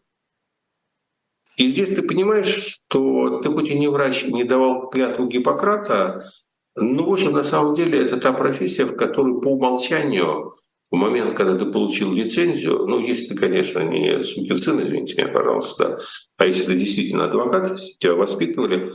И 1.57 1.71
здесь 1.71 1.93
ты 1.93 2.03
понимаешь, 2.03 2.55
что 2.55 3.41
ты 3.41 3.49
хоть 3.49 3.67
и 3.67 3.77
не 3.77 3.89
врач, 3.89 4.23
не 4.23 4.45
давал 4.45 4.89
клятву 4.89 5.27
Гиппократа, 5.27 6.31
но, 6.75 7.03
в 7.03 7.11
общем, 7.11 7.33
на 7.33 7.43
самом 7.43 7.73
деле 7.73 8.05
это 8.05 8.15
та 8.15 8.31
профессия, 8.31 8.85
в 8.85 8.95
которой 8.95 9.41
по 9.41 9.49
умолчанию 9.49 10.55
в 10.91 10.95
момент, 10.97 11.33
когда 11.35 11.57
ты 11.57 11.71
получил 11.71 12.13
лицензию, 12.13 12.85
ну, 12.85 12.99
если 12.99 13.29
ты, 13.29 13.37
конечно, 13.37 13.79
не 13.79 14.23
сукин 14.23 14.57
сын, 14.57 14.81
извините 14.81 15.15
меня, 15.15 15.31
пожалуйста, 15.31 15.97
а 16.37 16.45
если 16.45 16.65
ты 16.65 16.75
действительно 16.75 17.25
адвокат, 17.25 17.79
тебя 17.97 18.15
воспитывали, 18.15 18.91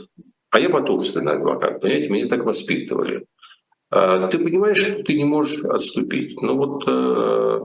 а 0.51 0.59
я 0.59 0.69
потомственный 0.69 1.33
адвокат, 1.33 1.81
понимаете, 1.81 2.09
меня 2.09 2.27
так 2.27 2.45
воспитывали. 2.45 3.25
А, 3.89 4.27
ты 4.27 4.37
понимаешь, 4.37 4.77
что 4.77 5.03
ты 5.03 5.15
не 5.15 5.25
можешь 5.25 5.63
отступить. 5.63 6.39
Ну 6.41 6.55
вот 6.55 6.83
э, 6.87 7.61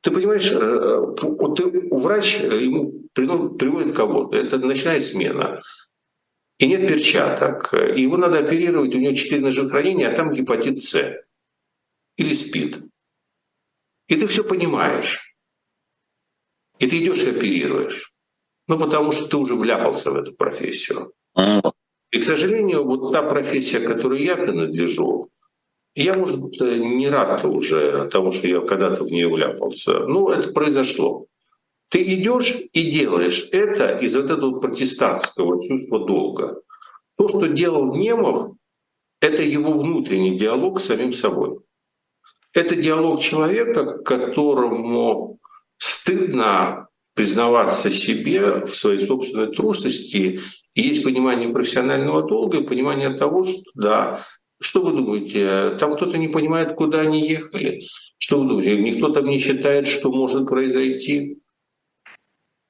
ты 0.00 0.10
понимаешь, 0.10 0.50
э, 0.50 1.14
вот 1.22 1.56
ты, 1.56 1.64
врач, 1.90 2.38
э, 2.40 2.64
ему 2.64 3.08
приводит 3.14 3.94
кого-то, 3.94 4.36
это 4.36 4.58
ночная 4.58 5.00
смена. 5.00 5.60
и 6.58 6.66
нет 6.66 6.88
перчаток, 6.88 7.72
и 7.74 8.02
его 8.02 8.16
надо 8.16 8.38
оперировать, 8.38 8.94
у 8.94 8.98
него 8.98 9.14
4 9.14 9.40
ножа 9.42 9.68
хранения, 9.68 10.10
а 10.10 10.14
там 10.14 10.32
гепатит 10.32 10.82
С 10.82 11.22
или 12.16 12.34
СПИД. 12.34 12.82
И 14.08 14.16
ты 14.16 14.26
все 14.26 14.44
понимаешь. 14.44 15.34
И 16.78 16.86
ты 16.86 16.98
идешь 17.02 17.22
и 17.22 17.30
оперируешь. 17.30 18.12
Ну, 18.68 18.78
потому 18.78 19.12
что 19.12 19.28
ты 19.28 19.36
уже 19.36 19.54
вляпался 19.54 20.10
в 20.10 20.16
эту 20.16 20.32
профессию. 20.32 21.12
И, 22.10 22.18
к 22.20 22.24
сожалению, 22.24 22.84
вот 22.84 23.12
та 23.12 23.22
профессия, 23.22 23.80
к 23.80 23.88
которой 23.88 24.22
я 24.22 24.36
принадлежу, 24.36 25.30
я, 25.94 26.14
может, 26.14 26.38
не 26.60 27.08
рад 27.08 27.44
уже 27.44 28.08
тому, 28.12 28.32
что 28.32 28.46
я 28.46 28.60
когда-то 28.60 29.04
в 29.04 29.10
нее 29.10 29.28
вляпался. 29.28 30.00
Ну, 30.00 30.28
это 30.28 30.52
произошло. 30.52 31.26
Ты 31.88 32.02
идешь 32.14 32.54
и 32.72 32.90
делаешь 32.90 33.48
это 33.52 33.98
из 33.98 34.16
вот 34.16 34.30
этого 34.30 34.60
протестантского 34.60 35.62
чувства 35.62 36.04
долга. 36.04 36.60
То, 37.16 37.28
что 37.28 37.46
делал 37.46 37.94
Немов, 37.94 38.56
это 39.20 39.42
его 39.42 39.72
внутренний 39.72 40.36
диалог 40.36 40.80
с 40.80 40.86
самим 40.86 41.12
собой. 41.12 41.60
Это 42.56 42.74
диалог 42.74 43.20
человека, 43.20 43.98
которому 43.98 45.38
стыдно 45.76 46.88
признаваться 47.14 47.90
себе 47.90 48.64
в 48.64 48.74
своей 48.74 48.98
собственной 48.98 49.52
трусости. 49.54 50.40
И 50.72 50.80
есть 50.80 51.04
понимание 51.04 51.50
профессионального 51.50 52.22
долга 52.22 52.56
и 52.56 52.66
понимание 52.66 53.10
того, 53.10 53.44
что 53.44 53.60
да, 53.74 54.22
что 54.58 54.80
вы 54.80 54.92
думаете, 54.92 55.76
там 55.78 55.92
кто-то 55.92 56.16
не 56.16 56.28
понимает, 56.28 56.76
куда 56.76 57.02
они 57.02 57.20
ехали? 57.28 57.82
Что 58.16 58.40
вы 58.40 58.48
думаете, 58.48 58.78
никто 58.78 59.10
там 59.10 59.26
не 59.26 59.38
считает, 59.38 59.86
что 59.86 60.10
может 60.10 60.48
произойти? 60.48 61.36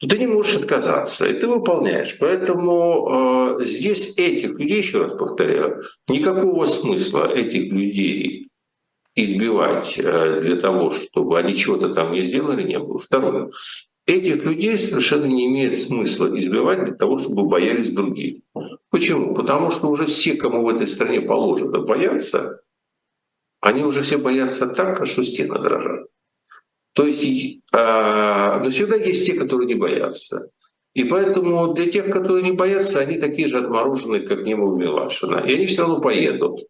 Ты 0.01 0.19
не 0.19 0.27
можешь 0.27 0.57
отказаться, 0.57 1.29
и 1.29 1.39
ты 1.39 1.47
выполняешь. 1.47 2.17
Поэтому 2.19 3.59
э, 3.61 3.65
здесь 3.65 4.19
этих 4.19 4.59
людей, 4.59 4.79
еще 4.79 5.05
раз 5.05 5.13
повторяю, 5.13 5.85
никакого 6.09 6.67
смысла 6.67 7.33
этих 7.33 7.71
людей 7.71 8.47
избивать 9.17 9.99
э, 9.99 10.41
для 10.43 10.57
того, 10.57 10.91
чтобы 10.91 11.39
они 11.39 11.55
чего-то 11.55 11.93
там 11.93 12.13
не 12.13 12.21
сделали, 12.21 12.63
не 12.63 12.79
было. 12.79 12.99
Второе. 12.99 13.51
Этих 14.07 14.45
людей 14.45 14.79
совершенно 14.79 15.25
не 15.25 15.47
имеет 15.47 15.77
смысла 15.77 16.39
избивать 16.39 16.85
для 16.85 16.95
того, 16.95 17.19
чтобы 17.19 17.49
боялись 17.49 17.91
другие. 17.91 18.43
Почему? 18.91 19.35
Потому 19.35 19.73
что 19.73 19.89
уже 19.89 20.05
все, 20.05 20.35
кому 20.35 20.65
в 20.65 20.69
этой 20.69 20.87
стране 20.87 21.21
положено 21.23 21.81
бояться, 21.81 22.61
они 23.61 23.83
уже 23.83 24.03
все 24.03 24.19
боятся 24.19 24.69
так, 24.69 25.05
что 25.07 25.25
стены 25.25 25.59
дрожат. 25.59 26.07
То 26.93 27.05
есть, 27.05 27.25
э, 27.73 28.61
но 28.63 28.71
всегда 28.71 28.97
есть 28.97 29.27
те, 29.27 29.33
которые 29.33 29.67
не 29.67 29.75
боятся. 29.75 30.51
И 30.95 31.05
поэтому 31.05 31.75
для 31.75 31.91
тех, 31.91 32.11
которые 32.11 32.43
не 32.43 32.53
боятся, 32.53 33.01
они 33.01 33.19
такие 33.19 33.49
же 33.49 33.59
отмороженные, 33.59 34.21
как 34.21 34.45
Немов 34.45 34.79
Милашина. 34.79 35.39
И 35.41 35.55
они 35.55 35.67
все 35.67 35.83
равно 35.83 36.01
поедут. 36.01 36.69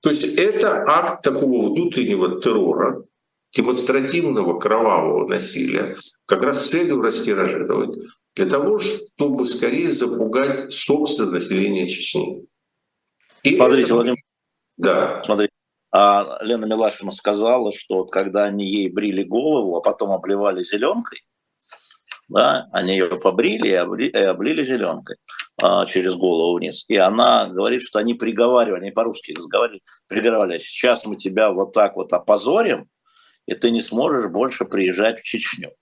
То 0.00 0.10
есть 0.10 0.22
это 0.22 0.84
акт 0.86 1.22
такого 1.22 1.68
внутреннего 1.68 2.40
террора, 2.40 3.04
демонстративного 3.52 4.58
кровавого 4.58 5.26
насилия, 5.26 5.96
как 6.26 6.42
раз 6.42 6.64
с 6.64 6.70
целью 6.70 7.00
растиражировать, 7.00 7.96
для 8.34 8.46
того, 8.46 8.78
чтобы 8.78 9.46
скорее 9.46 9.92
запугать 9.92 10.72
собственное 10.72 11.32
население 11.32 11.88
Чечни. 11.88 12.46
И 13.42 13.56
Смотрите, 13.56 13.84
это... 13.84 13.94
Владимир, 13.94 14.18
да. 14.76 15.22
Смотрите, 15.24 15.52
а 15.90 16.38
Лена 16.42 16.66
Милашина 16.66 17.12
сказала, 17.12 17.72
что 17.72 17.96
вот 17.96 18.10
когда 18.10 18.44
они 18.44 18.70
ей 18.70 18.90
брили 18.90 19.22
голову, 19.22 19.76
а 19.76 19.80
потом 19.80 20.12
обливали 20.12 20.60
зеленкой, 20.60 21.22
да, 22.28 22.68
они 22.72 22.92
ее 22.92 23.06
побрили 23.22 23.68
и 23.68 23.72
облили 23.72 24.62
зеленкой 24.62 25.16
а, 25.16 25.35
через 25.86 26.16
голову 26.16 26.58
вниз. 26.58 26.84
И 26.88 26.96
она 26.96 27.48
говорит, 27.48 27.82
что 27.82 27.98
они 27.98 28.14
приговаривали, 28.14 28.82
они 28.82 28.90
по-русски 28.90 29.32
разговаривали, 29.36 29.82
приговаривали, 30.08 30.58
сейчас 30.58 31.06
мы 31.06 31.16
тебя 31.16 31.50
вот 31.50 31.72
так 31.72 31.96
вот 31.96 32.12
опозорим, 32.12 32.88
и 33.46 33.54
ты 33.54 33.70
не 33.70 33.80
сможешь 33.80 34.30
больше 34.30 34.64
приезжать 34.64 35.20
в 35.20 35.22
Чечню. 35.22 35.72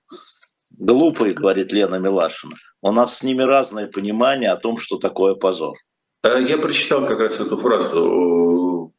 Глупые, 0.70 1.34
говорит 1.34 1.72
Лена 1.72 1.96
Милашина. 1.96 2.56
У 2.82 2.92
нас 2.92 3.18
с 3.18 3.22
ними 3.22 3.42
разное 3.42 3.86
понимание 3.86 4.50
о 4.50 4.56
том, 4.56 4.76
что 4.76 4.98
такое 4.98 5.34
позор. 5.34 5.74
Э, 6.22 6.42
я 6.46 6.58
прочитал 6.58 7.06
как 7.06 7.20
раз 7.20 7.40
эту 7.40 7.56
фразу. 7.56 8.92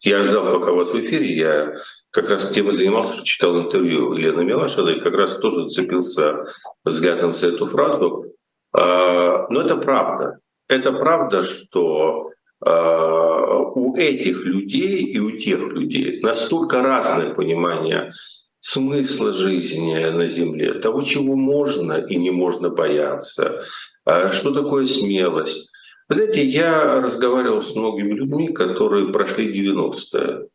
Я 0.00 0.22
ждал, 0.24 0.58
пока 0.58 0.72
вас 0.72 0.90
в 0.90 1.00
эфире. 1.00 1.36
Я 1.36 1.74
как 2.10 2.30
раз 2.30 2.50
тем 2.50 2.70
и 2.70 2.72
занимался, 2.72 3.24
читал 3.24 3.58
интервью 3.60 4.12
Лены 4.12 4.44
Милашиной, 4.44 4.96
и 4.96 5.00
как 5.00 5.14
раз 5.14 5.36
тоже 5.36 5.62
зацепился 5.62 6.44
взглядом 6.84 7.34
за 7.34 7.48
эту 7.48 7.66
фразу. 7.66 8.32
Э, 8.76 9.46
но 9.48 9.60
это 9.60 9.76
правда. 9.76 10.38
Это 10.68 10.92
правда, 10.92 11.42
что 11.42 12.30
а, 12.64 13.58
у 13.74 13.94
этих 13.96 14.44
людей 14.44 15.04
и 15.04 15.18
у 15.18 15.32
тех 15.32 15.60
людей 15.60 16.20
настолько 16.22 16.82
разное 16.82 17.34
понимание 17.34 18.12
смысла 18.60 19.34
жизни 19.34 20.02
на 20.10 20.26
Земле, 20.26 20.74
того, 20.74 21.02
чего 21.02 21.36
можно 21.36 21.92
и 21.92 22.16
не 22.16 22.30
можно 22.30 22.70
бояться, 22.70 23.64
а, 24.06 24.32
что 24.32 24.54
такое 24.54 24.86
смелость. 24.86 25.70
Вы 26.08 26.16
знаете, 26.16 26.44
я 26.44 27.00
разговаривал 27.02 27.60
с 27.60 27.74
многими 27.74 28.14
людьми, 28.14 28.48
которые 28.48 29.12
прошли 29.12 29.52
90-е. 29.52 30.48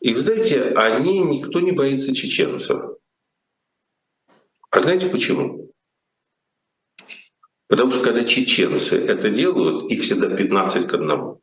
И 0.00 0.14
вы 0.14 0.20
знаете, 0.20 0.72
они, 0.76 1.20
никто 1.20 1.60
не 1.60 1.72
боится 1.72 2.14
чеченцев. 2.14 2.82
А 4.70 4.80
знаете 4.80 5.08
почему? 5.08 5.67
Потому 7.68 7.90
что 7.90 8.02
когда 8.02 8.24
чеченцы 8.24 8.96
это 8.96 9.28
делают, 9.30 9.90
их 9.90 10.02
всегда 10.02 10.34
15 10.34 10.86
к 10.86 10.94
одному. 10.94 11.40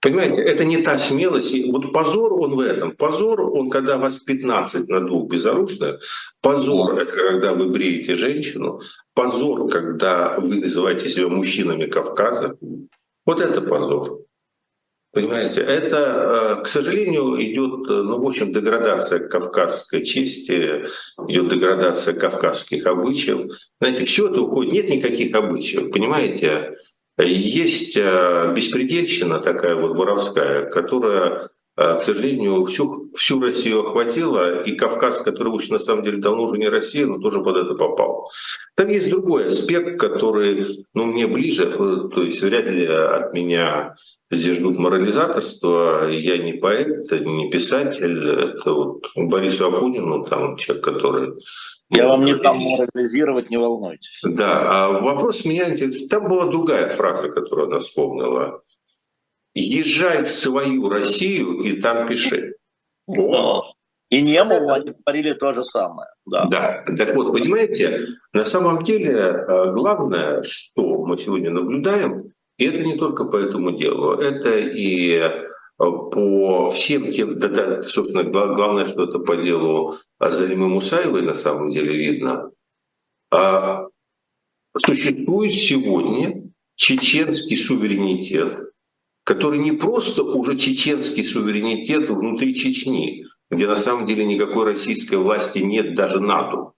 Понимаете, 0.00 0.42
это 0.42 0.66
не 0.66 0.82
та 0.82 0.98
смелость. 0.98 1.54
Вот 1.66 1.92
позор 1.92 2.34
он 2.34 2.56
в 2.56 2.60
этом. 2.60 2.92
Позор, 2.92 3.40
он 3.40 3.70
когда 3.70 3.96
вас 3.96 4.18
15 4.18 4.86
на 4.88 5.00
двух 5.00 5.30
безоружных. 5.30 6.02
Позор— 6.42 6.98
это 7.00 7.16
когда 7.16 7.54
вы 7.54 7.70
бреете 7.70 8.14
женщину. 8.14 8.80
Позор, 9.14 9.70
когда 9.70 10.38
вы 10.38 10.56
называете 10.56 11.08
себя 11.08 11.28
мужчинами 11.28 11.86
Кавказа. 11.86 12.58
Вот 13.24 13.40
это 13.40 13.62
позор. 13.62 14.20
Понимаете, 15.14 15.60
это, 15.60 16.56
э, 16.58 16.62
к 16.64 16.66
сожалению, 16.66 17.40
идет, 17.40 17.88
э, 17.88 18.02
ну, 18.02 18.20
в 18.20 18.26
общем, 18.26 18.52
деградация 18.52 19.20
кавказской 19.20 20.04
чести, 20.04 20.86
идет 21.28 21.48
деградация 21.50 22.14
кавказских 22.14 22.84
обычаев. 22.86 23.52
Знаете, 23.80 24.04
все 24.06 24.28
это 24.28 24.42
уходит, 24.42 24.72
нет 24.72 24.88
никаких 24.88 25.36
обычаев, 25.36 25.92
понимаете? 25.92 26.72
Есть 27.16 27.96
э, 27.96 28.52
беспредельщина 28.56 29.38
такая 29.38 29.76
вот 29.76 29.96
воровская, 29.96 30.68
которая, 30.68 31.48
к 31.76 32.00
сожалению, 32.00 32.64
всю, 32.66 33.10
всю 33.14 33.40
Россию 33.40 33.80
охватила, 33.80 34.62
и 34.62 34.72
Кавказ, 34.72 35.18
который 35.18 35.48
уж 35.48 35.68
на 35.68 35.78
самом 35.78 36.04
деле 36.04 36.18
давно 36.18 36.44
уже 36.44 36.58
не 36.58 36.68
Россия, 36.68 37.06
но 37.06 37.18
тоже 37.18 37.42
под 37.42 37.56
это 37.56 37.74
попал. 37.74 38.30
Там 38.76 38.88
есть 38.88 39.10
другой 39.10 39.46
аспект, 39.46 39.98
который 39.98 40.86
ну, 40.94 41.06
мне 41.06 41.26
ближе, 41.26 41.66
то 41.66 42.22
есть 42.22 42.40
вряд 42.42 42.68
ли 42.68 42.86
от 42.86 43.34
меня 43.34 43.96
Здесь 44.30 44.58
ждут 44.58 44.78
морализаторства. 44.78 46.08
Я 46.08 46.38
не 46.38 46.54
поэт, 46.54 47.10
не 47.10 47.50
писатель. 47.50 48.28
Это 48.28 48.72
вот 48.72 49.10
Борису 49.16 49.66
Акунину, 49.66 50.24
там 50.24 50.56
человек, 50.56 50.84
который... 50.84 51.32
Я 51.90 52.08
вам 52.08 52.24
не 52.24 52.34
дам 52.34 52.58
морализировать, 52.58 53.50
не 53.50 53.58
волнуйтесь. 53.58 54.20
Да, 54.24 54.66
а 54.68 55.00
вопрос 55.00 55.44
меня 55.44 55.70
интересует. 55.70 56.08
Там 56.08 56.28
была 56.28 56.46
другая 56.46 56.88
фраза, 56.90 57.28
которую 57.28 57.68
она 57.68 57.78
вспомнила. 57.78 58.62
Езжай 59.54 60.24
в 60.24 60.28
свою 60.28 60.88
Россию 60.88 61.60
и 61.62 61.80
там 61.80 62.06
пиши. 62.06 62.56
Вот. 63.06 63.74
И 64.10 64.22
Немову 64.22 64.70
они 64.70 64.92
говорили 65.04 65.32
то 65.32 65.52
же 65.54 65.62
самое. 65.62 66.08
Да. 66.26 66.44
да. 66.46 66.84
Так 66.96 67.14
вот, 67.14 67.32
понимаете, 67.32 68.06
на 68.32 68.44
самом 68.44 68.82
деле 68.82 69.12
э, 69.12 69.72
главное, 69.72 70.42
что 70.42 71.04
мы 71.04 71.18
сегодня 71.18 71.50
наблюдаем, 71.50 72.30
и 72.58 72.64
это 72.66 72.84
не 72.84 72.96
только 72.96 73.24
по 73.24 73.36
этому 73.36 73.72
делу, 73.72 74.12
это 74.12 74.58
и 74.58 75.14
э, 75.14 75.30
по 75.78 76.70
всем 76.70 77.10
тем, 77.10 77.38
да, 77.38 77.48
да, 77.48 77.82
собственно, 77.82 78.24
главное, 78.24 78.86
что 78.86 79.04
это 79.04 79.18
по 79.18 79.36
делу 79.36 79.96
Залимы 80.20 80.68
Мусаевой 80.68 81.22
на 81.22 81.34
самом 81.34 81.70
деле 81.70 81.96
видно. 81.96 82.50
А 83.30 83.86
существует 84.76 85.52
сегодня 85.52 86.44
чеченский 86.76 87.56
суверенитет, 87.56 88.70
который 89.24 89.58
не 89.58 89.72
просто 89.72 90.22
уже 90.22 90.56
чеченский 90.56 91.24
суверенитет 91.24 92.08
внутри 92.10 92.54
Чечни, 92.54 93.24
где 93.50 93.66
на 93.66 93.76
самом 93.76 94.06
деле 94.06 94.24
никакой 94.24 94.64
российской 94.66 95.16
власти 95.16 95.58
нет 95.58 95.94
даже 95.94 96.20
НАТО. 96.20 96.72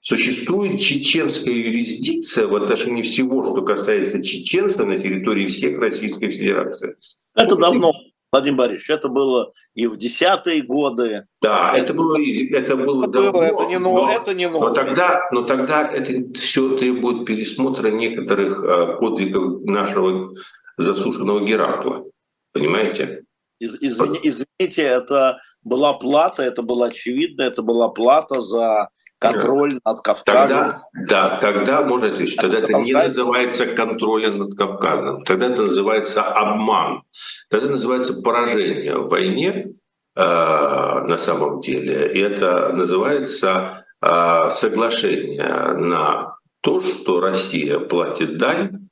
Существует 0.00 0.80
чеченская 0.80 1.54
юрисдикция 1.54 2.48
в 2.48 2.56
отношении 2.56 3.02
всего, 3.02 3.44
что 3.44 3.62
касается 3.62 4.22
чеченцев 4.22 4.86
на 4.86 4.98
территории 4.98 5.46
всех 5.46 5.78
Российской 5.78 6.30
Федерации. 6.30 6.96
Это 7.36 7.54
давно. 7.54 7.92
Владимир 8.32 8.56
Борисович, 8.56 8.90
это 8.90 9.08
было 9.08 9.50
и 9.74 9.86
в 9.86 9.98
десятые 9.98 10.62
годы. 10.62 11.26
Да, 11.42 11.72
это, 11.74 11.82
это 11.82 11.94
было, 11.94 12.16
это 12.16 12.76
было, 12.76 13.04
это, 13.04 13.12
давно, 13.12 13.32
было, 13.32 13.42
это 13.42 13.66
не 13.66 13.78
ново, 13.78 14.06
но, 14.06 14.12
это 14.12 14.34
не 14.34 14.48
ново. 14.48 14.68
Но 14.68 14.74
тогда, 14.74 15.28
но 15.32 15.42
тогда 15.42 15.86
это 15.86 16.32
все 16.38 16.78
требует 16.78 17.26
пересмотра 17.26 17.88
некоторых 17.88 18.64
э, 18.64 18.96
подвигов 18.98 19.62
нашего 19.64 20.34
засушенного 20.76 21.44
Геракла. 21.44 22.04
Понимаете? 22.52 23.24
Из, 23.58 23.76
извини, 23.80 24.18
извините, 24.22 24.82
это 24.82 25.38
была 25.62 25.92
плата, 25.94 26.42
это 26.42 26.62
было 26.62 26.86
очевидно, 26.86 27.42
это 27.42 27.62
была 27.62 27.88
плата 27.88 28.40
за 28.40 28.88
контроль 29.22 29.78
над 29.84 30.00
Кавказом. 30.00 30.48
Тогда, 30.48 30.82
да, 30.92 31.38
тогда, 31.40 31.82
можно 31.82 32.08
ответить, 32.08 32.36
тогда 32.36 32.58
это 32.58 32.72
не 32.80 32.92
называется 32.92 33.66
контролем 33.66 34.38
над 34.38 34.56
Кавказом, 34.56 35.24
тогда 35.24 35.46
это 35.46 35.62
называется 35.62 36.22
обман, 36.24 37.02
тогда 37.48 37.66
это 37.66 37.74
называется 37.74 38.20
поражение 38.20 38.98
в 38.98 39.08
войне 39.08 39.74
э, 40.16 40.20
на 40.20 41.16
самом 41.18 41.60
деле. 41.60 42.12
И 42.12 42.18
это 42.18 42.72
называется 42.72 43.84
э, 44.00 44.50
соглашение 44.50 45.74
на 45.74 46.34
то, 46.62 46.80
что 46.80 47.20
Россия 47.20 47.78
платит 47.78 48.38
дань 48.38 48.88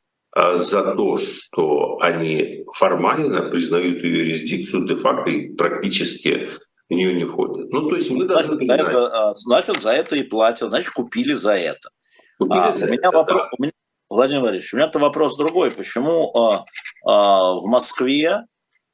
за 0.59 0.95
то, 0.95 1.17
что 1.17 1.99
они 2.01 2.65
формально 2.75 3.43
признают 3.51 4.03
ее 4.03 4.21
юрисдикцию 4.21 4.87
де-факто 4.87 5.31
и 5.31 5.55
практически 5.55 6.49
в 6.89 6.95
нее 6.95 7.15
не 7.15 7.25
ходят. 7.25 7.71
Ну, 7.71 7.89
то 7.89 7.97
есть 7.97 8.11
мы 8.11 8.25
должны 8.25 8.55
значит, 8.55 8.59
понимать... 8.59 8.81
это, 8.81 9.29
а, 9.29 9.35
значит, 9.35 9.77
за 9.81 9.93
это 9.93 10.17
и 10.17 10.23
платят, 10.23 10.71
значит, 10.71 10.91
купили 10.91 11.35
за 11.35 11.53
это. 11.53 11.91
Купили 12.39 12.59
а, 12.59 12.73
за 12.73 12.87
у, 12.87 12.89
меня 12.89 12.99
это 12.99 13.11
вопрос, 13.11 13.41
да. 13.43 13.49
у 13.59 13.63
меня, 13.63 13.73
Владимир 14.09 14.41
Владимирович, 14.41 14.75
у 14.75 14.77
меня-то 14.77 14.99
вопрос 14.99 15.37
другой. 15.37 15.71
Почему 15.71 16.37
а, 16.37 16.65
а, 17.07 17.55
в 17.55 17.67
Москве 17.67 18.45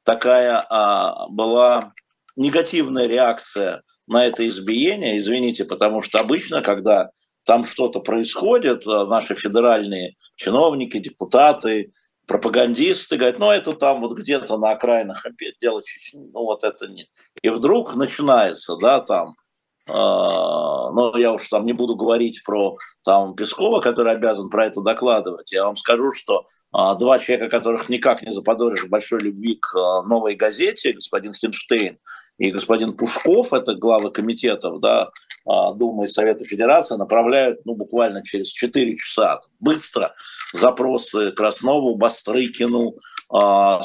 такая 0.03 0.65
а, 0.69 1.27
была 1.29 1.93
негативная 2.35 3.07
реакция 3.07 3.81
на 4.05 4.25
это 4.25 4.47
избиение? 4.47 5.17
Извините, 5.17 5.65
потому 5.65 6.01
что 6.01 6.19
обычно, 6.19 6.61
когда 6.61 7.09
там 7.47 7.63
что-то 7.63 8.01
происходит, 8.01 8.85
а, 8.85 9.05
наши 9.05 9.33
федеральные 9.33 10.15
чиновники, 10.35 10.99
депутаты, 10.99 11.93
пропагандисты 12.27 13.15
говорят, 13.15 13.39
ну 13.39 13.49
это 13.49 13.73
там 13.73 14.01
вот 14.01 14.17
где-то 14.17 14.57
на 14.57 14.71
окраинах 14.71 15.25
опять 15.25 15.55
дело 15.61 15.81
Чечни, 15.81 16.29
ну 16.33 16.43
вот 16.43 16.65
это 16.65 16.87
не. 16.87 17.07
И 17.41 17.49
вдруг 17.49 17.95
начинается, 17.95 18.75
да, 18.75 18.99
там, 18.99 19.35
э, 19.87 19.93
ну 19.93 21.15
я 21.15 21.31
уж 21.31 21.47
там 21.47 21.65
не 21.65 21.71
буду 21.71 21.95
говорить 21.95 22.43
про 22.45 22.75
там 23.05 23.33
Пескова, 23.33 23.79
который 23.79 24.11
обязан 24.11 24.49
про 24.49 24.65
это 24.65 24.81
докладывать, 24.81 25.53
я 25.53 25.63
вам 25.63 25.77
скажу, 25.77 26.11
что 26.11 26.43
э, 26.75 26.97
два 26.99 27.17
человека, 27.17 27.49
которых 27.49 27.87
никак 27.87 28.23
не 28.23 28.33
заподозришь 28.33 28.83
в 28.83 28.89
большой 28.89 29.21
любви 29.21 29.55
к 29.55 29.73
э, 29.73 30.05
новой 30.05 30.35
газете, 30.35 30.91
господин 30.91 31.33
Хинштейн 31.33 31.97
и 32.37 32.51
господин 32.51 32.91
Пушков, 32.97 33.53
это 33.53 33.73
главы 33.73 34.11
комитетов, 34.11 34.81
да, 34.81 35.11
Думы 35.47 36.03
и 36.03 36.07
Совета 36.07 36.45
Федерации, 36.45 36.95
направляют 36.95 37.61
ну, 37.65 37.73
буквально 37.73 38.23
через 38.23 38.49
4 38.49 38.97
часа 38.97 39.39
быстро 39.59 40.13
запросы 40.53 41.31
Краснову, 41.31 41.95
Бастрыкину, 41.95 42.95
а, 43.29 43.79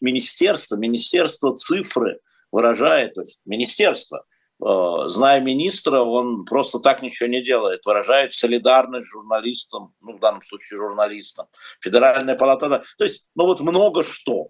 министерство, 0.00 0.76
министерство 0.76 1.54
цифры 1.54 2.20
выражает, 2.52 3.14
то 3.14 3.22
есть 3.22 3.40
министерство, 3.44 4.24
а, 4.62 5.08
зная 5.08 5.40
министра, 5.40 6.00
он 6.00 6.44
просто 6.44 6.78
так 6.78 7.02
ничего 7.02 7.28
не 7.28 7.42
делает, 7.42 7.84
выражает 7.84 8.32
солидарность 8.32 9.08
журналистам, 9.10 9.94
ну, 10.00 10.16
в 10.16 10.20
данном 10.20 10.42
случае 10.42 10.78
журналистам, 10.78 11.46
Федеральная 11.80 12.36
палата, 12.36 12.82
то 12.96 13.04
есть, 13.04 13.26
ну, 13.34 13.44
вот 13.44 13.60
много 13.60 14.02
что. 14.02 14.48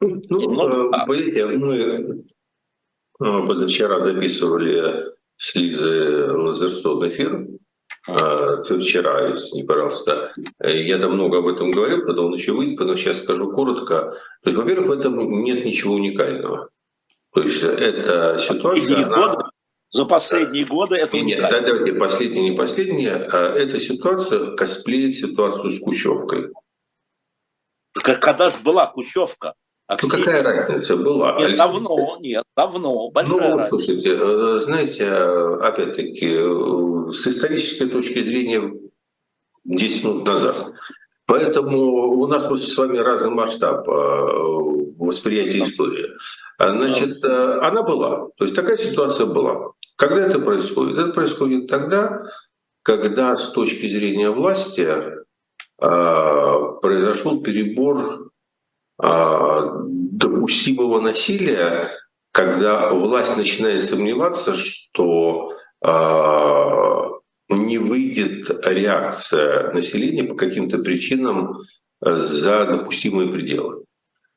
Ну, 0.00 0.50
много, 0.50 0.96
э, 0.96 1.06
понимаете, 1.06 1.46
мы 1.46 2.24
э, 3.20 3.46
позавчера 3.46 4.04
записывали 4.04 5.13
с 5.36 5.54
Лизой 5.54 6.30
Лазерсон 6.30 7.08
эфир, 7.08 7.46
вчера, 8.04 9.28
если 9.28 9.56
не 9.56 9.64
пожалуйста. 9.64 10.32
Я 10.60 10.98
там 10.98 11.12
много 11.12 11.38
об 11.38 11.46
этом 11.46 11.70
говорил, 11.70 12.04
когда 12.04 12.22
он 12.22 12.34
еще 12.34 12.52
выйдет, 12.52 12.78
но 12.80 12.96
сейчас 12.96 13.18
скажу 13.18 13.50
коротко. 13.52 14.14
То 14.42 14.50
есть, 14.50 14.56
во-первых, 14.56 14.88
в 14.88 14.92
этом 14.92 15.18
нет 15.42 15.64
ничего 15.64 15.94
уникального. 15.94 16.68
То 17.32 17.42
есть 17.42 17.62
это 17.62 18.38
ситуация... 18.38 19.06
Она... 19.06 19.32
Годы, 19.32 19.44
за 19.88 20.04
последние 20.06 20.64
годы 20.64 20.96
это 20.96 21.18
Нет, 21.18 21.40
да, 21.40 21.60
давайте 21.60 21.92
последние, 21.94 22.50
не 22.50 22.56
последние. 22.56 23.14
А 23.14 23.54
эта 23.54 23.78
ситуация 23.78 24.54
косплеит 24.56 25.14
ситуацию 25.14 25.70
с 25.70 25.78
Кучевкой. 25.78 26.50
Когда 27.92 28.50
же 28.50 28.56
была 28.64 28.86
Кучевка? 28.86 29.54
А 29.86 29.96
ну, 30.02 30.08
какая 30.08 30.42
разница 30.42 30.96
была? 30.96 31.38
Нет, 31.38 31.58
давно, 31.58 32.16
нет, 32.20 32.44
давно, 32.56 33.10
большая 33.10 33.50
ну, 33.50 33.58
разница. 33.58 33.68
Слушайте, 33.68 34.16
э, 34.18 34.60
знаете, 34.62 35.12
опять-таки, 35.12 36.36
э, 36.38 37.12
с 37.12 37.26
исторической 37.26 37.90
точки 37.90 38.22
зрения 38.22 38.72
10 39.64 40.04
минут 40.04 40.26
назад. 40.26 40.72
Поэтому 41.26 41.78
у 42.18 42.26
нас 42.26 42.44
просто 42.44 42.70
с 42.70 42.78
вами 42.78 42.96
разный 42.96 43.30
масштаб 43.30 43.86
э, 43.86 43.92
восприятия 43.92 45.62
истории. 45.62 46.14
А, 46.56 46.72
значит, 46.72 47.22
она 47.22 47.82
была. 47.82 48.28
То 48.36 48.44
есть 48.44 48.54
такая 48.54 48.78
ситуация 48.78 49.26
была. 49.26 49.72
Когда 49.96 50.26
это 50.26 50.38
происходит? 50.38 50.98
Это 50.98 51.12
происходит 51.12 51.66
тогда, 51.68 52.24
когда 52.82 53.36
с 53.36 53.50
точки 53.50 53.86
зрения 53.86 54.30
власти 54.30 54.88
произошел 55.76 57.42
перебор 57.42 58.23
допустимого 58.98 61.00
насилия, 61.00 61.90
когда 62.32 62.90
власть 62.90 63.36
начинает 63.36 63.84
сомневаться, 63.84 64.54
что 64.54 65.52
а, 65.80 67.10
не 67.48 67.78
выйдет 67.78 68.50
реакция 68.66 69.72
населения 69.72 70.24
по 70.24 70.34
каким-то 70.34 70.78
причинам 70.78 71.60
за 72.00 72.66
допустимые 72.66 73.32
пределы. 73.32 73.84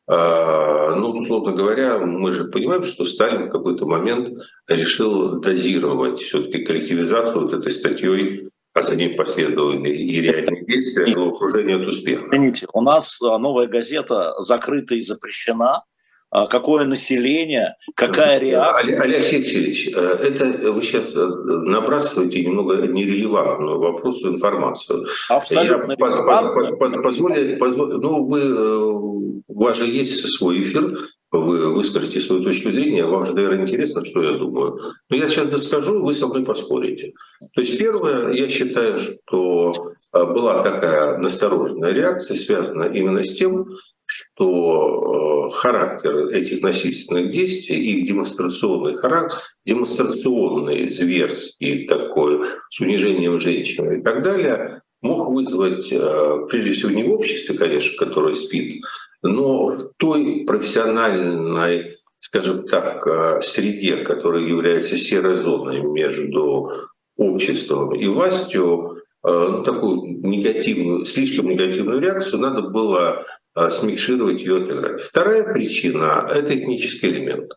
А, 0.07 0.95
ну, 0.95 1.09
условно 1.09 1.51
говоря, 1.51 1.99
мы 1.99 2.31
же 2.31 2.45
понимаем, 2.45 2.83
что 2.83 3.03
Сталин 3.03 3.47
в 3.47 3.51
какой-то 3.51 3.85
момент 3.85 4.41
решил 4.67 5.39
дозировать 5.39 6.21
все-таки 6.21 6.63
коллективизацию 6.63 7.41
вот 7.41 7.53
этой 7.53 7.71
статьей 7.71 8.49
а 8.77 8.83
за 8.83 8.95
ней 8.95 9.15
последовали 9.15 9.89
и 9.95 10.21
реальные 10.21 10.65
действия, 10.65 11.15
но 11.15 11.29
окружение 11.29 11.77
от 11.77 11.87
успеха. 11.87 12.27
Извините, 12.31 12.67
у 12.73 12.81
нас 12.81 13.21
а, 13.21 13.37
новая 13.37 13.67
газета 13.67 14.33
закрыта 14.39 14.95
и 14.95 15.01
запрещена. 15.01 15.83
А 16.29 16.47
какое 16.47 16.83
население, 16.83 17.75
какая 17.95 18.37
реакция? 18.39 19.01
Олег 19.01 19.15
Алексеевич, 19.15 19.87
э, 19.87 19.99
это 19.99 20.71
вы 20.73 20.83
сейчас 20.83 21.15
э, 21.15 21.25
набрасываете 21.25 22.43
немного 22.43 22.85
нерелевантную 22.85 23.79
вопросу 23.79 24.33
информацию. 24.33 25.07
Абсолютно. 25.29 25.91
Я, 25.91 25.97
поз, 25.97 26.15
поз, 26.15 26.77
поз, 26.77 26.93
позволь, 27.01 27.57
позволь, 27.57 27.93
ну, 27.93 28.25
вы, 28.25 28.41
э, 28.41 28.77
у 28.77 29.43
вас 29.47 29.77
же 29.77 29.85
есть 29.85 30.19
свой 30.35 30.61
эфир, 30.63 30.99
вы 31.31 31.73
выскажете 31.73 32.19
свою 32.19 32.43
точку 32.43 32.71
зрения, 32.71 33.05
вам 33.05 33.25
же, 33.25 33.33
наверное, 33.33 33.61
интересно, 33.61 34.03
что 34.03 34.21
я 34.21 34.37
думаю. 34.37 34.81
Но 35.09 35.15
я 35.15 35.29
сейчас 35.29 35.47
доскажу, 35.47 36.03
вы 36.03 36.13
со 36.13 36.27
мной 36.27 36.43
поспорите. 36.43 37.13
То 37.53 37.61
есть 37.61 37.77
первое, 37.77 38.33
я 38.33 38.49
считаю, 38.49 38.99
что 38.99 39.73
была 40.11 40.61
такая 40.63 41.17
настороженная 41.19 41.91
реакция, 41.91 42.35
связанная 42.35 42.91
именно 42.91 43.23
с 43.23 43.33
тем, 43.35 43.67
что 44.07 45.45
а, 45.47 45.49
характер 45.49 46.29
этих 46.29 46.61
насильственных 46.61 47.31
действий, 47.31 47.77
их 47.77 48.07
демонстрационный 48.07 48.95
характер, 48.95 49.39
демонстрационный, 49.65 50.87
зверский 50.87 51.87
такой, 51.87 52.45
с 52.69 52.79
унижением 52.79 53.39
женщины 53.39 53.99
и 53.99 54.01
так 54.01 54.23
далее, 54.23 54.81
мог 55.01 55.29
вызвать, 55.29 55.91
а, 55.93 56.45
прежде 56.49 56.71
всего, 56.71 56.91
не 56.91 57.03
в 57.03 57.11
обществе, 57.11 57.57
конечно, 57.57 57.97
которое 57.97 58.33
спит, 58.33 58.81
но 59.21 59.67
в 59.67 59.91
той 59.97 60.43
профессиональной, 60.45 61.97
скажем 62.19 62.67
так, 62.67 63.05
э, 63.07 63.41
среде, 63.41 63.97
которая 63.97 64.43
является 64.43 64.97
серой 64.97 65.35
зоной 65.35 65.81
между 65.81 66.71
обществом 67.17 67.95
и 67.95 68.07
властью, 68.07 69.01
э, 69.23 69.29
ну, 69.29 69.63
такую 69.63 70.19
негативную, 70.21 71.05
слишком 71.05 71.49
негативную 71.49 71.99
реакцию 71.99 72.39
надо 72.39 72.61
было 72.61 73.23
э, 73.23 73.23
смикшировать 73.69 74.41
ее 74.41 74.63
отыграть. 74.63 75.01
Вторая 75.01 75.51
причина— 75.51 76.29
это 76.33 76.57
этнический 76.57 77.09
элемент. 77.09 77.53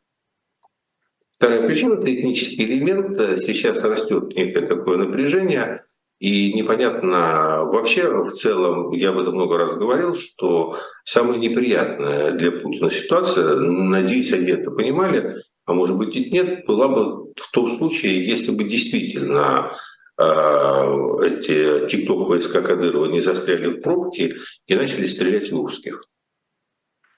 Вторая 1.32 1.66
причина— 1.66 1.94
это 1.98 2.14
этнический 2.14 2.64
элемент. 2.64 3.40
Сейчас 3.40 3.82
растет 3.82 4.34
некое 4.34 4.66
такое 4.66 4.98
напряжение, 4.98 5.82
и 6.20 6.53
непонятно 6.53 7.64
вообще 7.64 8.12
в 8.22 8.30
целом, 8.32 8.92
я 8.92 9.09
об 9.09 9.18
этом 9.18 9.34
много 9.36 9.57
раз 9.57 9.74
говорил, 9.74 10.14
что 10.14 10.78
самая 11.03 11.38
неприятная 11.38 12.32
для 12.32 12.53
Путина 12.53 12.90
ситуация, 12.90 13.57
надеюсь, 13.57 14.30
они 14.34 14.51
это 14.51 14.70
понимали, 14.70 15.36
а 15.64 15.72
может 15.72 15.96
быть 15.96 16.14
и 16.16 16.30
нет, 16.30 16.66
была 16.66 16.88
бы 16.88 17.32
в 17.34 17.51
том 17.53 17.70
случае, 17.70 18.22
если 18.26 18.51
бы 18.51 18.64
действительно 18.64 19.72
э, 19.72 19.74
эти 20.20 21.88
тикток 21.88 22.28
войска 22.28 22.60
Кадырова 22.60 23.06
не 23.06 23.20
застряли 23.20 23.68
в 23.68 23.80
пробке 23.80 24.36
и 24.66 24.74
начали 24.74 25.06
стрелять 25.06 25.50
в 25.50 25.56
русских. 25.56 26.02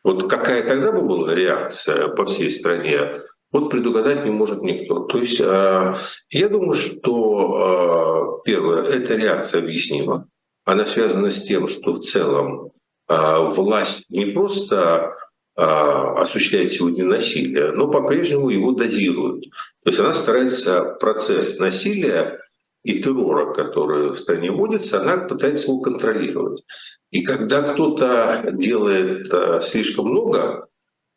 Вот 0.05 0.29
какая 0.29 0.67
тогда 0.67 0.93
бы 0.93 1.03
была 1.03 1.35
реакция 1.35 2.09
по 2.09 2.25
всей 2.27 2.51
стране, 2.51 3.23
вот 3.53 3.71
предугадать 3.71 4.25
не 4.25 4.31
может 4.31 4.63
никто. 4.63 5.01
То 5.01 5.19
есть 5.19 5.41
э, 5.41 5.97
я 6.31 6.49
думаю, 6.49 6.75
что 6.75 8.41
э, 8.43 8.43
первое, 8.45 8.85
эта 8.85 9.15
реакция 9.15 9.61
объяснима. 9.61 10.27
Она 10.65 10.87
связана 10.87 11.31
с 11.31 11.43
тем, 11.43 11.69
что 11.69 11.93
в 11.93 12.01
целом 12.01 12.73
э, 13.09 13.49
власть 13.51 14.07
не 14.09 14.27
просто 14.27 15.17
осуществляет 15.55 16.73
сегодня 16.73 17.05
насилие, 17.05 17.73
но 17.73 17.87
по-прежнему 17.87 18.49
его 18.49 18.73
дозирует. 18.73 19.43
То 19.85 19.91
есть 19.91 19.99
она 19.99 20.15
старается 20.15 20.97
процесс 20.99 21.59
насилия 21.59 22.41
и 22.85 23.01
террора, 23.01 23.53
который 23.53 24.11
в 24.11 24.17
стране 24.17 24.51
вводится, 24.51 25.01
она 25.01 25.19
пытается 25.19 25.69
его 25.69 25.81
контролировать. 25.81 26.63
И 27.11 27.23
когда 27.23 27.63
кто-то 27.63 28.51
делает 28.53 29.33
слишком 29.63 30.09
много, 30.09 30.69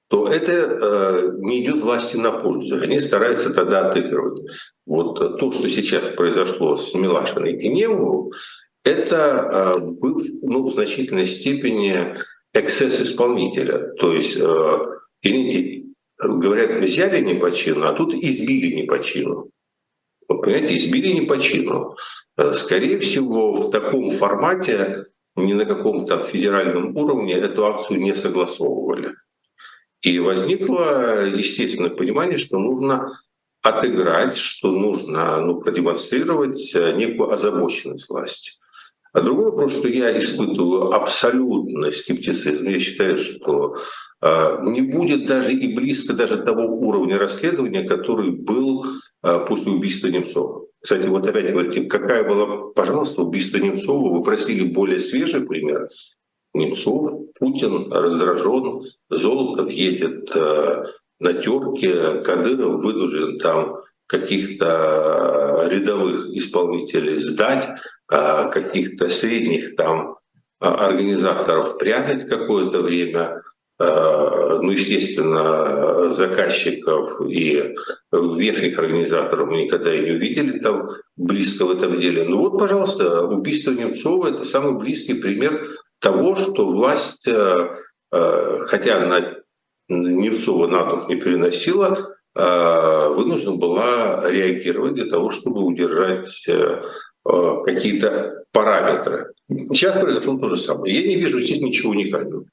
то 0.08 0.28
это 0.28 0.52
э, 0.52 1.32
не 1.40 1.64
идет 1.64 1.82
власти 1.82 2.16
на 2.16 2.32
пользу. 2.32 2.78
Они 2.78 3.00
стараются 3.00 3.54
тогда 3.54 3.90
отыгрывать. 3.90 4.42
Вот 4.86 5.40
то, 5.40 5.52
что 5.52 5.68
сейчас 5.68 6.06
произошло 6.16 6.78
с 6.78 6.94
Милашиной 6.94 7.54
и 7.54 7.70
Немовым, 7.70 8.32
это 8.84 9.76
э, 9.76 9.80
был 9.80 10.22
ну, 10.44 10.68
в 10.68 10.72
значительной 10.72 11.26
степени 11.26 12.16
эксцесс 12.54 13.02
исполнителя. 13.02 13.94
То 14.00 14.14
есть, 14.14 14.38
э, 14.38 14.78
извините, 15.24 15.86
говорят, 16.20 16.78
взяли 16.78 17.24
не 17.24 17.34
по 17.34 17.52
чину, 17.52 17.86
а 17.86 17.94
тут 17.94 18.14
избили 18.14 18.76
не 18.76 18.84
по 18.84 19.02
чину. 19.02 19.50
Понимаете, 20.28 20.78
избили 20.78 21.10
не 21.10 21.22
по 21.22 21.40
чину. 21.40 21.96
Э, 22.38 22.54
скорее 22.54 23.00
всего, 23.00 23.54
в 23.54 23.72
таком 23.72 24.10
формате, 24.10 25.06
ни 25.36 25.54
на 25.54 25.66
каком-то 25.66 26.24
федеральном 26.24 26.96
уровне 26.96 27.34
эту 27.34 27.66
акцию 27.66 28.00
не 28.00 28.14
согласовывали. 28.14 29.14
И 30.02 30.20
возникло 30.20 31.26
естественное 31.26 31.90
понимание, 31.90 32.38
что 32.38 32.60
нужно 32.60 33.20
отыграть, 33.62 34.38
что 34.38 34.72
нужно 34.72 35.42
ну, 35.42 35.60
продемонстрировать 35.60 36.74
э, 36.76 36.94
некую 36.94 37.32
озабоченность 37.32 38.10
власти. 38.10 38.52
А 39.14 39.22
другой 39.22 39.46
вопрос, 39.46 39.78
что 39.78 39.88
я 39.88 40.16
испытываю 40.18 40.92
абсолютный 40.92 41.94
скептицизм. 41.94 42.66
Я 42.66 42.80
считаю, 42.80 43.18
что 43.18 43.78
э, 44.22 44.58
не 44.64 44.82
будет 44.82 45.26
даже 45.26 45.54
и 45.54 45.74
близко 45.74 46.14
даже 46.14 46.38
того 46.38 46.66
уровня 46.66 47.18
расследования, 47.18 47.84
который 47.84 48.32
был 48.32 48.86
после 49.48 49.72
убийства 49.72 50.08
Немцова. 50.08 50.66
Кстати, 50.82 51.08
вот 51.08 51.28
опять 51.28 51.52
говорите, 51.52 51.86
какая 51.86 52.24
была, 52.24 52.72
пожалуйста, 52.76 53.24
убийство 53.24 53.58
Немцова, 53.58 54.16
вы 54.16 54.24
просили 54.24 54.66
более 54.66 55.00
свежий 55.00 55.42
пример. 55.42 55.88
Немцов, 56.54 57.26
Путин 57.38 57.92
раздражен, 57.92 58.86
Золотов 59.10 59.72
едет 59.72 60.32
э, 60.36 60.84
на 61.20 61.34
терке, 61.34 62.22
Кадыров 62.22 62.84
вынужден 62.84 63.40
там 63.40 63.78
каких-то 64.08 65.68
рядовых 65.70 66.30
исполнителей 66.30 67.18
сдать, 67.18 67.68
э, 68.12 68.50
каких-то 68.52 69.10
средних 69.10 69.76
там 69.76 70.18
организаторов 70.60 71.78
прятать 71.78 72.28
какое-то 72.28 72.82
время, 72.82 73.22
э, 73.22 73.55
ну, 73.78 74.72
естественно, 74.72 76.12
заказчиков 76.14 77.20
и 77.22 77.76
верхних 78.12 78.80
организаторов 78.80 79.50
мы 79.50 79.64
никогда 79.64 79.94
и 79.94 80.06
не 80.06 80.12
увидели 80.12 80.60
там 80.60 80.92
близко 81.18 81.66
в 81.66 81.72
этом 81.72 82.00
деле. 82.00 82.24
Ну 82.24 82.38
вот, 82.38 82.58
пожалуйста, 82.58 83.24
убийство 83.26 83.72
Немцова— 83.72 84.28
это 84.30 84.44
самый 84.46 84.80
близкий 84.80 85.16
пример 85.16 85.68
того, 86.00 86.36
что 86.36 86.66
власть, 86.70 87.28
э, 87.28 87.70
э, 88.12 88.58
хотя 88.68 89.04
она 89.04 89.36
Немцова 89.88 90.68
на 90.68 90.86
дух 90.90 91.10
не 91.10 91.16
переносила, 91.16 92.16
э, 92.36 93.10
вынуждена 93.10 93.56
была 93.56 94.24
реагировать 94.30 94.96
для 94.96 95.06
того, 95.06 95.30
чтобы 95.30 95.62
удержать 95.62 96.30
какие-то 97.24 98.44
параметры. 98.52 99.34
Сейчас 99.50 100.00
произошло 100.00 100.38
то 100.38 100.50
же 100.50 100.58
самое. 100.58 100.94
Я 100.94 101.08
не 101.08 101.16
вижу 101.16 101.40
здесь 101.40 101.60
ничего 101.60 101.92
уникального. 101.92 102.46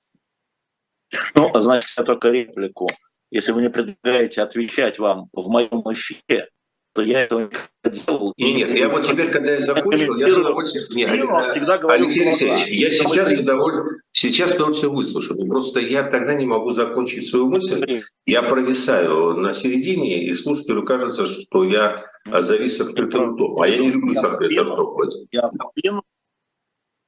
Ну, 1.34 1.50
значит, 1.60 1.90
я 1.96 2.04
только 2.04 2.30
реплику. 2.30 2.88
Если 3.30 3.52
вы 3.52 3.60
мне 3.60 3.70
предлагаете 3.70 4.42
отвечать 4.42 4.98
вам 4.98 5.28
в 5.32 5.48
моем 5.48 5.82
эфире, 5.92 6.48
то 6.94 7.02
я 7.02 7.22
этого 7.22 7.50
не 7.84 7.90
делал. 7.90 8.34
Нет, 8.36 8.68
нет, 8.68 8.78
я 8.78 8.88
вот 8.90 9.06
теперь, 9.06 9.30
когда 9.30 9.52
я 9.52 9.60
закончил, 9.60 10.18
я 10.18 10.28
с 10.28 10.36
удовольствием... 10.36 11.10
Нет, 11.10 11.46
всегда 11.46 11.78
говорю 11.78 12.02
Алексей 12.02 12.28
Алексеевич, 12.28 12.66
я 12.66 12.90
сейчас 12.90 13.34
с 13.34 13.40
удовольствием, 13.40 14.00
сейчас 14.12 14.50
с 14.50 14.54
удовольствием 14.56 14.94
выслушаю. 14.94 15.46
Просто 15.46 15.80
я 15.80 16.02
тогда 16.02 16.34
не 16.34 16.44
могу 16.44 16.72
закончить 16.72 17.26
свою 17.26 17.46
мысль. 17.48 18.02
Я 18.26 18.42
провисаю 18.42 19.34
на 19.36 19.54
середине, 19.54 20.26
и 20.26 20.34
слушателю 20.34 20.84
кажется, 20.84 21.24
что 21.24 21.64
я 21.64 22.04
завис 22.26 22.78
открытым 22.80 23.34
ртом. 23.34 23.60
А 23.62 23.66
я 23.66 23.78
не 23.78 23.90
люблю 23.90 24.20
открытым 24.20 24.72
ртом. 24.72 24.96
Я 25.30 25.48
в 25.48 25.78
спину, 25.78 26.02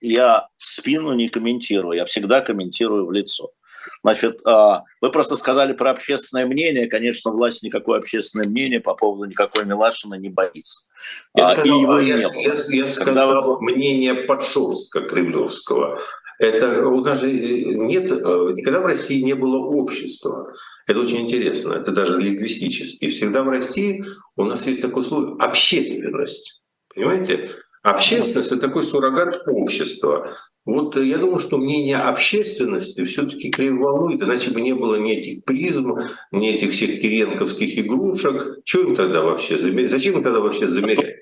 я 0.01 0.49
в 0.57 0.65
спину 0.65 1.13
не 1.15 1.29
комментирую, 1.29 1.97
я 1.97 2.07
всегда 2.07 2.41
комментирую 2.41 3.05
в 3.05 3.13
лицо. 3.13 3.51
Значит, 4.03 4.41
а, 4.45 4.82
вы 5.01 5.11
просто 5.11 5.37
сказали 5.37 5.72
про 5.72 5.91
общественное 5.91 6.47
мнение. 6.47 6.89
Конечно, 6.89 7.30
власть 7.30 7.62
никакое 7.62 7.99
общественное 7.99 8.47
мнение 8.47 8.80
по 8.80 8.95
поводу 8.95 9.24
никакой 9.24 9.64
Милашина 9.64 10.14
не 10.14 10.28
боится. 10.28 10.85
Я, 11.35 11.47
а, 11.47 11.53
сказал, 11.53 11.78
и 11.78 11.80
его 11.80 11.99
я, 11.99 12.16
не 12.16 12.24
было. 12.24 12.41
я, 12.41 12.85
я 12.85 12.89
сказал 12.89 13.59
вы... 13.59 13.72
мнение 13.72 14.14
подшерстка 14.14 15.03
кремлевского. 15.03 16.01
Это 16.39 16.87
у 16.87 17.01
нас 17.01 17.20
же 17.20 17.30
э, 17.30 17.74
нет, 17.74 18.11
э, 18.11 18.53
никогда 18.55 18.80
в 18.80 18.87
России 18.87 19.22
не 19.22 19.35
было 19.35 19.59
общества. 19.59 20.53
Это 20.87 21.01
очень 21.01 21.22
интересно, 21.22 21.74
это 21.74 21.93
даже 21.93 22.18
лингвистически. 22.18 23.09
Всегда 23.09 23.43
в 23.43 23.49
России 23.49 24.05
у 24.37 24.45
нас 24.45 24.66
есть 24.66 24.82
такое 24.82 25.03
слово 25.03 25.37
общественность. 25.43 26.62
Понимаете? 26.95 27.51
Общественность– 27.85 28.51
это 28.53 28.62
такой 28.62 28.82
суррогат 28.82 29.47
общества. 29.47 30.30
Вот 30.64 30.97
я 30.97 31.18
думаю, 31.18 31.39
что 31.39 31.59
мнение 31.59 31.99
общественности 31.99 33.05
все-таки 33.05 33.51
криво 33.51 33.82
волнует, 33.82 34.22
иначе 34.22 34.51
бы 34.53 34.62
не 34.62 34.72
было 34.74 34.97
ни 34.97 35.12
этих 35.12 35.45
призм, 35.45 35.99
ни 36.32 36.49
этих 36.49 36.72
всех 36.72 37.03
киренковских 37.03 37.78
игрушек. 37.78 38.61
Что 38.64 38.80
им 38.80 38.97
тогда 38.97 39.20
вообще 39.20 39.59
замерять? 39.59 39.91
Зачем 39.91 40.14
им 40.14 40.22
тогда 40.22 40.41
вообще 40.41 40.66
замерять? 40.66 41.20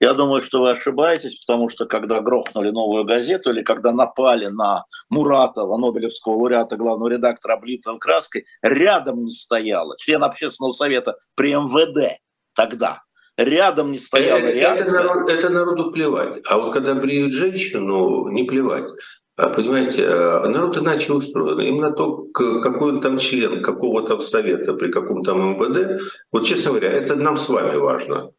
Я 0.00 0.14
думаю, 0.14 0.40
что 0.40 0.62
вы 0.62 0.70
ошибаетесь, 0.70 1.38
потому 1.46 1.68
что 1.68 1.86
когда 1.86 2.20
грохнули 2.20 2.70
новую 2.70 3.04
газету 3.04 3.50
или 3.50 3.62
когда 3.62 3.92
напали 3.92 4.46
на 4.46 4.84
Муратова, 5.10 5.78
Нобелевского 5.78 6.34
лауреата, 6.34 6.76
главного 6.76 7.08
редактора 7.08 7.54
облитого 7.54 7.98
краской, 7.98 8.46
рядом 8.62 9.22
не 9.22 9.30
стояла 9.30 9.96
член 9.96 10.24
общественного 10.24 10.72
совета 10.72 11.16
при 11.36 11.54
МВД 11.54 12.18
тогда, 12.56 13.05
рядом 13.36 13.92
не 13.92 13.98
стояла 13.98 14.38
это, 14.38 14.52
реакция. 14.52 15.00
Это, 15.00 15.04
народ, 15.04 15.30
это 15.30 15.50
народу 15.50 15.92
плевать. 15.92 16.38
А 16.46 16.58
вот 16.58 16.72
когда 16.72 16.94
бреют 16.94 17.32
женщину, 17.32 18.28
не 18.28 18.44
плевать. 18.44 18.90
А, 19.36 19.50
понимаете, 19.50 20.06
а, 20.08 20.48
народ 20.48 20.78
иначе 20.78 21.12
устроен. 21.12 21.60
Именно 21.60 21.92
то, 21.92 22.24
какой 22.32 22.92
он 22.92 23.00
там 23.00 23.18
член 23.18 23.62
какого 23.62 24.06
там 24.06 24.20
совета 24.20 24.74
при 24.74 24.90
каком 24.90 25.22
там 25.24 25.58
МВД, 25.58 26.02
вот 26.32 26.46
честно 26.46 26.70
говоря, 26.70 26.90
это 26.90 27.16
нам 27.16 27.36
с 27.36 27.48
вами 27.48 27.76
важно. 27.76 28.32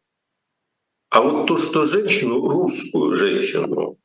А 1.10 1.22
вот 1.22 1.46
то, 1.46 1.56
что 1.56 1.84
женщину, 1.84 2.48
русскую 2.48 3.14
женщину, 3.14 3.98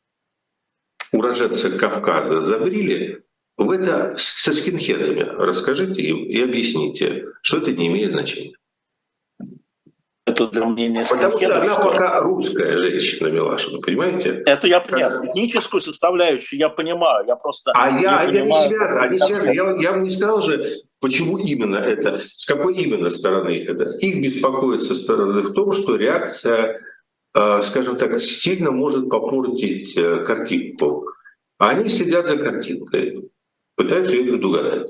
уроженца 1.12 1.70
Кавказа 1.72 2.42
забрили, 2.44 3.24
в 3.58 3.70
это 3.70 4.14
со 4.18 4.54
скинхедами 4.54 5.22
расскажите 5.22 6.02
им 6.02 6.26
и 6.26 6.42
объясните, 6.42 7.26
что 7.42 7.58
это 7.58 7.72
не 7.74 7.88
имеет 7.88 8.12
значения 8.12 8.56
это 10.26 10.48
для 10.48 10.66
мнения 10.66 11.06
Потому 11.10 11.38
что 11.38 11.56
она 11.56 11.74
что 11.74 11.84
пока 11.84 12.20
русская 12.22 12.78
женщина, 12.78 13.28
Милашина, 13.28 13.80
понимаете? 13.80 14.44
Это 14.46 14.68
я 14.68 14.80
понимаю. 14.80 15.30
Этническую 15.30 15.82
составляющую 15.82 16.60
я 16.60 16.70
понимаю. 16.70 17.26
Я 17.28 17.36
просто 17.36 17.72
а 17.76 17.92
не 17.92 18.04
я, 18.04 18.24
я 18.24 18.42
не 18.42 18.68
связан. 18.68 19.02
Они 19.02 19.18
связаны. 19.18 19.54
Я, 19.54 19.76
я 19.80 19.92
вам 19.92 20.04
не 20.04 20.10
сказал 20.10 20.42
же, 20.42 20.66
почему 21.02 21.38
именно 21.38 21.76
это, 21.76 22.20
с 22.20 22.46
какой 22.46 22.76
именно 22.76 23.10
стороны 23.10 23.50
их 23.50 23.70
это. 23.70 23.84
Их 23.98 24.24
беспокоит 24.24 24.82
со 24.82 24.96
стороны 24.96 25.42
в 25.42 25.54
том, 25.54 25.74
что 25.74 25.98
реакция, 25.98 26.80
э, 27.36 27.62
скажем 27.62 27.98
так, 27.98 28.22
сильно 28.22 28.72
может 28.72 29.10
попортить 29.10 29.98
э, 29.98 30.24
картинку. 30.26 31.06
А 31.58 31.72
они 31.72 31.90
следят 31.90 32.28
за 32.28 32.38
картинкой, 32.38 33.30
пытаются 33.76 34.16
ее 34.16 34.32
предугадать. 34.32 34.88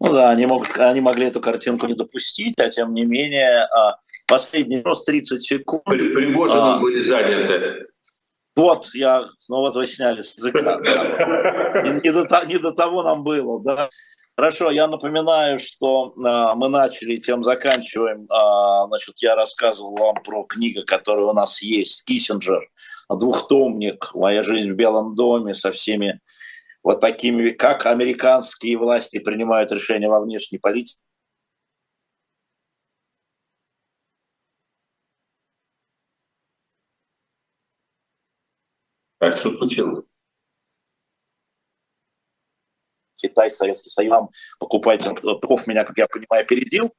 Ну 0.00 0.12
да, 0.12 0.30
они, 0.30 0.46
могут, 0.46 0.76
они 0.78 1.00
могли 1.00 1.26
эту 1.26 1.40
картинку 1.40 1.86
не 1.86 1.94
допустить, 1.94 2.54
а 2.58 2.68
тем 2.68 2.92
не 2.92 3.04
менее 3.04 3.64
а, 3.64 3.96
последний 4.26 4.82
раз 4.82 5.04
30 5.04 5.42
секунд. 5.42 5.84
При, 5.84 6.14
Пригожиным 6.14 6.62
а, 6.62 6.78
были 6.78 7.00
заняты. 7.00 7.86
Вот, 8.56 8.88
я, 8.94 9.24
ну 9.48 9.56
вот 9.58 9.74
вы 9.76 9.86
сняли 9.86 10.22
с 10.22 10.36
языка. 10.36 10.78
Не, 11.82 12.00
не, 12.00 12.10
до, 12.10 12.46
не 12.46 12.58
до 12.58 12.72
того 12.72 13.02
нам 13.02 13.22
было, 13.22 13.62
да. 13.62 13.88
Хорошо, 14.34 14.70
я 14.70 14.86
напоминаю, 14.86 15.58
что 15.58 16.12
э, 16.14 16.54
мы 16.56 16.68
начали, 16.68 17.16
тем 17.16 17.42
заканчиваем. 17.42 18.24
Э, 18.24 18.86
значит, 18.88 19.14
я 19.20 19.34
рассказывал 19.34 19.94
вам 19.96 20.16
про 20.22 20.44
книгу, 20.44 20.82
которая 20.86 21.26
у 21.26 21.32
нас 21.32 21.62
есть, 21.62 22.04
Киссинджер, 22.04 22.68
двухтомник 23.08 24.10
«Моя 24.14 24.42
жизнь 24.42 24.72
в 24.72 24.76
Белом 24.76 25.14
доме» 25.14 25.54
со 25.54 25.72
всеми 25.72 26.20
вот 26.86 27.00
такими, 27.00 27.50
как 27.50 27.84
американские 27.84 28.78
власти 28.78 29.18
принимают 29.18 29.72
решения 29.72 30.08
во 30.08 30.20
внешней 30.20 30.58
политике. 30.58 31.02
А 39.18 39.36
что 39.36 39.50
случилось? 39.50 40.04
Китай, 43.16 43.50
Советский 43.50 43.90
Союз, 43.90 44.10
нам 44.10 44.28
покупайте, 44.60 45.12
Пков 45.12 45.66
меня, 45.66 45.82
как 45.82 45.98
я 45.98 46.06
понимаю, 46.06 46.44
опередил 46.44 46.94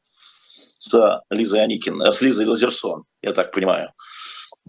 с 0.80 1.22
Лизой 1.30 1.64
Аникин, 1.64 2.02
с 2.02 2.22
Лизой 2.22 2.46
Лазерсон, 2.46 3.06
я 3.22 3.32
так 3.32 3.54
понимаю. 3.54 3.94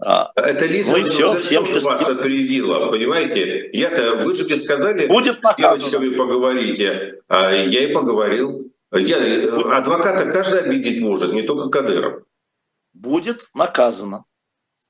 А, 0.01 0.31
Это 0.35 0.65
Лиза 0.65 0.97
ну, 0.97 1.05
все, 1.05 1.35
всем 1.37 1.63
вас 1.63 2.07
опередила, 2.07 2.91
понимаете? 2.91 3.69
Я-то, 3.73 4.15
вы 4.15 4.35
же 4.35 4.45
мне 4.45 4.55
сказали, 4.55 5.07
Будет 5.07 5.41
наказано. 5.41 5.99
вы 5.99 6.11
поговорите, 6.15 7.21
а 7.27 7.51
я 7.51 7.89
и 7.89 7.93
поговорил. 7.93 8.71
Я, 8.91 9.17
адвоката 9.77 10.31
каждый 10.31 10.61
обидеть 10.61 11.01
может, 11.01 11.33
не 11.33 11.43
только 11.43 11.69
Кадыров. 11.69 12.23
Будет 12.93 13.43
наказано. 13.53 14.25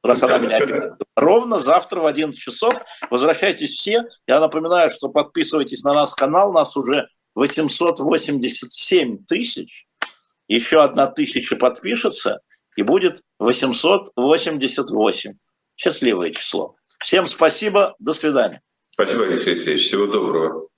Раз 0.02 0.24
она 0.24 0.38
меня 0.38 0.60
Ровно 1.16 1.60
завтра 1.60 2.00
в 2.00 2.06
11 2.06 2.40
часов. 2.40 2.76
Возвращайтесь 3.10 3.72
все. 3.72 4.06
Я 4.28 4.40
напоминаю, 4.40 4.90
что 4.90 5.10
подписывайтесь 5.10 5.84
на 5.84 5.94
наш 5.94 6.12
канал. 6.12 6.54
Нас 6.54 6.78
уже 6.78 7.08
887 7.36 9.26
тысяч. 9.26 9.86
Еще 10.48 10.82
одна 10.82 11.08
тысяча 11.08 11.58
подпишется 11.58 12.40
и 12.80 12.82
будет 12.82 13.24
888. 13.40 15.34
Счастливое 15.76 16.32
число. 16.32 16.76
Всем 17.00 17.28
спасибо, 17.28 17.94
до 18.00 18.14
свидания. 18.14 18.62
Спасибо, 18.92 19.26
Алексей 19.26 19.52
Алексеевич. 19.52 19.86
Всего 19.86 20.06
доброго. 20.06 20.69